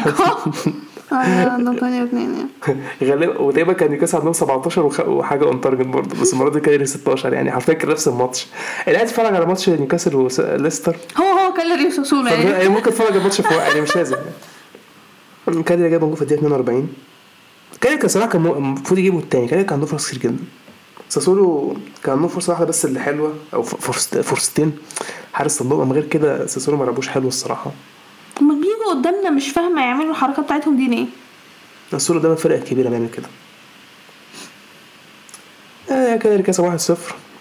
آه 1.13 1.57
ده 1.57 1.79
8 1.79 2.05
و2 2.05 2.13
يعني 2.13 2.45
غالبا 3.03 3.37
وتقريبا 3.39 3.73
كان 3.73 3.89
نيوكاسل 3.91 4.17
عندهم 4.17 4.33
17 4.33 4.81
وخ- 4.85 5.07
وحاجة 5.07 5.43
on 5.45 5.61
target 5.61 5.85
برضه 5.87 6.21
بس 6.21 6.33
المرة 6.33 6.49
دي 6.49 6.59
كان 6.59 6.85
16 6.85 7.33
يعني 7.33 7.51
حرفيا 7.51 7.73
كان 7.73 7.89
نفس 7.89 8.07
الماتش. 8.07 8.47
اللي 8.87 8.95
قاعد 8.97 9.07
يتفرج 9.09 9.35
على 9.35 9.45
ماتش 9.45 9.69
نيوكاسل 9.69 10.15
وليستر 10.15 10.95
هو 11.17 11.23
هو 11.39 11.53
كالياري 11.53 11.91
ساسولو 11.91 12.27
يعني. 12.27 12.69
ممكن 12.69 12.83
تتفرج 12.91 13.07
على 13.07 13.17
الماتش 13.17 13.41
في 13.41 13.53
يعني 13.53 13.81
مش 13.81 13.95
لازم. 13.95 14.15
يعني 14.15 14.25
اللي 15.51 15.89
جاب 15.89 15.99
جول 15.99 16.15
في 16.15 16.21
الدقيقة 16.21 16.39
42 16.39 16.93
كان 17.81 17.97
كان 17.99 18.07
صراحة 18.07 18.29
كان 18.29 18.45
المفروض 18.45 18.99
يجيبوا 18.99 19.19
التاني. 19.19 19.47
كان 19.47 19.61
كان 19.61 19.73
عنده 19.73 19.85
فرص 19.85 20.07
كتير 20.07 20.19
جدا. 20.21 20.43
ساسولو 21.09 21.77
كان 22.03 22.15
عنده 22.15 22.27
فرصة 22.27 22.53
واحدة 22.53 22.65
بس 22.65 22.85
اللي 22.85 22.99
حلوة 22.99 23.33
أو 23.53 23.63
فرصتين. 23.63 24.73
حارس 25.33 25.57
صندوق 25.57 25.87
غير 25.87 26.05
كده 26.05 26.45
ساسولو 26.47 26.77
ما 26.77 26.85
لعبوش 26.85 27.07
حلو 27.07 27.27
الصراحة. 27.27 27.71
هما 28.41 28.53
بيجوا 28.55 28.93
قدامنا 28.99 29.29
مش 29.29 29.49
فاهمة 29.49 29.81
يعملوا 29.81 30.11
الحركات 30.11 30.45
بتاعتهم 30.45 30.77
دي 30.77 30.87
ليه؟ 30.87 31.05
ساسولو 31.91 32.19
ده 32.19 32.29
من 32.29 32.35
الفرق 32.35 32.55
الكبيره 32.55 32.89
بيعمل 32.89 33.09
كده. 33.09 33.27
آه 35.91 36.15
اللي 36.25 36.43
كسب 36.43 36.63
1-0 36.63 36.67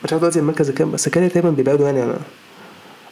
مش 0.04 0.12
عارف 0.12 0.22
دلوقتي 0.22 0.38
المركز 0.38 0.70
كام 0.70 0.90
بس 0.90 1.08
كان 1.08 1.28
دايما 1.28 1.50
بيبعدوا 1.50 1.86
يعني. 1.86 2.02
أنا 2.02 2.18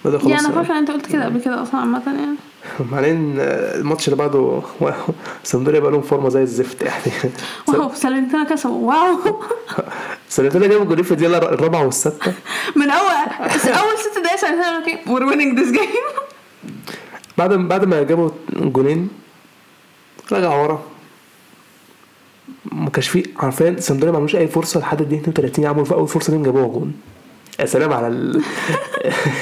بدأ 0.05 0.19
خلاص 0.19 0.31
يعني 0.31 0.47
أنا 0.47 0.63
فاكرة 0.63 0.79
أنت 0.79 0.91
قلت 0.91 1.07
كده 1.07 1.25
قبل 1.25 1.41
كده 1.41 1.63
أصلا 1.63 1.81
عامة 1.81 2.03
يعني. 2.07 2.37
بعدين 2.93 3.37
آه، 3.41 3.77
الماتش 3.77 4.09
اللي 4.09 4.17
بعده 4.17 4.63
سامدوريا 5.45 5.81
بقى 5.81 5.91
لهم 5.93 6.03
فورمة 6.03 6.29
زي 6.29 6.43
الزفت 6.43 6.83
يعني. 6.83 7.33
واو 7.69 7.95
سالنتنا 7.95 8.45
كسبوا 8.45 8.89
واو. 8.95 9.43
سالنتوريا 10.29 10.69
جابوا 10.69 10.85
جولين 10.85 11.05
في 11.05 11.13
الدقيقة 11.13 11.39
الرابعة 11.39 11.85
والسادسه 11.85 12.33
من 12.77 12.91
أول 12.91 13.11
أول 13.67 13.99
ست 13.99 14.19
دقايق 14.19 14.37
سالرنيتانا 14.41 14.77
okay 14.79 14.99
we're 15.11 15.25
winning 15.25 15.59
this 15.59 15.71
game 15.73 15.81
بعد 17.39 17.53
بعد 17.55 17.85
ما 17.85 18.03
جابوا 18.03 18.31
جولين 18.53 19.09
رجع 20.33 20.57
ورا. 20.63 20.83
ما 22.73 22.91
كانش 22.91 23.09
فيه 23.09 23.25
عارفين 23.37 23.81
سامبدوريا 23.81 24.13
ما 24.13 24.19
عملوش 24.19 24.37
أي 24.37 24.49
فرصة 24.49 24.81
لحد 24.81 25.01
الدقيقة 25.01 25.21
32 25.23 25.67
عملوا 25.67 25.85
في 25.85 25.95
أول 25.95 26.09
فرصة 26.09 26.31
ليهم 26.33 26.43
جابوها 26.43 26.67
جون. 26.67 26.95
يا 27.61 27.67
سلام 27.67 27.93
على 27.93 28.07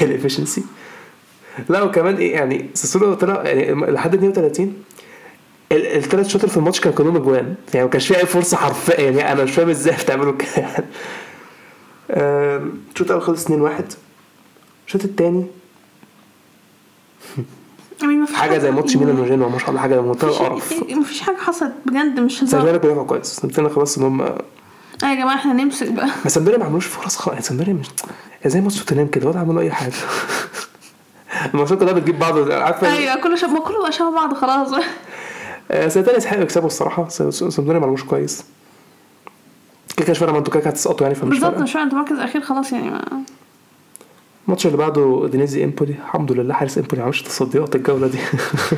ال 0.03 0.08
efficiency 0.08 0.65
لا 1.69 1.83
وكمان 1.83 2.17
إيه 2.17 2.33
يعني 2.35 2.71
ساسولو 2.75 3.15
طلع 3.15 3.43
يعني 3.43 3.93
لحد 3.93 4.15
32 4.15 4.75
ال- 5.73 5.87
الثلاث 5.97 6.29
شوط 6.29 6.47
في 6.47 6.57
الماتش 6.57 6.81
كان 6.81 6.93
كلهم 6.93 7.17
أجوان. 7.17 7.55
يعني 7.75 7.85
ما 7.87 7.91
كانش 7.93 8.07
فيه 8.09 8.17
أي 8.17 8.27
فرصة 8.27 8.57
حرفيا 8.57 9.01
يعني 9.01 9.33
أنا 9.33 9.45
مش 9.45 9.51
فاهم 9.53 9.69
إزاي 9.69 9.95
بتعملوا 9.97 10.33
كده. 10.37 10.67
الشوط 12.11 13.07
الأول 13.07 13.23
خلص 13.23 13.47
2-1 13.47 13.51
الشوط 14.87 15.05
الثاني 15.05 15.47
حاجة 18.35 18.59
زي 18.59 18.71
ماتش 18.71 18.97
ميلان 18.97 19.21
وجينوا 19.21 19.49
ما 19.51 19.59
شاء 19.59 19.71
الله 19.71 19.81
حاجة 19.81 20.01
منتهى 20.03 20.29
القرف 20.31 20.75
مفيش 20.91 21.21
حاجة 21.21 21.37
حصلت 21.37 21.73
بجد 21.87 22.21
مش 22.21 22.37
هزار. 22.43 22.49
سامدوريا 22.51 22.77
بيلعبوا 22.79 23.05
كويس. 23.05 23.27
سامدوريا 23.27 23.75
خلاص 23.75 23.99
إن 23.99 24.05
هم 24.05 24.21
آه 24.23 24.39
يا 25.03 25.15
جماعة 25.15 25.35
إحنا 25.35 25.53
نمسك 25.53 25.91
بقى. 25.93 26.09
بس 26.27 26.35
سامدوريا 26.35 26.59
ما 26.59 26.65
عملوش 26.65 26.87
فرص 26.87 27.17
خالص 27.17 27.47
سامدوريا 27.49 27.73
مش 27.73 27.87
زي 28.47 28.61
ماتش 28.61 28.79
توتنهام 28.79 29.07
كده؟ 29.07 29.29
ولا 29.29 29.39
عملوا 29.41 29.63
أي 29.63 29.71
حاجة. 29.71 29.93
الماتشات 31.55 31.79
كلها 31.81 31.93
بتجيب 31.93 32.19
بعض 32.19 32.51
عارفة 32.53 32.93
أيوه 32.93 33.21
كله 33.21 33.37
شبه 33.37 33.51
ما 33.53 33.61
كله 33.61 33.83
بقى 33.83 33.93
شبه 33.93 34.11
بعض 34.15 34.35
خلاص. 34.35 34.73
آه، 35.71 35.89
سنتين 35.89 36.15
يستحقوا 36.15 36.43
يكسبوا 36.43 36.67
الصراحة. 36.67 37.09
س- 37.09 37.23
س- 37.23 37.45
سامدوريا 37.45 37.81
ما 37.81 37.87
كويس. 38.05 38.45
كده 39.97 40.05
كده 40.05 40.11
مش 40.11 40.19
فارقه 40.19 40.33
ما 40.33 40.39
أنتوا 40.39 40.53
كده 40.53 40.61
كده 40.63 40.71
هتسقطوا 40.71 41.07
يعني 41.07 41.15
فمش 41.19 41.29
بالظبط 41.31 41.51
فارقه 41.51 41.63
مش 41.63 41.77
انت 41.77 41.95
مركز 41.95 42.19
أخير 42.19 42.41
خلاص 42.43 42.73
يعني 42.73 42.91
ما 42.91 43.23
الماتش 44.47 44.67
اللي 44.67 44.77
بعده 44.77 45.29
أودينيزي 45.33 45.65
إمبولي. 45.65 45.93
الحمد 45.93 46.33
لله 46.33 46.55
حارس 46.55 46.79
إمبولي 46.79 46.99
ما 46.99 47.05
عملش 47.05 47.23
تصديات 47.23 47.77
الجولة 47.77 48.07
دي. 48.07 48.19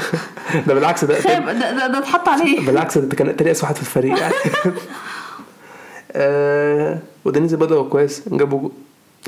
ده 0.66 0.74
بالعكس 0.74 1.04
ده 1.04 1.20
ده 1.20 1.52
ده, 1.52 1.86
ده 1.86 1.98
اتحط 1.98 2.28
عليه. 2.28 2.60
بالعكس 2.66 2.98
ده 2.98 3.16
كان 3.16 3.36
تاني 3.36 3.52
واحد 3.62 3.74
في 3.74 3.80
الفريق 3.82 4.18
يعني. 4.18 4.34
آه 6.12 6.98
أودينيزي 7.24 7.54
بدأوا 7.54 7.88
كويس. 7.88 8.22
جابوا. 8.28 8.68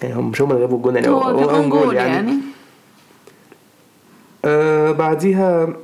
يعني 0.02 0.14
هم 0.14 0.30
مش 0.30 0.42
هم 0.42 0.50
اللي 0.50 0.60
جابوا 0.60 0.76
الجون 0.76 0.94
يعني 0.94 1.08
هو 1.08 1.50
own 1.50 1.68
goal 1.70 1.94
يعني, 1.96 2.12
يعني. 2.14 2.34
آه 4.44 4.92
بعديها 4.92 5.76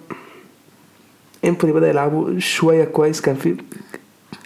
امبولي 1.44 1.72
بدأ 1.72 1.88
يلعبوا 1.88 2.38
شوية 2.38 2.84
كويس. 2.84 3.20
كان 3.20 3.34
في 3.36 3.56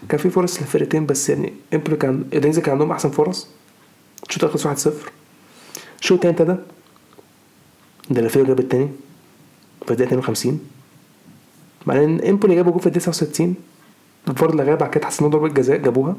كان 0.08 0.18
في 0.20 0.30
فرص 0.30 0.58
للفرقتين 0.60 1.06
بس 1.06 1.30
يعني 1.30 1.52
امبولي 1.74 1.96
كان 1.96 2.24
أودينيزي 2.32 2.60
كان 2.60 2.72
عندهم 2.72 2.90
أحسن 2.92 3.10
فرص. 3.10 3.48
الأول 4.36 4.52
خلص 4.52 4.66
1-0 4.88 4.90
الشوط 6.00 6.26
التاني 6.26 6.50
ابتدى. 6.50 6.56
ديولوفيو 8.10 8.44
جاب 8.44 8.60
التاني. 8.60 8.88
في 9.86 9.90
الدقيقة 9.90 10.08
52 10.08 10.60
بعدين 11.86 12.24
امبولي 12.24 12.54
جابوا 12.54 12.72
جول 12.72 12.80
في 12.80 12.86
الدقيقة 12.86 13.10
69 13.10 13.54
بفرض 14.26 14.54
لغاية 14.54 14.74
بعد 14.74 14.90
كده 14.90 15.06
حسنوا 15.06 15.30
ضربة 15.30 15.48
جزاء 15.48 15.76
جابوها. 15.76 16.16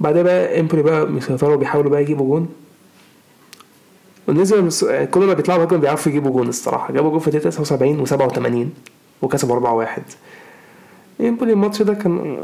بعدها 0.00 0.22
بقى 0.22 0.60
امبولي 0.60 0.82
بقى 0.82 1.12
بيسيطروا 1.12 1.54
وبيحاولوا 1.54 1.90
بقى 1.90 2.02
يجيبوا 2.02 2.26
جون. 2.26 2.48
ونزل 4.30 4.64
مس- 4.64 4.84
كل 4.84 5.20
ما 5.20 5.34
بيطلعوا 5.34 5.64
هجمة 5.64 5.78
بيعرفوا 5.78 6.12
يجيبوا 6.12 6.30
جون 6.30 6.48
الصراحة. 6.48 6.92
جابوا 6.92 7.10
جون 7.10 7.18
في 7.18 7.26
الدقيقة 7.28 7.50
79 7.50 8.06
و87 8.06 8.66
وكسبوا 9.22 9.54
4-1 9.86 10.02
امبولي 11.20 11.52
الماتش 11.52 11.82
ده 11.82 11.94
كان 11.94 12.38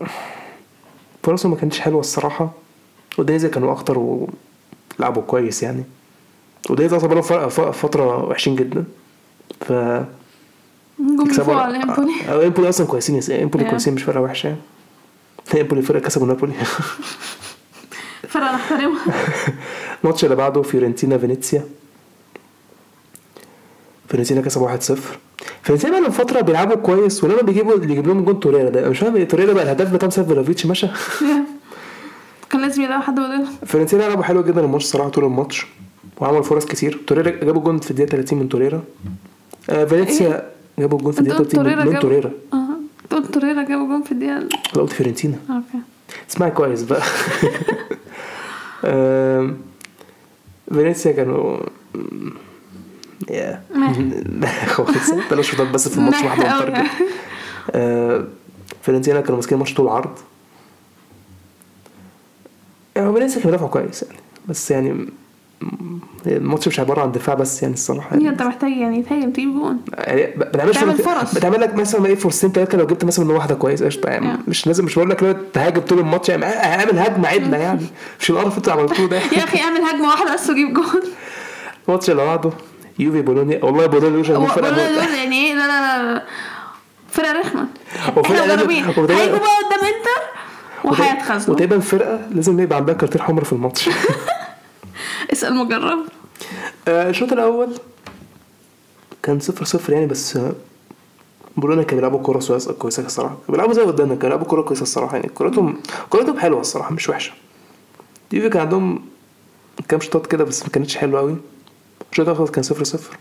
فرصه 1.22 1.48
ما 1.48 1.56
كانتش 1.56 1.80
حلوة 1.80 2.00
الصراحة. 2.00 2.50
أودينيزي 3.18 3.48
كانوا 3.48 3.72
أخطر 3.72 3.98
ولعبوا 4.98 5.22
كويس 5.22 5.62
يعني. 5.62 5.84
أودينيزي 6.70 6.96
أصلا 6.96 7.08
بقالهم 7.08 7.22
ف- 7.48 7.60
ف- 7.60 7.60
فترة 7.86 8.24
وحشين 8.24 8.56
جدا. 8.56 8.84
ف 9.60 9.72
يكسبوا- 11.24 11.44
فوق 11.44 11.56
على 11.56 11.76
امبولي 11.82 12.46
امبولي 12.46 12.68
أصلا 12.68 12.86
كويسين 12.86 13.16
يس- 13.16 13.30
امبولي 13.30 13.64
Yeah. 13.64 13.70
كويسين 13.70 13.94
مش 13.94 14.02
فرقة 14.02 14.20
وحشة. 14.20 14.46
يعني 15.48 15.60
امبولي 15.60 15.82
فرقة 15.82 16.00
كسبوا 16.00 16.26
نابولي. 16.26 16.52
فرقة 18.28 18.54
نحترمها 18.54 19.04
الماتش 20.06 20.24
اللي 20.24 20.36
بعده 20.36 20.62
فيورنتينا 20.62 21.18
فينيسيا. 21.18 21.64
فيورنتينا 24.08 24.40
كسب 24.40 24.68
1-0 24.68 24.92
فيورنتينا 25.62 26.00
بقى 26.00 26.12
فترة 26.12 26.40
بيلعبوا 26.40 26.76
كويس 26.76 27.24
ولما 27.24 27.42
بيجيبوا 27.42 27.74
اللي 27.74 27.92
يجيب 27.92 28.06
لهم 28.06 28.24
جون 28.24 28.40
توريرا 28.40 28.70
ده. 28.70 28.88
مش 28.88 28.98
فاهم 28.98 29.24
توريرا 29.24 29.52
بقى 29.52 29.62
الهداف 29.62 29.92
بتاع 29.94 30.08
سيرفي 30.08 30.29
فلاهوفيتش 30.29 30.66
مشى. 30.66 30.86
كان 32.50 32.60
لازم 32.62 32.82
يلاقوا 32.82 33.02
حد 33.02 33.14
بدل 33.14 33.46
فيورنتينا 33.66 34.02
لعبوا 34.02 34.22
حلو 34.24 34.42
جدا 34.42 34.60
الماتش 34.64 34.84
صراحة 34.84 35.08
طول 35.08 35.24
الماتش 35.24 35.66
وعملوا 36.20 36.42
فرص 36.42 36.64
كتير. 36.64 37.00
توريرا 37.06 37.30
جابوا 37.30 37.62
جون 37.62 37.78
في 37.78 37.90
الدقيقة 37.90 38.08
30 38.10 38.38
من 38.38 38.48
توريرا. 38.48 38.82
آه 39.70 39.84
فينيسيا 39.84 40.50
جابوا 40.78 40.98
جون 40.98 41.12
في 41.12 41.18
الدقيقة 41.18 41.38
قلت 41.38 41.50
30 41.52 41.64
توريرا 41.64 41.84
من- 41.84 41.98
توريرا. 42.00 42.30
آه 42.52 42.66
قلت 43.10 43.34
توريرا 43.34 43.62
جابوا 43.62 43.86
جون 43.86 44.02
في 44.02 44.12
الدقيقة 44.12 44.36
أنا 44.36 44.48
قلت 44.74 44.92
فيورنتينا. 44.92 45.36
أوكي. 45.50 45.78
اسمعي 46.30 46.50
كويس 46.50 46.82
بقى. 46.82 47.02
فينيسيا 50.72 51.12
كانوا 51.12 51.58
يا. 53.30 53.62
كويس 54.76 55.14
ثلاث 55.30 55.44
شوطات 55.44 55.68
بس 55.68 55.88
في 55.88 55.98
الماتش 55.98 56.22
أوي. 56.22 56.30
مترجم 56.30 56.86
آه، 57.70 58.24
فيورنتينا 58.82 59.20
كانوا 59.20 59.36
ماسكين 59.36 59.54
الماتش 59.54 59.74
طول 59.74 59.86
العرض. 59.86 60.18
يعني 62.96 63.12
فينيسيا 63.12 63.36
كان 63.40 63.44
بيدافعوا 63.50 63.70
كويس 63.70 64.02
يعني. 64.02 64.18
بس 64.48 64.70
يعني 64.70 65.06
الماتش 66.26 66.68
مش 66.68 66.80
عبارة 66.80 67.00
عن 67.02 67.12
دفاع 67.12 67.34
بس 67.34 67.62
يعني 67.62 67.74
الصراحة 67.74 68.08
هي 68.16 68.20
يعني 68.20 68.28
انت 68.28 68.42
محتاج 68.42 68.70
يعني 68.70 69.02
تهاجم 69.02 69.30
تجيب 69.32 69.52
جون. 69.52 69.80
يعني 69.98 70.22
ب- 70.26 70.38
بتعملش 70.38 70.78
تعمل 70.78 70.94
فرص. 70.98 71.34
بتعمل 71.34 71.60
لك 71.60 71.74
مثلا 71.74 72.06
إيه 72.06 72.14
فرصتين 72.14 72.52
ثلاثة 72.52 72.78
لو 72.78 72.86
جبت 72.86 73.04
مثلا 73.04 73.24
من 73.24 73.30
واحدة 73.34 73.54
كويس 73.54 73.82
قشطة. 73.82 74.08
يعني 74.10 74.32
Yeah. 74.32 74.48
مش 74.48 74.66
لازم 74.66 74.84
مش 74.84 74.94
بقول 74.94 75.10
لك 75.10 75.36
تهاجم 75.52 75.80
طول 75.80 75.98
الماتش 75.98 76.28
يعني 76.28 76.44
اعمل 76.46 76.98
هجمة 76.98 77.28
عدلة 77.28 77.56
يعني. 77.56 77.86
مش 78.20 78.30
القرف 78.30 78.56
أنتوا 78.56 78.72
عملتوه 78.72 79.08
ده. 79.08 79.16
يا 79.16 79.44
أخي 79.44 79.60
اعمل 79.60 79.80
هجمة 79.80 80.08
واحدة 80.08 80.34
بس 80.34 80.50
وجيب 80.50 80.74
جون. 80.74 80.84
الماتش 81.88 82.10
اللي 82.10 82.24
بعده 82.24 82.50
يوفي 82.98 83.22
بولونيا. 83.22 83.64
والله 83.64 83.86
بولونيا 83.86 84.18
مش 84.20 84.26
فرقة. 84.26 84.70
دول 84.70 85.14
يعني 85.14 85.36
إيه؟ 85.36 85.54
لا 85.54 85.66
لا 85.66 86.12
لا 87.22 87.40
رخمة. 87.40 87.66
وفرقة 88.16 88.40
إحنا 88.42 88.54
مجربين. 88.54 88.84
هيجوا 88.84 89.06
بقى 89.38 89.56
قدام 89.66 89.80
إنتر 89.86 90.22
وهيتخاذلوا 90.84 91.50
وتقريبا 91.56 91.78
فرقة 91.78 92.20
لازم 92.30 92.60
يبقى 92.60 92.76
عندها 92.78 92.94
كارتين 92.94 93.22
حمر 93.22 93.44
في 93.44 93.52
الماتش. 93.52 93.88
اسأل 95.32 95.54
مجرب. 95.56 95.98
آه، 96.88 97.10
الشوط 97.10 97.32
الأول 97.32 97.68
كان 99.22 99.40
صفر 99.40 99.64
صفر 99.64 99.92
يعني 99.92 100.06
بس 100.06 100.38
بولونيا 101.56 101.82
كانوا 101.82 101.96
بيلعبوا 102.00 102.22
كورة 102.22 102.58
كويسة 102.78 103.06
الصراحة. 103.06 103.34
كانوا 103.34 103.50
بيلعبوا 103.50 103.74
زي 103.74 103.82
قدامنا 103.82 104.14
كانوا 104.14 104.28
بيلعبوا 104.28 104.46
كورة 104.46 104.62
كويسة 104.62 104.82
الصراحة 104.82 105.16
يعني. 105.16 105.28
كورتهم 105.28 105.80
كورتهم 106.10 106.38
حلوة 106.38 106.60
الصراحة 106.60 106.94
مش 106.94 107.08
وحشة. 107.08 107.32
يوفي 108.32 108.48
كان 108.48 108.62
عندهم 108.62 109.04
كام 109.88 110.00
شوطات 110.00 110.26
كده 110.26 110.44
بس 110.44 110.62
ما 110.62 110.68
كانتش 110.68 110.96
حلوة 110.96 111.20
قوي 111.20 111.36
الشوط 112.12 112.28
الأول 112.28 112.48
كان 112.48 112.62
صفر 112.62 112.84
صفر. 112.84 113.16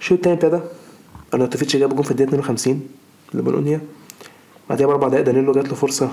الشوط 0.00 0.18
التاني 0.18 0.34
ابتدى. 0.36 0.60
ارناتوفيتش 1.34 1.76
جاب 1.76 1.94
جون 1.94 2.02
في 2.02 2.10
الدقيقة 2.10 2.28
52 2.28 2.88
لبولونيا. 3.34 3.80
بعدها 4.68 4.86
بأربع 4.86 5.08
دقايق 5.08 5.24
دانيلو 5.26 5.52
جات 5.52 5.68
له 5.68 5.74
فرصة 5.74 6.10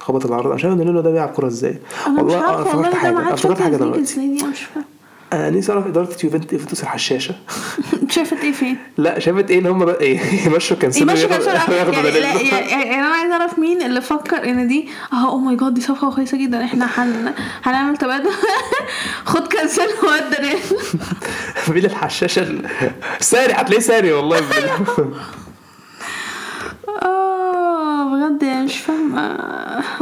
خبط 0.00 0.26
العرض 0.26 0.46
أنا 0.46 0.54
مش 0.54 0.64
عارف 0.64 0.76
دانيلو 0.76 1.00
ده 1.00 1.10
بيلعب 1.10 1.28
كورة 1.28 1.46
إزاي. 1.46 1.78
أنا 2.06 2.22
مش 2.22 2.32
آه، 2.32 2.66
والله 2.66 2.88
افتكرت 2.88 2.92
ده 2.92 2.98
حاجة 2.98 3.16
عادش 3.18 3.32
افتكرت 3.32 3.62
حاجة 3.62 3.76
دلوقتي. 3.76 4.14
أنا 4.20 4.46
مش 4.50 4.60
فاهمة. 4.60 4.84
أنا 5.32 5.50
نفسي 5.50 5.72
اعرف 5.72 5.86
إدارة 5.86 6.08
يوفنت- 6.24 6.52
يوفنتوس 6.52 6.84
على 6.84 6.94
الشاشه 6.94 7.34
شافت 8.14 8.36
إيه 8.44 8.52
فين؟ 8.52 8.76
لا 8.98 9.18
شافت 9.18 9.50
إيه 9.50 9.58
إن 9.58 9.66
هم 9.66 9.88
إيه 9.88 10.20
يمشوا 10.46 10.76
كانسيلو 10.76 11.10
يمشي 11.10 11.22
ياخد- 11.22 11.44
كان 11.44 11.76
ياخدوا 11.76 11.94
يعني. 11.94 12.48
يعني, 12.48 12.70
يعني 12.70 12.94
أنا 12.94 13.06
عايزة 13.14 13.32
أعرف 13.34 13.58
مين 13.58 13.82
اللي 13.82 14.00
فكر 14.00 14.44
إن 14.44 14.68
دي 14.68 14.88
آه 15.12 15.30
أو 15.30 15.38
ماي 15.38 15.56
جاد 15.56 15.74
دي 15.74 15.80
صفقة 15.80 16.14
كويسة 16.14 16.38
جدا. 16.38 16.64
إحنا 16.64 16.86
هن 16.96 17.32
هنعمل 17.62 17.96
تبادل. 17.96 18.30
خد 19.24 19.52
كنسل 19.52 19.88
واد 20.02 20.46
مين 21.68 21.84
الحشاشة 21.84 22.42
ال- 22.42 22.66
ساري 23.20 23.52
هتلاقيه 23.52 23.80
ساري 23.82 24.12
والله. 24.12 24.40
بجد 28.30 28.42
يعني 28.42 28.64
مش 28.64 28.76
فاهمة 28.76 29.38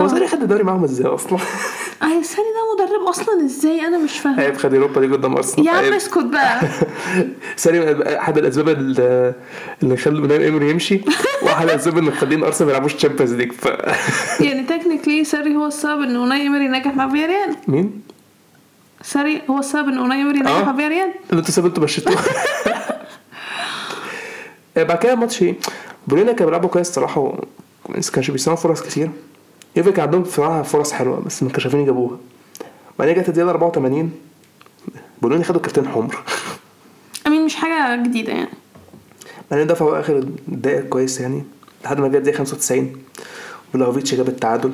هو 0.01 0.09
ساري 0.09 0.29
خد 0.29 0.43
الدوري 0.43 0.63
معاهم 0.63 0.85
إزاي 0.85 1.07
أصلا؟ 1.07 1.39
آه 2.03 2.19
السنة 2.19 2.45
ده 2.45 2.85
مدرب 2.85 3.09
أصلا 3.09 3.45
إزاي 3.45 3.87
أنا 3.87 3.99
مش 3.99 4.19
فاهمة 4.19 4.43
عيب 4.43 4.57
خد 4.57 4.75
أوروبا 4.75 5.01
دي 5.01 5.07
قدام 5.07 5.37
أرسنال 5.37 5.67
يا 5.67 5.73
عم. 5.73 5.93
اسكت 5.93 6.19
بقى 6.25 6.61
ساري 7.57 8.03
أحد 8.19 8.39
الأسباب 8.39 8.69
اللي 9.83 9.97
خلوا 9.97 10.27
أوناي 10.27 10.41
إيمري 10.41 10.71
يمشي 10.71 11.01
وأحد 11.43 11.69
الأسباب 11.69 11.99
اللي 11.99 12.11
مخلين 12.11 12.45
أرسنال 12.45 12.67
ما 12.67 12.73
يلعبوش 12.73 12.95
Champions 12.95 13.35
League 13.35 13.53
ف 13.53 13.67
يعني 14.45 14.63
technically 14.63 15.25
ساري 15.25 15.57
هو 15.57 15.67
السبب 15.67 16.01
إن 16.03 16.17
أوناي 16.17 16.41
إيمري 16.43 16.69
نجح 16.69 16.95
مع 16.95 17.09
فياريال 17.09 17.57
مين؟ 17.69 18.03
ساري 19.03 19.43
هو 19.51 19.59
السبب 19.59 19.89
إن 19.89 19.99
أوناي 19.99 20.19
إيمري 20.19 20.39
نجح 20.39 20.51
آه. 20.51 20.65
مع 20.65 20.77
فياريال 20.77 21.11
اللي 21.31 21.39
أنتوا 21.41 21.51
سابوا 21.55 21.69
أنتوا 21.69 21.83
مشيتوه 21.85 22.17
بعد 24.77 24.99
كده 24.99 25.13
الماتش 25.13 25.43
إيه 25.43 25.55
بولينا 26.07 26.33
كانوا 26.33 26.47
بيلعبوا 26.47 26.69
كويس 26.69 26.89
الصراحه. 26.89 27.35
بس 27.99 28.11
كانش 28.11 28.31
بيصنعوا 28.31 28.59
فرص 28.59 28.83
كتير. 28.83 29.11
يوفي 29.77 29.93
كان 29.93 30.05
عندهم 30.05 30.23
بصراحة 30.23 30.63
فرص 30.63 30.93
حلوة 30.93 31.21
بس 31.21 31.43
ما 31.43 31.51
كانش 31.51 31.65
عارفين 31.65 31.81
يجابوها 31.81 32.17
بعدين 32.99 33.15
جت 33.15 33.29
الدقيقة 33.29 33.51
84 33.51 34.13
بولونيا 35.23 35.45
خدوا 35.45 35.61
كارتين 35.61 35.89
حمر. 35.89 36.19
امين 37.27 37.45
مش 37.45 37.55
حاجة 37.55 38.03
جديدة 38.03 38.33
يعني. 38.33 38.49
بعدين 39.51 39.67
دفعوا 39.67 40.01
آخر 40.01 40.25
دقيقة 40.49 40.81
كويس 40.89 41.21
يعني 41.21 41.45
لحد 41.85 42.01
ما 42.01 42.09
جت 42.09 42.15
الدقيقه 42.17 42.39
95 42.39 42.93
ولاوفيتش 43.75 44.15
جاب 44.15 44.29
التعادل 44.29 44.73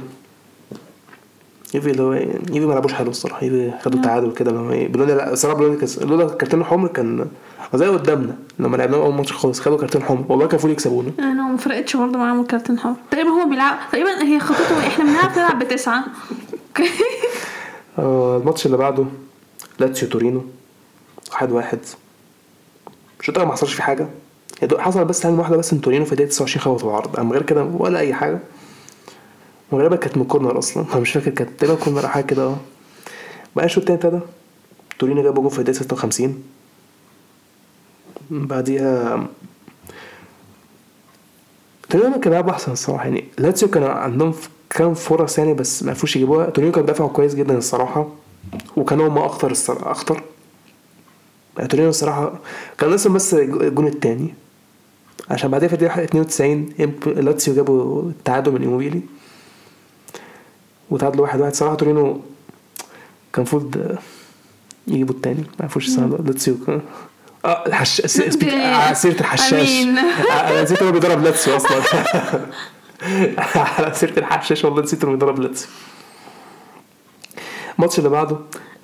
يوفي 1.74 1.90
اللي 1.90 2.02
هو 2.02 2.12
يوفي 2.12 2.66
ما 2.66 2.72
لعبوش 2.72 2.92
حلو 2.92 3.10
الصراحة. 3.10 3.44
يوفي 3.44 3.78
خدوا 3.82 3.98
التعادل 4.00 4.32
كده 4.32 4.50
اللي 4.50 4.60
هو 4.62 4.72
إيه 4.72 4.88
بولونيا 4.88 5.14
لا 5.14 5.32
الصراحه 5.32 5.56
بولونيا 5.58 5.86
لولا 6.00 6.24
الكارتين 6.24 6.60
الحمر 6.60 6.88
كان 6.88 7.26
زي 7.74 7.86
قدامنا 7.86 8.36
لما 8.58 8.76
لعبناهم 8.76 9.00
أول 9.00 9.14
ماتش 9.14 9.32
خالص 9.32 9.60
خدوا 9.60 9.78
كارتين 9.78 10.02
حمر. 10.02 10.24
والله 10.28 10.46
كان 10.46 10.50
المفروض 10.50 10.72
يكسبونا. 10.72 11.12
أنا 11.18 11.42
ما 11.42 11.56
فرقتش 11.56 11.96
برضه 11.96 12.18
معاهم 12.18 12.40
الكارتين 12.40 12.78
حمر. 12.78 12.96
تقريبا 13.10 13.30
هو 13.30 13.48
بيلعب 13.48 13.78
تقريبا 13.92 14.22
هي 14.22 14.40
خطته 14.40 14.86
إحنا 14.86 15.04
بنعرف 15.04 15.38
نلعب 15.38 15.58
بتسعة. 15.58 16.04
آه 17.98 18.36
الماتش 18.36 18.66
اللي 18.66 18.76
بعده 18.76 19.04
لاتسيو 19.78 20.08
تورينو 20.08 20.44
واحد 21.32 21.52
واحد. 21.52 21.78
الشوط 23.20 23.38
ما 23.38 23.52
حصلش 23.52 23.74
فيه 23.74 24.08
يا 24.62 24.66
دوب 24.66 24.80
حصل 24.80 25.04
بس 25.04 25.26
هجمة 25.26 25.40
واحدة 25.40 25.56
بس 25.56 25.72
من 25.74 25.80
تورينو 25.80 26.04
في 26.04 26.12
الدقيقة 26.12 26.28
29 26.30 26.64
خبطوا 26.64 26.90
العارضة. 26.90 27.18
أما 27.20 27.32
غير 27.32 27.42
كده 27.42 27.64
ولا 27.64 27.98
أي 27.98 28.14
حاجة. 28.14 28.38
وغالبا 29.72 29.96
كانت 29.96 30.16
من 30.18 30.24
corner 30.24 30.58
أصلا. 30.58 30.84
أنا 30.92 31.00
مش 31.00 31.12
فاكر 31.12 31.30
كانت 31.30 31.50
تقريبا 31.60 31.84
corner 31.84 32.04
أو 32.04 32.08
حاجة 32.08 32.24
كده. 32.24 32.42
أه 32.42 32.56
بقى 33.56 33.64
الشوط 33.64 33.90
التاني 33.90 34.14
ابتدى. 34.14 34.30
تورينو 34.98 35.22
جابوا 35.22 35.42
جول 35.42 35.50
في 35.52 35.58
الدقيقة 35.58 35.82
56 35.82 36.42
بعديها 38.30 39.26
تورينو 41.90 42.12
كان 42.20 42.30
بيلعبوا 42.30 42.50
أحسن 42.50 42.72
الصراحة. 42.72 43.04
يعني 43.04 43.24
لاتسيو 43.38 43.68
كانوا 43.68 43.88
عندهم 43.88 44.34
كام 44.70 44.94
فرص 44.94 45.38
يعني 45.38 45.54
بس 45.54 45.82
ما 45.82 45.90
عرفوش 45.90 46.16
يجيبوها. 46.16 46.50
تورينو 46.50 46.72
كان 46.72 46.82
بيدافعوا 46.84 47.08
كويس 47.10 47.34
جدا 47.34 47.58
الصراحة 47.58 48.08
وكانوا 48.76 49.08
هم 49.08 49.18
أخطر 49.18 49.50
الصراحة 49.50 49.90
أخطر. 49.90 50.22
يعني 51.56 51.68
تورينو 51.68 51.88
الصراحة 51.90 52.38
كان 52.78 52.88
ناقصهم 52.90 53.12
بس 53.14 53.34
الجون 53.34 53.86
التاني. 53.86 54.34
عشان 55.30 55.50
بعدها 55.50 55.68
في 55.68 55.74
الدقيقة 55.74 56.04
92 56.04 56.68
إمب- 56.78 57.08
لاتسيو 57.08 57.54
جابوا 57.54 58.02
التعادل 58.02 58.52
من 58.52 58.60
إيموبيلي. 58.62 59.00
وتعادلوا 60.90 61.22
واحد 61.22 61.40
واحد. 61.40 61.54
صراحة 61.54 61.74
تورينو 61.74 62.12
كان 62.12 62.20
المفروض 63.38 63.96
يجيبوا 64.86 65.14
التاني. 65.14 65.44
ما 65.60 65.68
السنة 65.76 66.06
لاتسيو 66.16 66.54
كان- 66.66 66.80
آه 67.44 67.64
الحش 67.66 68.02
على 68.44 68.94
سيرة 68.94 69.20
الحشاش. 69.20 69.52
أمين. 69.52 69.98
أنا 69.98 70.62
نسيت 70.62 70.82
هو 70.82 70.92
بيدرب 70.92 71.22
لاتسيو 71.24 71.56
أصلا. 71.56 71.82
على 73.78 73.94
سيرة 73.94 74.18
الحشاش 74.18 74.64
والله 74.64 74.82
نسيت 74.82 75.02
انه 75.04 75.12
بيدرب 75.12 75.40
لاتسيو. 75.40 75.68
الماتش 77.78 77.98
اللي 77.98 78.08
بعده 78.08 78.36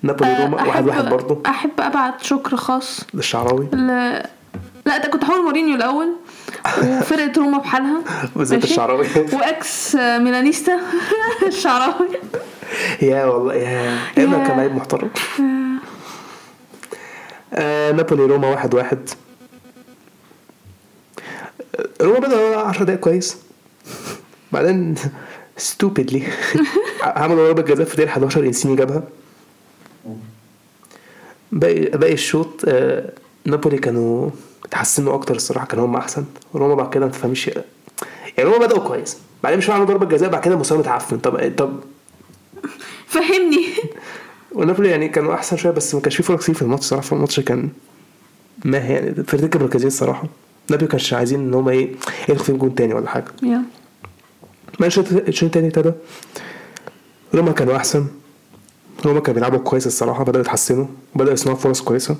نابولي 0.02 0.36
روما 0.44 0.62
واحد 0.64 0.86
واحد 0.88 1.08
برضه. 1.08 1.42
أحب 1.46 1.70
ابعت 1.80 2.24
شكر 2.24 2.56
خاص 2.56 3.00
للشعراوي. 3.14 3.64
ل... 3.72 3.86
لا 4.86 4.98
ده 4.98 5.08
كنت 5.08 5.24
هقول 5.24 5.44
مورينيو 5.44 5.76
الأول 5.76 6.16
وفرقة 6.82 7.32
روما 7.36 7.58
بحالها. 7.58 8.00
بالذات؟ 8.36 8.64
الشعراوي. 8.64 9.06
و 9.32 9.53
ex 9.53 9.94
Milanista. 9.94 10.80
الشعراوي. 11.46 12.08
يا 13.02 13.24
والله 13.24 13.54
يا 13.54 13.98
إما 14.18 14.46
كان 14.48 14.56
لعيب 14.56 14.74
محترم. 14.76 15.10
آه 17.52 17.92
نابولي 17.92 18.22
روما 18.26 18.48
واحد 18.50 18.74
واحد. 18.74 19.10
آه، 21.76 22.04
روما 22.04 22.18
بدأ 22.18 22.56
10 22.58 22.84
دقايق 22.84 23.00
كويس. 23.00 23.36
بعدين 24.52 24.94
stupidly 25.56 26.22
عملوا 27.02 27.46
ضربة 27.52 27.62
جزاء 27.62 27.86
في 27.86 27.96
دقيقة 27.96 28.08
11 28.10 28.44
إنسيني 28.46 28.76
جابها. 28.76 29.02
باقي 31.52 31.80
باقي 31.84 32.12
الشوط 32.12 32.62
آه 32.68 33.12
نابولي 33.44 33.78
كانوا 33.78 34.30
اتحسنوا 34.64 35.14
أكتر 35.14 35.36
الصراحة 35.36 35.66
كانوا 35.66 35.86
هم 35.86 35.96
أحسن. 35.96 36.24
روما 36.54 36.74
بعد 36.74 36.94
كده 36.94 37.06
ما 37.06 37.12
تفهميش. 37.12 37.46
يعني 37.46 37.64
روما 38.50 38.66
بدأوا 38.66 38.88
كويس. 38.88 39.16
بعدين 39.42 39.58
مش 39.58 39.70
عملوا 39.70 39.86
ضربة 39.86 40.06
جزاء 40.06 40.30
بعد 40.30 40.42
كده 40.42 40.56
مستواهم 40.56 40.80
اتعفن 40.80 41.18
طب 41.18 41.52
طب. 41.56 41.80
فهمني. 43.06 43.66
ونابولي 44.54 44.88
يعني 44.90 45.08
كانوا 45.08 45.34
أحسن 45.34 45.56
شوية 45.56 45.72
بس 45.72 45.94
ما 45.94 46.00
كانش 46.00 46.16
فيه 46.16 46.24
فرق 46.24 46.38
كتير 46.40 46.54
في 46.54 46.62
الماتش 46.62 46.84
صراحة. 46.84 47.16
الماتش 47.16 47.40
كان 47.40 47.68
ما 48.64 48.86
هي 48.86 48.94
يعني 48.94 49.48
كانوا 49.48 49.66
مركزين 49.66 49.86
الصراحه 49.86 50.24
نابولي 50.70 50.88
كانش 50.88 51.12
عايزين 51.14 51.40
إن 51.40 51.54
هم 51.54 51.68
إيه 51.68 51.94
يدخل 52.28 52.44
فيهم 52.44 52.56
جون 52.56 52.74
تاني 52.74 52.94
ولا 52.94 53.08
حاجة. 53.08 53.24
يا. 53.42 53.62
ما 54.80 54.86
الشوط 54.86 55.12
التاني 55.12 55.66
ابتدى. 55.66 55.92
روما 57.34 57.52
كانوا 57.52 57.76
أحسن. 57.76 58.06
روما 59.04 59.20
كانوا 59.20 59.34
بيلعبوا 59.34 59.58
كويس 59.58 59.86
الصراحة 59.86 60.24
بدأوا 60.24 60.40
يتحسنوا 60.44 60.86
وبدأوا 61.14 61.32
يصنعوا 61.32 61.56
فرص 61.58 61.80
كويسة. 61.80 62.16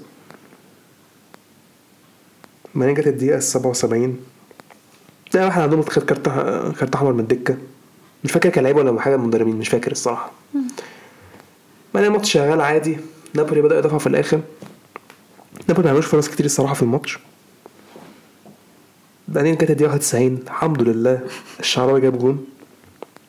بعدين 2.74 2.94
جت 2.94 3.06
الدقيقة 3.06 3.38
77 3.38 4.16
لا 5.34 5.44
واحد 5.44 5.62
عندهم 5.62 5.82
خد 5.82 6.02
كارت 6.02 6.28
كارت 6.78 6.94
أحمر 6.94 7.12
من 7.12 7.20
الدكة. 7.20 7.56
مش 8.24 8.32
فاكر 8.32 8.48
كان 8.48 8.64
لعيب 8.64 8.76
ولا 8.76 9.00
حاجة 9.00 9.16
من 9.16 9.22
المدربين 9.22 9.56
مش 9.56 9.68
فاكر 9.68 9.92
الصراحة. 9.92 10.30
بعدين 11.94 12.08
الماتش 12.08 12.32
شغال 12.32 12.60
عادي. 12.60 12.98
نابولي 13.34 13.62
بدأ 13.62 13.78
يدافع 13.78 13.98
في 13.98 14.06
الآخر. 14.06 14.40
نابولي 15.68 15.84
ما 15.84 15.90
عملوش 15.90 16.06
فرص 16.06 16.28
كتير 16.28 16.46
الصراحة 16.46 16.74
في 16.74 16.82
الماتش. 16.82 17.18
بعدين 19.28 19.54
كانت 19.54 19.70
الدقيقة 19.70 19.88
91 19.92 20.38
الحمد 20.46 20.82
لله. 20.82 21.20
الشعراوي 21.60 22.00
جاب 22.00 22.18
جون. 22.18 22.44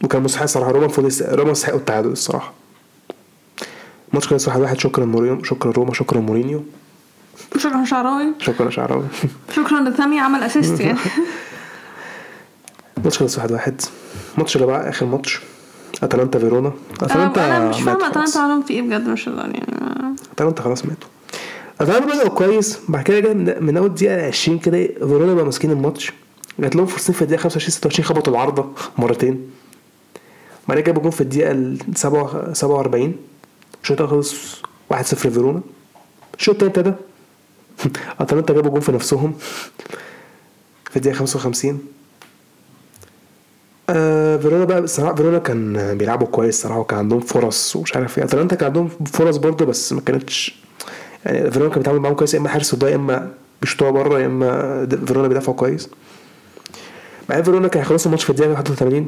وكان 0.03 0.21
مستحق 0.23 0.43
الصراحة. 0.43 0.71
روما 0.71 0.87
يست- 1.07 1.21
روما 1.29 1.51
يستحقوا 1.51 1.79
التعادل 1.79 2.09
الصراحة. 2.11 2.53
الماتش 4.09 4.27
خلص 4.27 4.47
واحد 4.47 4.59
واحد. 4.59 4.79
شكرا 4.79 5.05
مورينيو. 5.05 5.43
شكرا 5.43 5.71
روما. 5.71 5.93
شكرا 5.93 6.19
مورينيو. 6.19 6.63
شكرا 7.57 7.85
شعراوي. 7.85 8.25
شكرا 8.39 8.69
شعراوي. 8.69 9.05
شكرا 9.55 9.89
لتامي 9.89 10.19
عمل 10.19 10.43
assist 10.43 10.79
يعني. 10.79 10.99
الماتش 12.97 13.17
خلص 13.17 13.37
واحد 13.37 13.51
واحد. 13.51 13.81
الماتش 14.35 14.55
اللي 14.55 14.67
بعد 14.67 14.85
آخر 14.87 15.05
ماتش. 15.05 15.39
أتلانتا 16.03 16.39
فيرونا. 16.39 16.71
أنا 17.01 17.25
أنا 17.57 17.69
مش 17.69 17.81
فاهمة. 17.81 18.07
أتلانتا 18.07 18.39
عملهم 18.39 18.61
في 18.63 18.73
إيه 18.73 18.81
بجد 18.81 19.07
مش 19.07 19.27
يعني 19.27 19.63
أتلانتا 20.33 20.63
خلاص 20.63 20.85
ماتوا. 20.85 21.09
أتلانتا 21.81 22.05
بدأوا 22.13 22.29
كويس 22.29 22.79
بعد 22.89 23.03
كده 23.03 23.33
من 23.59 23.77
أول 23.77 23.93
دقيقة 23.93 24.27
20 24.27 24.59
كده 24.59 24.87
فيرونا 24.87 25.33
بقى 25.33 25.45
ماسكين 25.45 25.71
الماتش. 25.71 26.11
جات 26.59 26.75
لهم 26.75 26.85
فرصتين 26.85 27.15
في 27.15 27.21
الدقيقة 27.21 27.41
25 27.41 27.71
26 27.71 28.05
خبطوا 28.05 28.33
العارضة 28.33 28.69
مرتين. 28.97 29.49
بعدين 30.67 30.83
جابوا 30.83 31.01
جون 31.01 31.11
في 31.11 31.21
الدقيقة 31.21 31.51
ال 31.51 31.77
47 31.95 32.53
47 32.53 33.15
الشوط 33.83 34.01
خلص 34.01 34.61
1-0 34.93 34.97
فيرونا 35.01 35.61
الشوط 36.39 36.63
التاني 36.63 36.87
ابتدى. 36.89 36.95
أتلانتا 38.19 38.53
جابوا 38.53 38.69
جون 38.71 38.79
في 38.79 38.91
نفسهم. 38.91 39.33
في 40.91 40.97
الدقيقة 40.97 41.15
55 41.17 41.79
آه 43.89 44.37
فيرونا 44.37 44.65
بقى 44.65 44.79
الصراحة 44.79 45.15
فيرونا 45.15 45.39
كان 45.39 45.97
بيلعبوا 45.97 46.27
كويس 46.27 46.61
صراحة 46.61 46.79
وكان 46.79 46.99
عندهم 46.99 47.19
فرص 47.19 47.75
ومش 47.75 47.95
عارف 47.95 48.17
إيه. 48.17 48.23
أتلانتا 48.23 48.55
كان 48.55 48.65
عندهم 48.67 48.87
فرص 49.05 49.37
برضه 49.37 49.65
بس 49.65 49.93
ما 49.93 50.01
كانتش 50.01 50.55
يعني 51.25 51.51
فيرونا 51.51 51.69
كان 51.69 51.79
بيتعامل 51.79 51.99
معاهم 51.99 52.15
كويس 52.15 52.33
يا 52.33 52.39
إما 52.39 52.49
حارس 52.49 52.75
قدام 52.75 52.89
يا 52.89 52.95
إما 52.95 53.33
بيشوطوها 53.61 53.91
بره 53.91 54.19
يا 54.19 54.25
إما 54.25 54.85
فيرونا 55.05 55.27
بيدافعوا 55.27 55.57
كويس. 55.57 55.89
بعدين 57.29 57.43
فيرونا 57.43 57.67
كان 57.67 57.83
هيخلصوا 57.83 58.05
الماتش 58.05 58.23
في 58.23 58.29
الدقيقة 58.29 58.51
81 58.51 59.07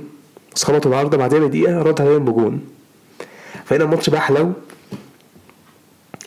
بس 0.56 0.64
خبطوا 0.64 0.92
العارضة 0.92 1.18
بعدها 1.18 1.40
بدقيقة 1.40 1.82
رد 1.82 2.02
عليهم 2.02 2.26
بجون. 2.26 2.62
فهنا 3.66 3.84
الماتش 3.84 4.10
بقى 4.10 4.22
حلو 4.22 4.52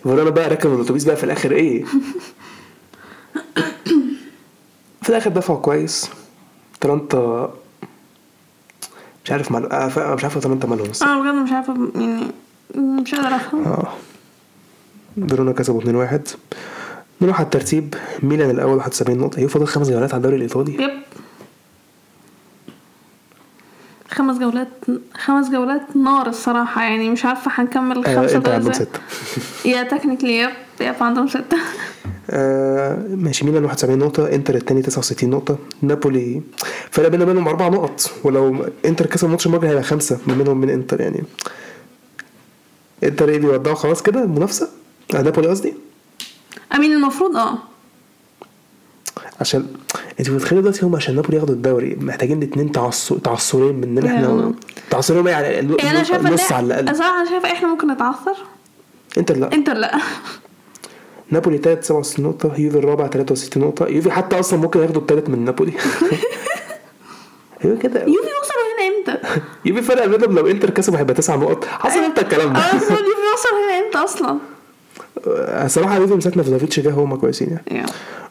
فيرونا 0.02 0.30
بقى 0.30 0.48
ركب 0.48 0.74
الأتوبيس 0.74 1.04
بقى 1.04 1.16
في 1.16 1.24
الآخر 1.24 1.52
إيه؟ 1.52 1.84
في 5.02 5.08
الآخر 5.08 5.30
دفعوا 5.30 5.58
كويس. 5.58 6.10
أتلانتا 6.78 7.54
مش 9.28 9.32
عارف 9.32 9.52
مال... 9.52 9.72
آه، 9.72 10.14
مش 10.14 10.24
عارف 10.24 10.36
اتلانتا 10.36 10.66
مالهم. 10.68 10.90
أنا 11.02 11.20
بجد 11.20 11.34
مش 11.44 11.52
عارفة 11.52 11.90
يعني 11.94 12.22
مش 12.76 13.14
قادرة 13.14 13.36
أفهم. 13.36 13.64
آه. 13.64 13.92
فيرونا 15.28 15.52
كسبوا 15.52 15.80
2-1 15.80 15.86
نروح 17.22 17.36
على 17.36 17.44
الترتيب. 17.44 17.94
ميلان 18.22 18.50
الأول 18.50 18.76
71 18.76 19.18
نقطة. 19.18 19.38
هي 19.40 19.48
فاضل 19.48 19.66
خمس 19.66 19.90
جولات 19.90 20.10
على 20.14 20.16
الدوري 20.18 20.36
الإيطالي. 20.36 20.74
Yep. 20.82 20.90
خمس 24.10 24.38
جولات 24.38 24.68
خمس 25.14 25.50
جولات 25.50 25.96
نار 25.96 26.26
الصراحة 26.28 26.82
يعني 26.82 27.10
مش 27.10 27.24
عارفة 27.24 27.50
هنكمل 27.54 28.06
آه 28.06 28.16
خمسة 28.16 28.36
انت 28.36 28.48
عندهم 28.48 28.72
ستة. 28.72 29.00
yeah 29.70 29.82
technically 29.82 30.38
yep 30.38 30.50
yep 30.80 30.94
عندهم 31.00 31.28
ستة. 31.28 31.56
آه 32.30 32.98
ماشي 33.08 33.44
ميلان 33.44 33.64
71 33.64 33.98
نقطة 33.98 34.28
انتر 34.34 34.54
التاني 34.54 34.82
69 34.82 35.30
نقطة 35.30 35.58
نابولي 35.82 36.42
فرق 36.90 37.08
بيننا 37.08 37.24
وبينهم 37.24 37.48
أربع 37.48 37.68
نقط 37.68 38.10
ولو 38.24 38.66
انتر 38.84 39.06
كسب 39.06 39.24
الماتش 39.26 39.46
المواجهة 39.46 39.68
هيبقى 39.70 39.82
خمسة 39.82 40.18
ما 40.26 40.34
بينهم 40.34 40.60
من 40.60 40.70
انتر 40.70 41.00
يعني. 41.00 41.22
انتر 43.04 43.28
إيه 43.28 43.38
بيودعوا 43.38 43.76
خلاص 43.76 44.02
كده؟ 44.02 44.22
المنافسة 44.24 44.68
آه 45.14 45.22
نابولي 45.22 45.48
قصدي؟ 45.48 45.74
امين 46.74 46.92
المفروض 46.92 47.36
آه. 47.36 47.58
عشان 49.40 49.66
انت 50.20 50.30
متخيل 50.30 50.60
دلوقتي 50.60 50.86
هم 50.86 50.96
عشان 50.96 51.14
نابولي 51.14 51.36
ياخدوا 51.36 51.54
الدوري 51.54 51.96
محتاجين 52.00 52.42
اتنين 52.42 52.72
تعثر 52.72 53.18
تعثرين 53.18 53.74
مننا 53.74 54.06
إحنا 54.06 54.52
تعثرين 54.90 55.26
يعني 55.26 55.46
يعني 55.46 55.72
على 56.52 56.66
الأقل. 56.66 56.88
أنا 56.88 57.30
شايفة 57.30 57.52
إحنا 57.52 57.68
ممكن 57.68 57.90
نتعثر. 57.90 58.36
انتر 59.18 59.36
لا. 59.36 59.52
انتر 59.54 59.74
لا. 59.74 59.98
نابولي 61.30 61.58
تالت 61.58 61.84
67 61.84 62.26
نقطة 62.26 62.60
يوفي 62.60 62.78
الرابع 62.78 63.06
63 63.06 63.62
نقطة. 63.62 63.86
يوفي 63.86 64.10
حتى 64.10 64.40
أصلا 64.40 64.58
ممكن 64.58 64.80
ياخدوا 64.80 65.00
التالت 65.00 65.28
من 65.28 65.44
نابولي. 65.44 65.72
أيوه 67.64 67.76
كده. 67.78 68.00
يوفي 68.00 68.28
وصلوا 68.42 68.64
هنا 68.74 68.96
إمتى؟ 68.98 69.28
يوفي 69.68 69.82
فرق 69.82 70.06
بينهم 70.06 70.38
لو 70.38 70.46
إنتر 70.46 70.70
كسب 70.70 70.94
هيبقى 70.94 71.14
تسع 71.14 71.36
نقط. 71.36 71.64
حصل 71.64 71.98
إمتى 71.98 72.20
الكلام 72.20 72.52
ده؟ 72.52 72.58
أصلاً 72.58 72.78
يوفي 72.78 73.28
وصل 73.34 73.48
هنا 73.68 73.86
إمتى 73.86 73.98
أصلا؟ 73.98 74.38
آه، 75.36 75.66
صراحة 75.66 75.96
يوفي 75.96 76.14
من 76.14 76.20
ساعة 76.20 76.32
ما 76.36 76.42
فلاهوفيتش 76.42 76.80
جه 76.80 76.90
هم 76.90 77.16
كويسين 77.16 77.48
يعني. 77.48 77.80
Yeah. 77.80 77.86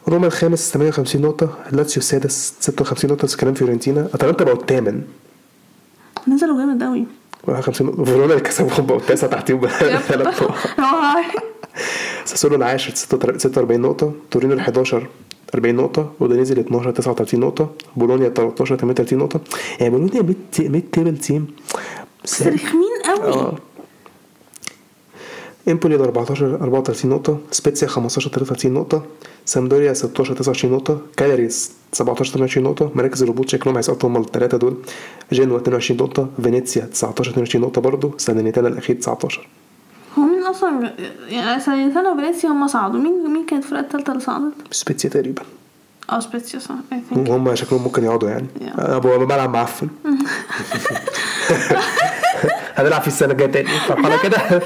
روما 0.07 0.27
الخامس 0.27 0.71
58 0.71 1.21
نقطة 1.21 1.49
لاتسيو 1.71 2.01
السادس 2.01 2.53
56 2.59 3.11
نقطة 3.11 3.25
بس 3.25 3.35
كلام 3.35 3.53
فيورنتينا. 3.53 4.07
أتلانتا 4.13 4.43
بقوا 4.43 4.61
الثامن. 4.61 5.01
نزلوا 6.27 6.57
جامد 6.57 6.83
قوي 6.83 7.05
51 7.47 7.87
نقطة. 7.87 8.03
فيرونا 8.03 8.25
اللي 8.33 8.39
كسبهم 8.43 8.85
بقوا 8.85 8.99
التاسع 8.99 9.27
تحتيهم 9.27 9.59
بثلاث 9.59 10.11
نقط. 10.17 10.51
ساسولو 12.25 12.55
العاشر 12.55 12.93
46 12.95 13.81
نقطة. 13.81 14.13
تورينو 14.31 14.53
ال 14.53 14.59
11 14.59 15.07
40 15.55 15.75
نقطة. 15.75 16.11
أودينيزي 16.19 16.53
ال 16.53 16.59
12 16.59 16.91
39 16.91 17.39
نقطة. 17.39 17.71
بولونيا 17.95 18.29
13 18.29 18.75
38 18.75 19.19
نقطة. 19.19 19.39
يعني 19.79 19.89
بولونيا 19.91 20.21
mid 20.21 20.83
table 20.91 21.17
team. 21.17 21.47
بس 22.23 22.41
رخمين 22.41 22.89
قوي 23.05 23.33
آه. 23.33 23.55
امبولي 25.69 25.95
ال 25.95 26.01
14 26.01 26.55
34 26.61 27.11
نقطة 27.11 27.37
سبيتسيا 27.51 27.87
15 27.87 28.29
33 28.31 28.73
نقطة 28.73 29.03
سامبدوريا 29.45 29.93
16 29.93 30.33
29 30.35 30.73
نقطة 30.73 31.01
كالياري 31.17 31.49
17 31.93 32.25
28 32.33 32.67
نقطة 32.67 32.91
مراكز 32.95 33.23
الهبوط 33.23 33.49
شكلهم 33.49 33.75
هيسقطوا 33.75 34.09
هم 34.09 34.17
الثلاثة 34.17 34.57
دول 34.57 34.77
جنوا 35.31 35.57
22 35.57 35.99
نقطة 35.99 36.29
فينيسيا 36.43 36.81
19 36.85 37.31
22 37.31 37.65
نقطة 37.65 37.81
برضه 37.81 38.13
سالرنيتانا 38.17 38.67
الأخير 38.67 38.95
19 38.95 39.47
هو 40.19 40.23
مين 40.23 40.43
أصلا 40.43 40.93
يعني 41.29 41.61
سالرنيتانا 41.61 42.09
وفينيسيا 42.11 42.49
هم 42.49 42.67
صعدوا 42.67 42.99
مين 42.99 43.33
مين 43.33 43.45
كانت 43.45 43.63
الفرقة 43.63 43.79
التالتة 43.81 44.11
اللي 44.11 44.23
صعدت؟ 44.23 44.53
سبيتسيا 44.71 45.09
تقريبا 45.09 45.43
آه 46.11 46.19
سبيتسيا 46.19 46.59
صح. 46.59 46.75
هم 47.11 47.55
شكلهم 47.55 47.83
ممكن 47.83 48.03
يقعدوا 48.03 48.29
يعني 48.29 48.47
Yeah. 48.59 48.79
ابو 48.79 49.25
ملعب 49.25 49.49
معفن 49.53 49.87
هنلعب 52.75 53.01
فيه 53.01 53.07
السنة 53.11 53.31
الجايه 53.31 53.51
تاني 53.51 53.67
فرحانه 53.87 54.17
كده 54.23 54.61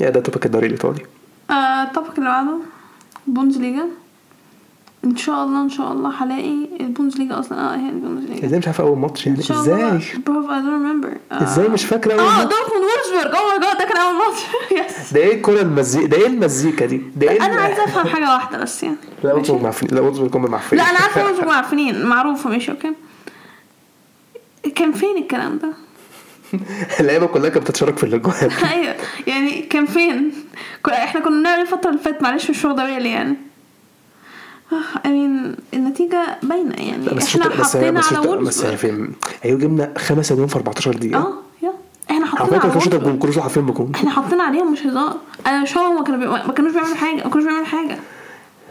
yeah 0.00 0.10
ده 0.10 0.20
topic 0.20 0.46
الدوري 0.46 0.66
الإيطالي. 0.66 1.02
ال 1.50 1.60
topic 1.60 2.10
اللي 2.18 2.28
بعده 2.30 2.56
بوندسليجا. 3.26 3.84
إن 5.04 5.16
شاء 5.16 5.44
الله 5.44 5.62
إن 5.62 5.68
شاء 5.70 5.92
الله 5.92 6.10
هلاقي 6.24 6.66
البوندسليجا 6.80 7.38
أصلا. 7.38 7.58
آه 7.58 7.76
هي 7.76 7.88
البوندسليجا. 7.88 8.46
إزاي 8.46 8.58
مش 8.58 8.66
عارفه 8.66 8.84
أول 8.84 8.98
ماتش 8.98 9.26
يعني؟ 9.26 9.38
إزاي؟ 9.38 10.00
برافو 10.26 10.48
I 10.48 10.60
don't 10.62 11.04
remember. 11.04 11.42
إزاي 11.42 11.68
مش 11.68 11.84
فاكرة 11.84 12.12
أول 12.12 12.20
آه 12.20 12.42
دورتموند 12.42 12.84
وولفسبورج 12.84 13.34
oh 13.36 13.48
my 13.48 13.58
god 13.68 13.78
ده 13.78 13.84
كان 13.84 13.96
أول 13.96 14.14
ماتش. 14.14 14.40
yes 15.00 15.12
ده 15.12 15.20
إيه 15.20 15.34
الكرة 15.36 15.60
المزيكا 15.62 16.06
ده 16.06 16.16
إيه 16.16 16.26
المزيكا 16.26 16.86
دي؟ 16.86 17.02
ده 17.16 17.30
إيه 17.30 17.46
أنا 17.46 17.60
عايزة 17.60 17.84
أفهم 17.84 18.06
حاجة 18.06 18.32
واحدة 18.34 18.58
بس 18.58 18.82
يعني. 18.82 18.96
لا 19.24 19.32
وولفسبورج 19.32 19.62
معفنين 19.62 19.94
لا 19.94 20.00
وولفسبورج 20.00 20.36
هم 20.36 20.50
معفنين 20.50 20.82
لا 20.84 20.90
أنا 20.90 20.98
عارفة 20.98 21.24
وولفسبورج 21.24 21.48
معفنين 21.48 22.06
معروفة 22.06 22.50
ماشي 22.50 22.70
okay. 22.72 22.92
كان 24.74 24.92
فين 24.92 25.16
الكلام 25.18 25.58
ده؟ 25.58 25.72
اللعيبه 27.00 27.26
كلها 27.26 27.50
كانت 27.50 27.64
بتتشارك 27.64 27.96
في 27.98 28.04
الاجوان 28.04 28.50
أيوه 28.72 28.94
يعني 29.26 29.62
كان 29.62 29.86
فين؟ 29.86 30.32
إحنا 30.88 31.20
كنا 31.20 31.40
بنعمل 31.40 31.62
الفترة 31.62 31.90
اللي 31.90 32.00
فاتت 32.00 32.22
معلش 32.22 32.50
مش 32.50 32.64
واخدة 32.64 32.84
بالي 32.84 33.10
يعني. 33.10 33.36
I 34.72 35.06
mean 35.06 35.60
النتيجة 35.74 36.38
باينة 36.42 36.74
يعني. 36.74 37.06
بس 37.06 37.36
إحنا 37.36 37.64
حطينا 37.64 37.90
بس 38.00 38.12
على 38.12 38.24
شوط 38.24 38.38
بس 38.38 38.64
هي 38.64 38.68
وولفسبورج 38.68 38.76
في 38.76 39.08
أيوه 39.44 39.58
جبنا 39.58 39.92
خمس 39.98 40.32
أجوان 40.32 40.46
في 40.46 40.56
14 40.56 40.94
دقيقة. 40.94 41.18
آه 41.20 41.34
يا 41.62 41.72
إحنا 42.10 42.26
على 42.26 42.36
حطينا 42.36 42.58
فكرة 42.58 42.70
على 42.70 43.18
كان 43.18 43.42
حرفيا 43.42 43.62
بجون 43.62 43.92
إحنا 43.94 44.10
حطينا 44.10 44.42
عليهم 44.42 44.72
مش 44.72 44.86
هزار. 44.86 45.16
أنا 45.46 45.62
مش 45.62 45.72
فاهمة 45.72 45.98
ما 45.98 46.04
كانوا 46.04 46.18
بي... 46.20 46.26
ما 46.26 46.52
كانوش 46.52 46.72
بيعملوا 46.72 46.96
حاجة 46.96 47.14
ما 47.14 47.30
كانوش 47.30 47.44
بيعملوا 47.44 47.64
حاجة. 47.66 47.98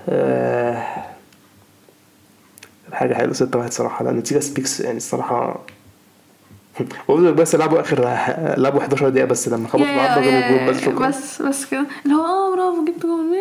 آه، 0.10 0.84
حاجة 2.92 3.14
حلوة 3.14 3.34
6 3.34 3.60
1 3.60 3.72
صراحة. 3.72 4.04
لا 4.06 4.12
النتيجة 4.12 4.40
speaks 4.40 4.80
يعني 4.80 4.98
الصراحة 4.98 5.60
وولفسبورج 7.08 7.34
بس 7.36 7.56
لعبوا 7.56 7.80
آخر 7.82 8.00
لعبوا 8.58 8.80
11 8.80 9.10
دقيقة 9.10 9.26
بس 9.28 9.48
لما 9.48 9.68
خبطوا 9.68 10.22
جول 10.50 10.70
بس. 10.70 10.82
شكرا 10.82 11.08
بس 11.08 11.42
بس 11.42 11.66
كده. 11.66 11.86
اللي 12.06 12.16
هو 12.16 12.26
آه 12.26 12.56
برافو 12.56 12.86
جبت 12.86 13.06
جول. 13.06 13.34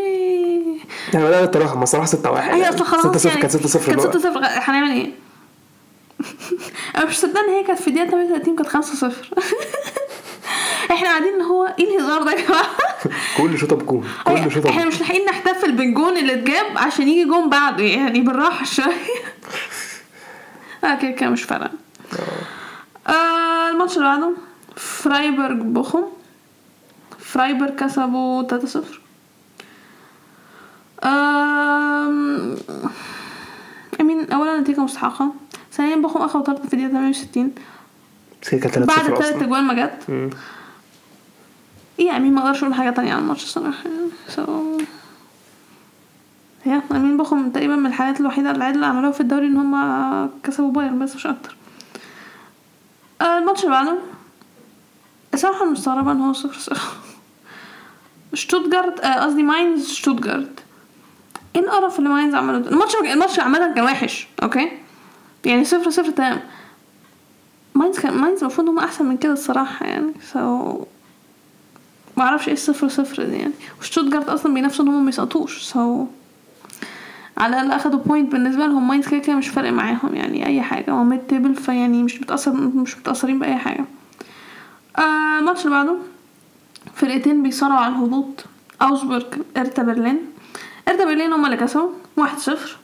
يعني 1.14 1.26
بدأنا 1.26 1.44
التراخي 1.44 1.78
ما 1.78 1.84
صراحة 1.84 2.06
6 2.06 2.30
1 2.30 2.50
أيوه 2.54 2.68
أصل 2.68 2.84
خلاص 2.84 3.06
6 3.06 3.18
0 3.18 3.28
يعني 3.28 3.40
كانت 3.40 3.52
6 3.56 3.66
0 3.68 3.86
كانت 3.86 4.00
6 4.00 4.18
0 4.18 4.40
هنعمل 4.44 4.90
إيه؟ 4.90 5.10
أنا 6.96 7.04
مش 7.04 7.12
مصدقة 7.12 7.40
إن 7.44 7.50
هي 7.50 7.64
كانت 7.64 7.80
في 7.80 7.88
الدقيقة 7.88 8.10
38 8.10 8.56
كانت 8.56 8.68
5 8.68 8.94
0 8.94 9.30
إحنا 10.90 11.08
قاعدين 11.08 11.34
إن 11.34 11.42
هو 11.42 11.74
إيه 11.78 11.96
الهزار 11.96 12.22
ده 12.22 12.32
يا 12.32 12.46
جماعة؟ 12.46 12.66
كل 13.38 13.58
شوطة 13.58 13.76
بجون 13.76 14.08
كل 14.24 14.50
شوطة 14.52 14.70
إحنا 14.70 14.84
مش 14.84 15.00
لاحقين 15.00 15.24
نحتفل 15.24 15.72
بالجون 15.72 16.16
اللي 16.18 16.32
اتجاب 16.34 16.66
عشان 16.76 17.08
يجي 17.08 17.24
جون 17.24 17.50
بعده 17.50 17.84
يعني 17.84 18.20
بالراحة 18.20 18.64
شوية. 18.64 18.86
آه 20.84 20.94
كده 20.94 21.10
كده 21.10 21.30
مش 21.30 21.42
فارقة. 21.42 21.70
آه 23.08 23.70
الماتش 23.70 23.96
اللي 23.96 24.04
بعده 24.08 24.32
فرايبورج 24.76 25.56
بوخم. 25.60 26.02
فرايبورج 27.18 27.70
كسبوا 27.74 28.42
3 28.42 28.66
0 28.66 29.00
آم، 31.04 32.56
I 34.00 34.07
mean 34.07 34.32
اولا 34.32 34.60
نتيجة 34.60 34.80
مستحقة. 34.80 35.34
ثانيا 35.72 35.96
بوخم 35.96 36.20
اخذوا 36.22 36.42
طرد 36.44 36.56
في 36.58 36.64
الدقيقة 36.74 36.88
68 36.88 37.52
بس 38.42 38.54
هي 38.54 38.60
كانت 38.60 38.74
3 38.74 38.86
بعد 38.86 38.98
0 39.06 39.16
ثلاث 39.16 39.32
أصلا. 39.34 39.44
اجوان 39.44 39.64
ما 39.64 39.74
جت. 39.74 40.30
إيه 41.98 42.16
I 42.16 42.20
mean 42.20 42.34
ما 42.34 42.40
أقدرش 42.40 42.62
أقول 42.62 42.74
حاجة 42.74 42.90
تانية 42.90 43.12
عن 43.14 43.18
الماتش 43.22 43.44
الصراحة. 43.44 43.84
so 44.28 44.78
هي 46.64 46.82
I 46.92 46.97
mean 46.97 47.16
بوخم 47.16 47.50
تقريبا 47.50 47.76
من 47.76 47.86
الحاجات 47.86 48.20
الوحيدة 48.20 48.50
اللي 48.50 48.70
اللي 48.70 48.86
عملوها 48.86 49.12
في 49.12 49.20
الدوري 49.20 49.46
إن 49.46 49.56
هم 49.56 50.30
كسبوا 50.44 50.72
بايرن 50.72 50.98
بس 50.98 51.14
مش 51.16 51.26
أكتر. 51.26 51.56
آه، 53.22 53.38
الماتش 53.38 53.60
اللي 53.64 53.70
بعده. 53.74 53.98
الصراحه 55.34 55.62
أنا 55.62 55.70
مستغربة 55.70 56.12
إن 56.12 56.20
هو 56.20 56.32
صفر 56.32 56.58
صفر. 56.58 56.92
شتوتجارت 58.34 59.00
آه، 59.00 59.24
قصدي 59.24 59.42
ماينز 59.42 59.88
شتوتجارت 59.92 60.60
إيه 61.56 61.62
القرف 61.62 61.98
اللي 61.98 62.10
ماينز 62.10 62.34
عمله 62.34 62.58
ده؟ 62.58 62.70
الماتش 62.70 62.94
الماتش 62.94 63.38
عامة 63.38 63.74
كان 63.74 63.84
وحش 63.84 64.26
okay؟ 64.42 64.72
يعني 65.44 65.64
صفر 65.64 65.90
صفر 65.90 66.10
تمام. 66.10 66.40
ماينز 67.74 67.98
كان 67.98 68.14
ماينز 68.14 68.40
المفروض 68.40 68.68
هم 68.68 68.78
أحسن 68.78 69.04
من 69.04 69.16
كده 69.16 69.32
الصراحة 69.32 69.86
يعني 69.86 70.12
so 70.32 70.84
ما 72.16 72.24
أعرفش 72.24 72.46
إيه 72.48 72.54
الصفر 72.54 72.88
صفر 72.88 73.24
دي 73.24 73.36
يعني. 73.36 73.52
وشتوتجارت 73.80 74.28
أصلا 74.28 74.54
بينافسوا 74.54 74.84
إن 74.84 74.88
هم 74.90 75.02
ما 75.04 75.08
يسقطوش 75.08 75.62
so 75.62 76.06
على 77.36 77.56
الأقل 77.60 77.70
أخدوا 77.80 77.98
point 77.98 78.32
بالنسبة 78.32 78.66
لهم. 78.66 78.88
ماينز 78.88 79.08
كده 79.08 79.20
كده 79.20 79.36
مش 79.36 79.48
فارق 79.48 79.70
معاهم 79.70 80.14
يعني 80.14 80.46
أي 80.46 80.62
حاجة. 80.62 80.90
هو 80.90 81.04
mid 81.04 81.20
table 81.20 81.54
فيعني 81.54 82.02
مش 82.02 82.18
بتاثر 82.18 82.52
مش 82.52 82.98
متأثرين 82.98 83.38
بأي 83.38 83.56
حاجة. 83.56 83.84
آه 84.98 85.38
الماتش 85.38 85.66
اللي 85.66 85.76
بعده. 85.76 85.96
فرقتين 86.94 87.42
بيصارعوا 87.42 87.80
على 87.80 87.94
الهبوط. 87.94 88.44
اوزبورج 88.82 89.24
ارتا 89.56 89.82
برلين. 89.82 90.18
ارتا 90.88 91.04
برلين 91.04 91.32
هم 91.32 91.44
اللي 91.44 91.56
كسبوا. 91.56 91.90
واحد 92.16 92.38
صفر. 92.38 92.76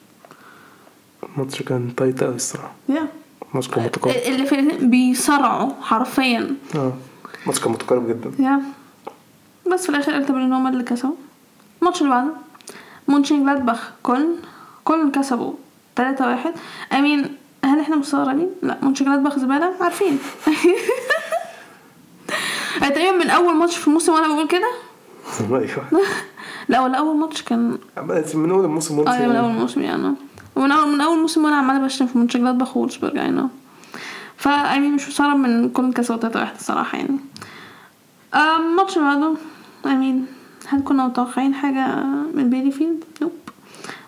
الماتش 1.23 1.63
كان 1.63 1.95
tight 1.97 2.25
قوي 2.25 2.35
الصراحة. 2.35 2.73
yeah 2.89 3.09
الماتش 3.51 3.69
كان 3.69 3.85
متقارب. 3.85 4.17
اللي 4.27 4.47
فرقتين 4.47 4.91
بيصارعوا 4.91 5.73
حرفيا. 5.83 6.57
آه 6.75 6.93
الماتش 7.43 7.61
كان 7.61 7.73
متقارب 7.73 8.09
جدا. 8.09 8.45
yeah 8.45 8.63
بس 9.73 9.83
في 9.83 9.89
الآخر 9.89 10.17
ارتا 10.17 10.33
برلين 10.33 10.53
هم 10.53 10.67
اللي 10.67 10.85
كسبوا. 10.85 11.15
الماتش 11.83 12.03
اللي 12.03 12.13
بعده. 12.13 12.31
مونشن 13.09 13.43
جلادباخ 13.43 13.91
كولن 14.03 14.37
كولن 14.85 15.11
كسبوا 15.11 15.53
3 15.97 16.27
واحد. 16.29 16.53
I 16.93 17.02
mean 17.02 17.37
هل 17.65 17.81
إحنا 17.81 17.97
مستغربين؟ 17.97 18.51
لا 18.63 18.79
مونشن 18.83 19.05
جلادباخ 19.05 19.39
زبالة؟ 19.39 19.73
عارفين. 19.81 20.19
تقريبا 22.81 23.11
من 23.13 23.31
أول 23.31 23.55
ماتش 23.57 23.77
في 23.77 23.89
الموسم 23.89 24.13
وأنا 24.13 24.29
بقول 24.29 24.49
كده؟ 24.49 24.71
أيوه. 25.59 25.85
لا 26.69 26.81
ولا 26.81 26.99
أول 26.99 27.17
ماتش 27.17 27.43
كان 27.43 27.79
من 28.35 28.51
أول 28.51 28.65
الموسم 28.65 29.01
آه 29.01 29.27
من 29.29 29.37
أول 29.37 29.49
ماتش 29.49 29.61
موسم 29.61 29.81
يعني. 29.83 30.15
ومن 30.57 30.73
أول 30.73 30.89
من 30.93 31.01
أول 31.01 31.19
موسم 31.19 31.45
وأنا 31.45 31.57
عماله 31.57 31.79
بشتم 31.85 32.07
في 32.07 32.19
مونشن 32.19 32.41
جلادباخ 32.41 32.77
وولسبورج 32.77 33.15
يعني 33.15 33.49
فا 34.37 34.51
I 34.51 34.59
mean 34.59 34.93
مش 34.95 35.09
مستغرب 35.09 35.37
من 35.37 35.71
كولن 35.71 35.93
كسبوا 35.93 36.21
3 36.21 36.41
واحد 36.41 36.55
الصراحة 36.57 36.99
يعني. 36.99 37.17
آم، 38.35 38.71
الماتش 38.71 38.97
اللي 38.97 39.09
بعده 39.09 39.35
I 39.87 39.95
mean 39.95 40.27
هل 40.69 40.85
كنا 40.85 41.07
متوقعين 41.07 41.55
حاجة 41.55 41.87
من 42.35 42.51
بيلي 42.51 42.71
فيلد؟ 42.71 43.05
nope 43.23 43.33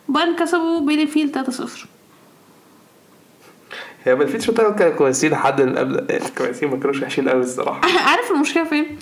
بايرن 0.09 0.37
كسبوا 0.37 0.81
بيلي 0.81 1.07
فيلد 1.07 1.35
3 1.35 1.53
0 1.53 1.87
هي 4.05 4.15
ما 4.15 4.27
فيش 4.27 4.47
شوطه 4.47 4.73
كانوا 4.73 4.97
كويسين 4.97 5.31
لحد 5.31 5.61
قبل. 5.61 6.21
كويسين 6.39 6.71
ما 6.71 6.77
كانوش 6.77 7.03
وحشين 7.03 7.29
قوي 7.29 7.43
الصراحة. 7.43 7.81
عارف 8.11 8.31
المشكلة 8.31 8.65
فين؟ 8.65 8.99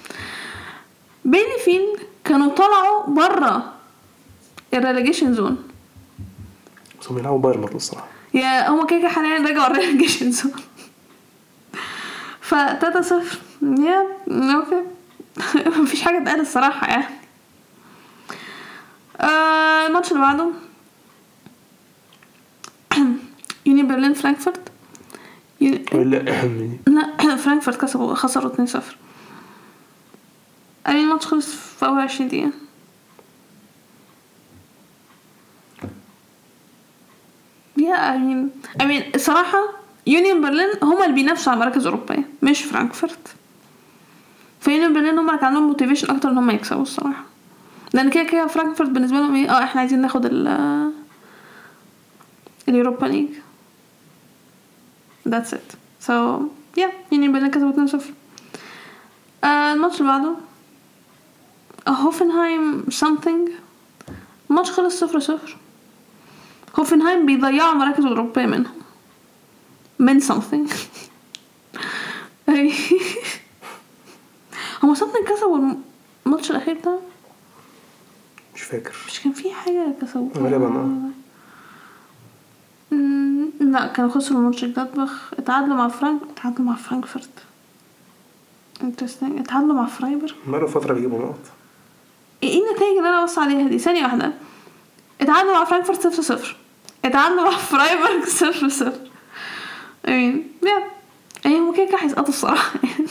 بيلي 1.25 1.59
فيلد 1.65 1.99
كانوا 2.25 2.55
طلعوا 2.55 3.07
بره 3.07 3.73
الريليجيشن 4.75 5.35
زون 5.35 5.57
بس 7.01 7.09
هم 7.09 7.17
بيلعبوا 7.17 7.39
بايرن 7.39 7.61
برضه 7.61 7.77
الصراحة. 7.77 8.07
yeah 8.35 8.69
هما 8.71 8.87
كده 8.87 8.99
كده 8.99 9.09
حاليا 9.09 9.51
رجعوا 9.51 9.67
ال 9.67 9.73
relegation 9.73 10.31
zone 10.31 10.53
ف 12.41 12.55
3 12.55 13.01
0 13.01 13.39
yeah 13.63 14.07
okay 14.29 14.83
مفيش 15.81 16.03
حاجة 16.03 16.19
تتقال 16.19 16.41
الصراحة 16.41 16.87
يعني. 16.87 17.18
آه، 19.21 19.87
الماتش 19.87 20.13
اللي 20.13 20.23
بعده. 20.23 20.51
يوني 23.67 23.83
برلين 23.83 24.15
فرانكفورت. 24.15 24.61
يوني- 25.61 25.85
لا 26.11 26.17
لا 26.87 27.37
فرانكفورت 27.45 27.77
كسبوا 27.81 28.15
خسروا 28.15 28.53
2 28.53 28.67
0 28.67 28.97
يعني 30.87 31.01
الماتش 31.01 31.27
خلص 31.27 31.47
في 31.55 31.87
أول 31.87 32.01
20 32.01 32.29
دقيقة؟ 32.29 32.51
yeah 37.77 38.17
I 38.17 38.24
mean 38.24 38.51
I 38.83 38.87
mean 38.87 39.03
الصراحة 39.15 39.59
يونيون 40.07 40.41
برلين 40.41 40.69
هما 40.83 41.05
اللي 41.05 41.15
بينافسوا 41.15 41.53
على 41.53 41.61
مراكز 41.61 41.87
أوروبية 41.87 42.29
مش 42.43 42.63
فرانكفورت. 42.63 43.35
فيونيون 44.61 44.93
برلين 44.93 45.19
هما 45.19 45.29
اللي 45.31 45.39
كان 45.41 45.47
عندهم 45.49 45.67
motivation 45.67 46.11
أكتر 46.17 46.29
إن 46.31 46.39
هما 46.39 46.53
يكسبوا 46.53 46.83
الصراحة. 46.83 47.25
لأن 47.93 48.11
كده 48.11 48.23
كده 48.25 48.47
فرانكفورت 48.47 48.91
بالنسبة 48.91 49.17
لهم 49.17 49.35
إيه؟ 49.35 49.51
آه 49.51 49.65
إحنا 49.65 49.81
عايزين 49.81 50.01
ناخد 50.01 50.27
ال 50.27 50.49
اليوروبا 52.69 53.07
ليج. 53.07 53.29
That's 55.29 55.53
it. 55.53 55.77
So 56.07 56.13
yeah 56.81 56.91
يونيون 57.13 57.33
برلين 57.33 57.51
كسبوا 57.51 57.71
2 57.71 57.87
0 57.87 58.05
آه 59.45 59.73
الماتش 59.73 60.01
اللي 60.01 60.13
بعده. 60.13 60.35
هوفنهايم 61.89 62.85
something. 62.91 63.51
الماتش 64.51 64.71
خلص 64.71 65.01
صفر 65.01 65.21
صفر. 65.21 65.57
هوفنهايم 66.79 67.27
بيضيعوا 67.27 67.75
مراكز 67.75 68.05
أوروبية 68.07 68.47
منهم. 68.47 68.73
من 69.99 70.21
something. 70.21 70.73
هما 74.83 74.95
something 74.95 75.31
كسبوا 75.33 75.75
الماتش 76.27 76.51
الأخير 76.51 76.81
ده. 76.85 76.99
فاكر. 78.71 78.95
مش 79.09 79.21
كان 79.21 79.33
في 79.33 79.53
حاجة 79.55 79.95
كسبوها 80.03 80.33
غالبا 80.39 80.67
آه. 80.67 81.09
لا 83.61 83.87
كانوا 83.87 84.11
خسروا 84.11 84.41
ماتش 84.41 84.65
جلادباخ 84.65 85.31
اتعادلوا 85.39 85.77
مع 85.77 85.89
فرانك 85.89 86.21
اتعادلوا 86.37 86.67
مع 86.67 86.75
فرانكفورت. 86.77 87.29
interesting 88.83 89.39
اتعادلوا 89.41 89.75
مع 89.75 89.87
فرايبر 89.87 90.35
مرة 90.47 90.67
فترة 90.67 90.95
بيجيبوا 90.95 91.19
نقط. 91.19 91.39
إيه 92.43 92.59
النتائج 92.63 92.97
اللي 92.97 93.09
أنا 93.09 93.25
بص 93.25 93.39
عليها 93.39 93.69
دي؟ 93.69 93.79
ثانية 93.79 94.03
واحدة. 94.03 94.33
اتعادلوا 95.21 95.53
مع 95.55 95.65
فرانكفورت 95.65 96.01
صفر 96.07 96.23
صفر. 96.23 96.57
اتعادلوا 97.05 97.45
مع 97.45 97.51
فرايبورغ 97.57 98.25
صفر 98.41 98.69
صفر. 98.69 99.01
I 100.09 100.17
mean 100.17 100.49
yeah 100.63 100.85
إيه 101.47 101.59
هو 101.59 101.73
كده 101.73 101.85
كده 101.87 101.99
هيسقطوا 101.99 102.29
الصراحة 102.29 102.73
يعني. 102.85 103.09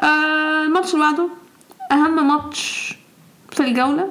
آه 0.00 0.64
الماتش 0.64 0.94
اللي 0.94 1.04
بعده. 1.04 1.28
أهم 1.92 2.28
ماتش 2.28 2.89
في 3.60 3.66
الجولة؟ 3.66 4.10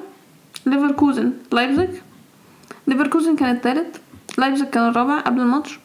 ليفركوزن 0.66 1.32
لايبزيج. 1.52 1.88
ليفركوزن 2.86 3.36
كان 3.36 3.56
التالت 3.56 4.00
لايبزيج 4.38 4.68
كان 4.68 4.88
الرابع 4.88 5.20
قبل 5.20 5.40
الماتش. 5.40 5.78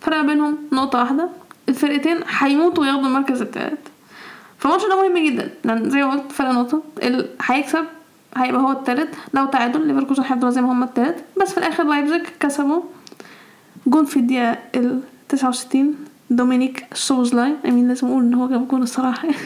فرق 0.00 0.20
بينهم 0.20 0.58
نقطة 0.72 0.98
واحدة. 0.98 1.28
الفرقتين 1.68 2.16
هيموتوا 2.38 2.82
وياخدوا 2.82 3.06
المركز 3.06 3.42
التالت. 3.42 3.78
فالماتش 4.58 4.82
ده 4.84 5.02
مهم 5.02 5.26
جدا. 5.26 5.50
لأن 5.64 5.90
زي 5.90 6.02
ما 6.02 6.10
قلت 6.10 6.32
فرق 6.32 6.50
نقطة. 6.50 6.82
اللي 7.02 7.28
هيكسب 7.42 7.84
هيبقى 8.36 8.62
هو 8.62 8.72
التالت. 8.72 9.14
لو 9.34 9.46
تعادل 9.46 9.86
ليفركوزن 9.86 10.22
هيفضلوا 10.22 10.50
زي 10.50 10.60
ما 10.60 10.72
هما 10.72 10.84
التالت. 10.84 11.24
بس 11.42 11.52
في 11.52 11.58
الآخر 11.58 11.84
لايبزيج 11.84 12.22
كسبوا. 12.40 12.82
جون 13.86 14.04
في 14.04 14.16
الدقيقة 14.16 14.58
ال 14.74 15.00
69 15.28 15.94
دومينيك 16.30 16.86
سوبوسلاي. 16.94 17.54
I 17.68 17.72
mean 17.72 17.88
لازم 17.88 18.06
أقول 18.06 18.22
إن 18.24 18.34
هو 18.34 18.48
جاب 18.48 18.68
جون 18.68 18.82
الصراحة. 18.82 19.28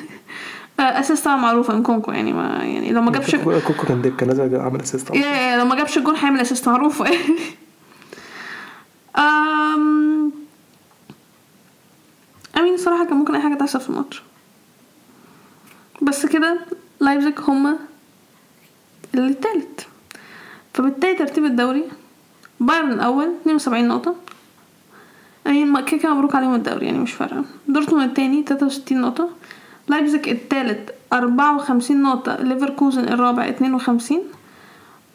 assist 0.80 1.22
طبعا 1.22 1.36
معروفة 1.36 1.74
من 1.74 1.82
نكونكو 1.82 2.10
يعني 2.12 2.32
ما 2.32 2.64
يعني 2.64 2.92
لو 2.92 3.02
ما 3.02 3.12
جابش 3.12 3.36
نكونكو 3.36 3.86
كان 3.88 4.02
ديك 4.02 4.16
كان 4.16 4.28
لازم 4.28 4.60
عمل 4.60 4.80
assist 4.80 5.10
yeah 5.14 5.56
لو 5.58 5.64
ما 5.64 5.76
جابش 5.76 5.98
الجون 5.98 6.16
هيعمل 6.16 6.40
assist 6.40 6.68
معروفة 6.68 7.04
يعني 7.04 7.34
أم... 9.18 10.32
I 12.58 12.61
mean 12.61 12.74
الصراحة 12.74 13.04
كان 13.04 13.16
ممكن 13.16 13.34
أي 13.34 13.40
حاجة 13.42 13.54
تحصل 13.54 13.80
في 13.80 13.90
الماتش. 13.90 14.22
بس 16.02 16.26
كده 16.26 16.58
لايبزيج 17.00 17.34
هما 17.48 17.76
اللي 19.14 19.28
التالت. 19.30 19.86
فبالتالي 20.74 21.14
ترتيب 21.14 21.44
الدوري 21.44 21.84
بايرن 22.60 22.92
الأول 22.92 23.28
72 23.42 23.88
نقطة. 23.88 24.14
يعني 25.46 25.64
ما- 25.64 25.80
كده 25.80 26.00
كده 26.00 26.14
مبروك 26.14 26.34
عليهم 26.34 26.54
الدوري 26.54 26.86
يعني 26.86 26.98
مش 26.98 27.12
فارقة. 27.12 27.44
دورتموند 27.68 28.08
التاني 28.08 28.42
63 28.48 29.00
نقطة. 29.00 29.28
لايبزيج 29.88 30.28
التالت 30.28 30.90
54 31.12 32.02
نقطة. 32.02 32.36
ليفركوزن 32.36 33.08
الرابع 33.08 33.48
52 33.48 34.18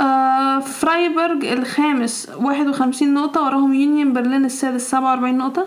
آه 0.02 0.60
فرايبورغ 0.60 1.54
الخامس 1.54 2.30
51 2.38 3.14
نقطة. 3.14 3.42
وراهم 3.42 3.74
يونيون 3.74 4.14
برلين 4.14 4.46
السادس 4.46 4.90
47 4.90 5.38
نقطة. 5.38 5.66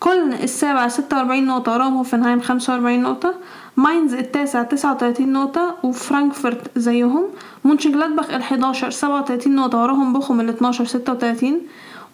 كولن 0.00 0.32
السابع 0.32 0.88
46 0.88 1.46
نقطة. 1.46 1.72
وراهم 1.72 1.96
هوفنهايم 1.96 2.40
45 2.40 3.02
نقطة. 3.02 3.34
ماينز 3.76 4.14
التاسع 4.14 4.62
39 4.62 5.32
نقطة. 5.32 5.76
وفرانكفورت 5.82 6.78
زيهم. 6.78 7.24
مونشن 7.64 7.92
جلادباخ 7.92 8.30
ال 8.30 8.40
11 8.40 8.90
37 8.90 9.54
نقطة. 9.54 9.82
وراهم 9.82 10.12
بوخم 10.12 10.40
ال 10.40 10.48
12 10.48 10.84
36 10.84 11.60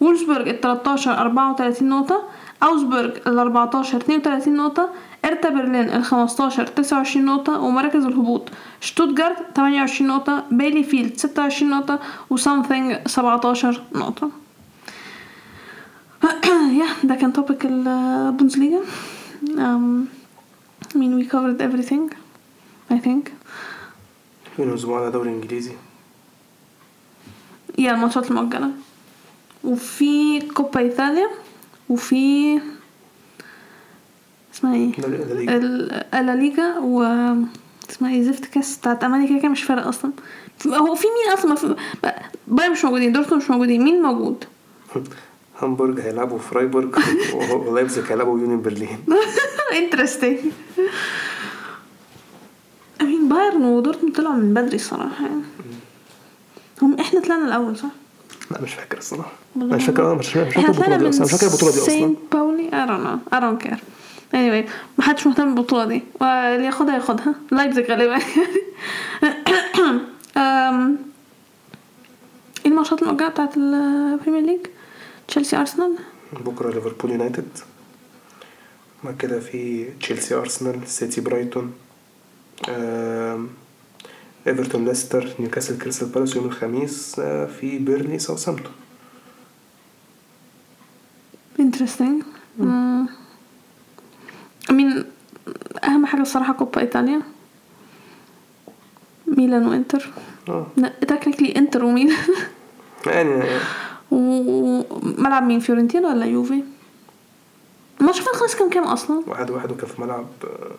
وولفسبورج 0.01 0.47
ال 0.47 0.61
13 0.61 1.17
34 1.17 1.89
نقطة. 1.89 2.23
أوزبورج 2.63 3.11
ال 3.27 3.39
14 3.39 3.97
32 3.97 4.55
نقطة 4.55 4.89
إرتا 5.25 5.49
برلين 5.49 5.89
ال 5.89 6.03
15 6.03 6.67
29 6.67 7.25
نقطة 7.25 7.59
ومراكز 7.59 8.05
الهبوط. 8.05 8.49
شتوتجارت 8.81 9.37
28 9.55 10.07
نقطة 10.07 10.43
بيلي 10.51 10.83
فيلد 10.83 11.17
26 11.17 11.69
نقطة 11.71 11.99
و 12.29 12.36
something 12.36 12.97
17 13.07 13.81
نقطة. 13.95 14.31
يا 16.79 16.87
ده 17.03 17.15
كان 17.15 17.33
topic 17.33 17.65
البوندسليجا 17.65 18.79
um, 19.45 20.07
I 20.93 20.97
mean 20.97 21.15
we 21.19 21.25
covered 21.25 21.61
everything 21.61 22.13
I 22.91 22.97
think. 22.99 23.29
أسبوع 24.59 25.01
على 25.01 25.11
دوري 25.11 25.29
انجليزي 25.29 25.71
يا 27.77 27.91
الماتشات 27.91 28.31
المؤجلة. 28.31 28.71
وفي 29.63 30.41
كوبا 30.41 30.79
ايطاليا 30.79 31.27
وفي 31.89 32.59
اسمها 34.53 34.75
إيه؟ 34.75 34.91
دوري 34.91 35.17
لا 35.17 35.33
ليجا. 35.33 35.55
ال- 35.57 35.91
اللا 36.15 36.35
ليجا 36.35 36.77
و 36.79 37.01
اسمها 37.89 38.11
إيه 38.11 38.23
زفت 38.23 38.45
كاس 38.45 38.77
بتاعت 38.77 39.03
المانيا 39.03 39.27
كده 39.29 39.39
كده 39.39 39.49
مش 39.49 39.63
فارق 39.63 39.87
أصلا. 39.87 40.11
هو 40.67 40.95
في 40.95 41.07
مين 41.07 41.33
أصلا؟ 41.37 41.55
في 41.55 41.75
بايرن 42.47 42.71
مش 42.71 42.85
موجودين 42.85 43.11
دورتموند 43.11 43.43
مش 43.43 43.49
موجودين. 43.49 43.83
مين 43.83 44.01
موجود؟ 44.01 44.43
هامبورج 45.61 45.99
هيلعبوا 45.99 46.39
فرايبورج 46.39 46.95
ولايبزيج 47.53 48.03
هيلعبوا 48.09 48.39
يونيون 48.39 48.61
برلين. 48.61 48.97
interesting 49.79 50.37
I 53.01 53.07
mean 53.07 53.29
بايرن 53.29 53.63
ودورتموند 53.65 54.15
طلعوا 54.15 54.33
من 54.35 54.53
بدري 54.53 54.75
الصراحه 54.75 55.25
يعني 55.25 55.41
هم 56.81 56.99
إحنا 56.99 57.19
طلعنا 57.21 57.45
الأول 57.47 57.77
صح؟ 57.77 57.89
لا 58.51 58.61
مش 58.61 58.73
فاكر 58.73 58.97
الصراحة. 58.97 59.31
والله 59.55 59.75
مش 59.75 59.85
فاكر 59.85 60.15
مش 60.15 60.27
فاكر 60.27 60.97
دي 60.97 61.09
أصلا 61.09 61.25
مش 61.25 61.31
فاكر 61.31 61.47
البطولة 61.47 61.71
دي 61.71 61.77
أصلا. 61.77 61.89
سينت 61.89 62.17
باولي 62.31 62.69
I 62.69 62.87
don't 62.87 63.03
know 63.05 63.35
I 63.35 63.39
don't 63.39 63.67
care. 63.67 63.79
Anyway 64.33 64.69
ما 64.97 65.03
حدش 65.03 65.27
مهتم 65.27 65.55
بالبطولة 65.55 65.85
دي. 65.85 66.03
واللي 66.21 66.65
ياخدها 66.65 66.95
ياخدها. 66.95 67.35
لايبزيج 67.51 67.91
غالبا. 67.91 68.19
إيه 72.65 72.71
الماتشات 72.71 73.01
المؤجلة 73.03 73.27
بتاعت 73.29 73.57
البريمير 73.57 74.41
ليج 74.41 74.59
تشيلسي 75.27 75.57
ارسنال 75.57 75.95
بكرة 76.33 76.71
ليفربول 76.71 77.11
يونايتد. 77.11 77.47
بعد 79.03 79.17
كده 79.17 79.39
في 79.39 79.85
تشيلسي 80.01 80.35
أرسنال 80.35 80.87
سيتي 80.87 81.21
برايتون 81.21 81.73
ايفرتون 84.47 84.85
ليستر 84.85 85.29
نيوكاسل 85.39 85.77
كريستال 85.77 86.07
بالاس 86.07 86.35
يوم 86.35 86.45
الخميس 86.45 87.15
في 87.59 88.17
ساوثهامبتون 88.17 88.71
interesting. 91.59 92.23
مم. 92.59 93.07
I 94.69 94.71
mean 94.71 95.05
أهم 95.83 96.05
حاجة 96.05 96.21
الصراحة 96.21 96.53
كوبا 96.53 96.81
إيطاليا. 96.81 97.21
ميلان 99.27 99.67
وإنتر. 99.67 100.09
آه. 100.49 100.67
technically 101.07 101.55
إنتر 101.55 101.85
وميلان. 101.85 102.17
يعني 103.05 103.43
وملعب 104.11 105.43
مين 105.43 105.59
فيورنتينا 105.59 106.07
ولا 106.07 106.25
يوفي؟ 106.25 106.63
الماتش 108.01 108.19
فات 108.19 108.35
خلص 108.35 108.55
كام 108.55 108.69
كام 108.69 108.83
أصلا؟ 108.83 109.23
واحد 109.27 109.51
واحد 109.51 109.71
وكان 109.71 109.87
في 109.87 110.01
ملعب 110.01 110.27
آه، 110.43 110.71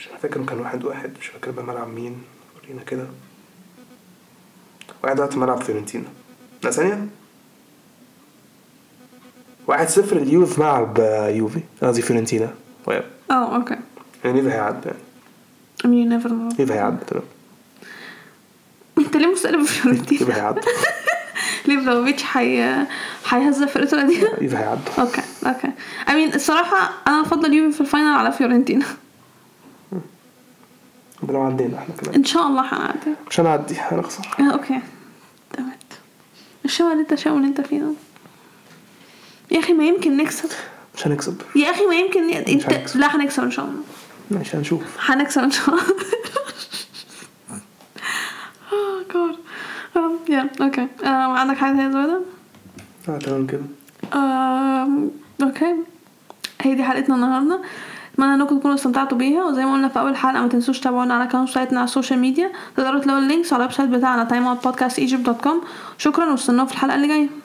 مش 0.00 0.08
فاكر 0.22 0.44
كان 0.44 0.60
واحد 0.60 0.84
واحد 0.84 1.12
مش 1.20 1.26
فاكر 1.26 1.50
بقى 1.50 1.64
ملعب 1.64 1.88
مين. 1.88 2.22
ورينا 2.56 2.82
كده. 2.82 3.06
واحد 5.02 5.20
واحد 5.20 5.30
في 5.30 5.38
ملعب 5.38 5.62
فيورنتينا. 5.62 6.08
لا 6.64 6.70
ثانية. 6.70 7.06
واحد 9.66 9.88
صفر 9.88 10.16
اليوفي 10.16 10.54
في 10.54 10.60
ملعب 10.60 11.00
آه، 11.00 11.28
يوفي. 11.28 11.60
قصدي 11.82 12.02
فيورنتينا. 12.02 12.54
آه 13.30 13.56
okay. 13.56 13.76
يعني 14.24 14.38
يوفي 14.38 14.52
هيعدي 14.52 14.88
يعني. 14.88 15.00
I 15.80 15.86
mean 15.86 16.06
you 16.06 16.22
never 16.24 16.28
know. 16.30 16.60
يوفي 16.60 16.72
هيعدي 16.72 17.04
تمام. 17.06 17.24
انت 18.98 19.16
ليه 19.16 19.26
مستقلب 19.26 19.62
فيورنتينا؟ 19.62 20.20
يوفي 20.20 20.32
هيعدي. 20.32 20.60
ليه 21.66 21.78
فلوفيتش 21.80 22.22
هيهزق 22.22 23.66
فرقته 23.66 23.94
القديمة 23.94 24.28
يوفي 24.40 24.56
هيعدي. 24.56 24.80
okay 24.98 25.22
okay. 25.46 25.68
I 26.06 26.10
mean 26.10 26.34
الصراحة 26.34 26.90
أنا 27.06 27.20
أفضل 27.20 27.54
يوفي 27.54 27.74
في 27.74 27.80
ال 27.80 27.84
final 27.84 28.06
على 28.12 28.32
فيورنتينا. 28.32 28.86
لو 31.28 31.42
عدينا 31.42 31.78
إحنا 31.78 31.94
كمان. 31.94 32.14
إن 32.14 32.24
شاء 32.24 32.46
الله 32.46 32.62
هنعدي 32.62 33.14
مش 33.30 33.40
هنعدي 33.40 33.74
هنخسر. 33.78 34.28
آه 34.40 34.52
okay. 34.52 34.80
تمام. 35.52 35.72
ال 36.64 36.70
show 36.70 36.92
اللي 36.92 37.02
أنت 37.02 37.14
show 37.14 37.36
اللي 37.36 37.48
أنت 37.48 37.60
فيه 37.60 37.80
ده. 37.80 37.92
يا 39.50 39.58
أخي 39.58 39.72
ما 39.72 39.84
يمكن 39.84 40.16
نكسب. 40.16 40.50
مش 40.96 41.06
هنكسب. 41.06 41.42
يا 41.56 41.70
أخي 41.70 41.86
ما 41.86 41.94
يمكن 41.94 42.30
انت 42.30 42.72
هنكسب. 42.72 43.00
لا 43.00 43.16
هنكسب 43.16 43.42
إن 43.42 43.50
شاء 43.50 43.64
الله. 43.64 43.82
ماشي 44.30 44.56
هنشوف. 44.56 44.82
هنكسب 45.00 45.42
إن 45.42 45.50
شاء 45.50 45.68
الله. 45.68 45.82
آه 48.72 49.02
جاد 49.14 49.36
يا 50.28 50.50
okay. 50.60 50.88
عندك 51.04 51.56
حاجة 51.56 51.76
تانية 51.76 51.92
زيادة؟ 51.92 52.20
آه 53.08 53.18
تمام 53.18 53.46
كده. 53.46 53.62
okay. 55.42 55.74
هي 56.60 56.74
دي 56.74 56.84
حلقتنا 56.84 57.14
النهارده. 57.14 57.60
اتمنى 58.14 58.34
انكم 58.34 58.58
تكونوا 58.58 58.76
استمتعتوا 58.76 59.18
بيها 59.18 59.44
وزي 59.44 59.64
ما 59.64 59.72
قلنا 59.72 59.88
في 59.88 60.00
أول 60.00 60.16
حلقة 60.16 60.42
ما 60.42 60.48
تنسوش 60.48 60.80
تابعونا 60.80 61.14
على 61.14 61.24
accounts 61.24 61.50
بتاعتنا 61.50 61.78
على 61.78 61.84
ال 61.84 61.89
social 61.89 62.18
media. 62.18 62.52
تقدروا 62.76 63.00
تلاقوا 63.00 63.20
ال 63.22 63.27
links 63.27 63.52
على 63.52 63.60
ال 63.60 63.72
website 63.76 63.90
بتاعنا 63.90 64.28
timeoutpodcastegypt.com 64.28 65.54
شكرا 65.98 66.30
وأستنونا 66.30 66.64
في 66.64 66.72
الحلقة 66.72 66.94
اللي 66.94 67.08
جاية. 67.08 67.39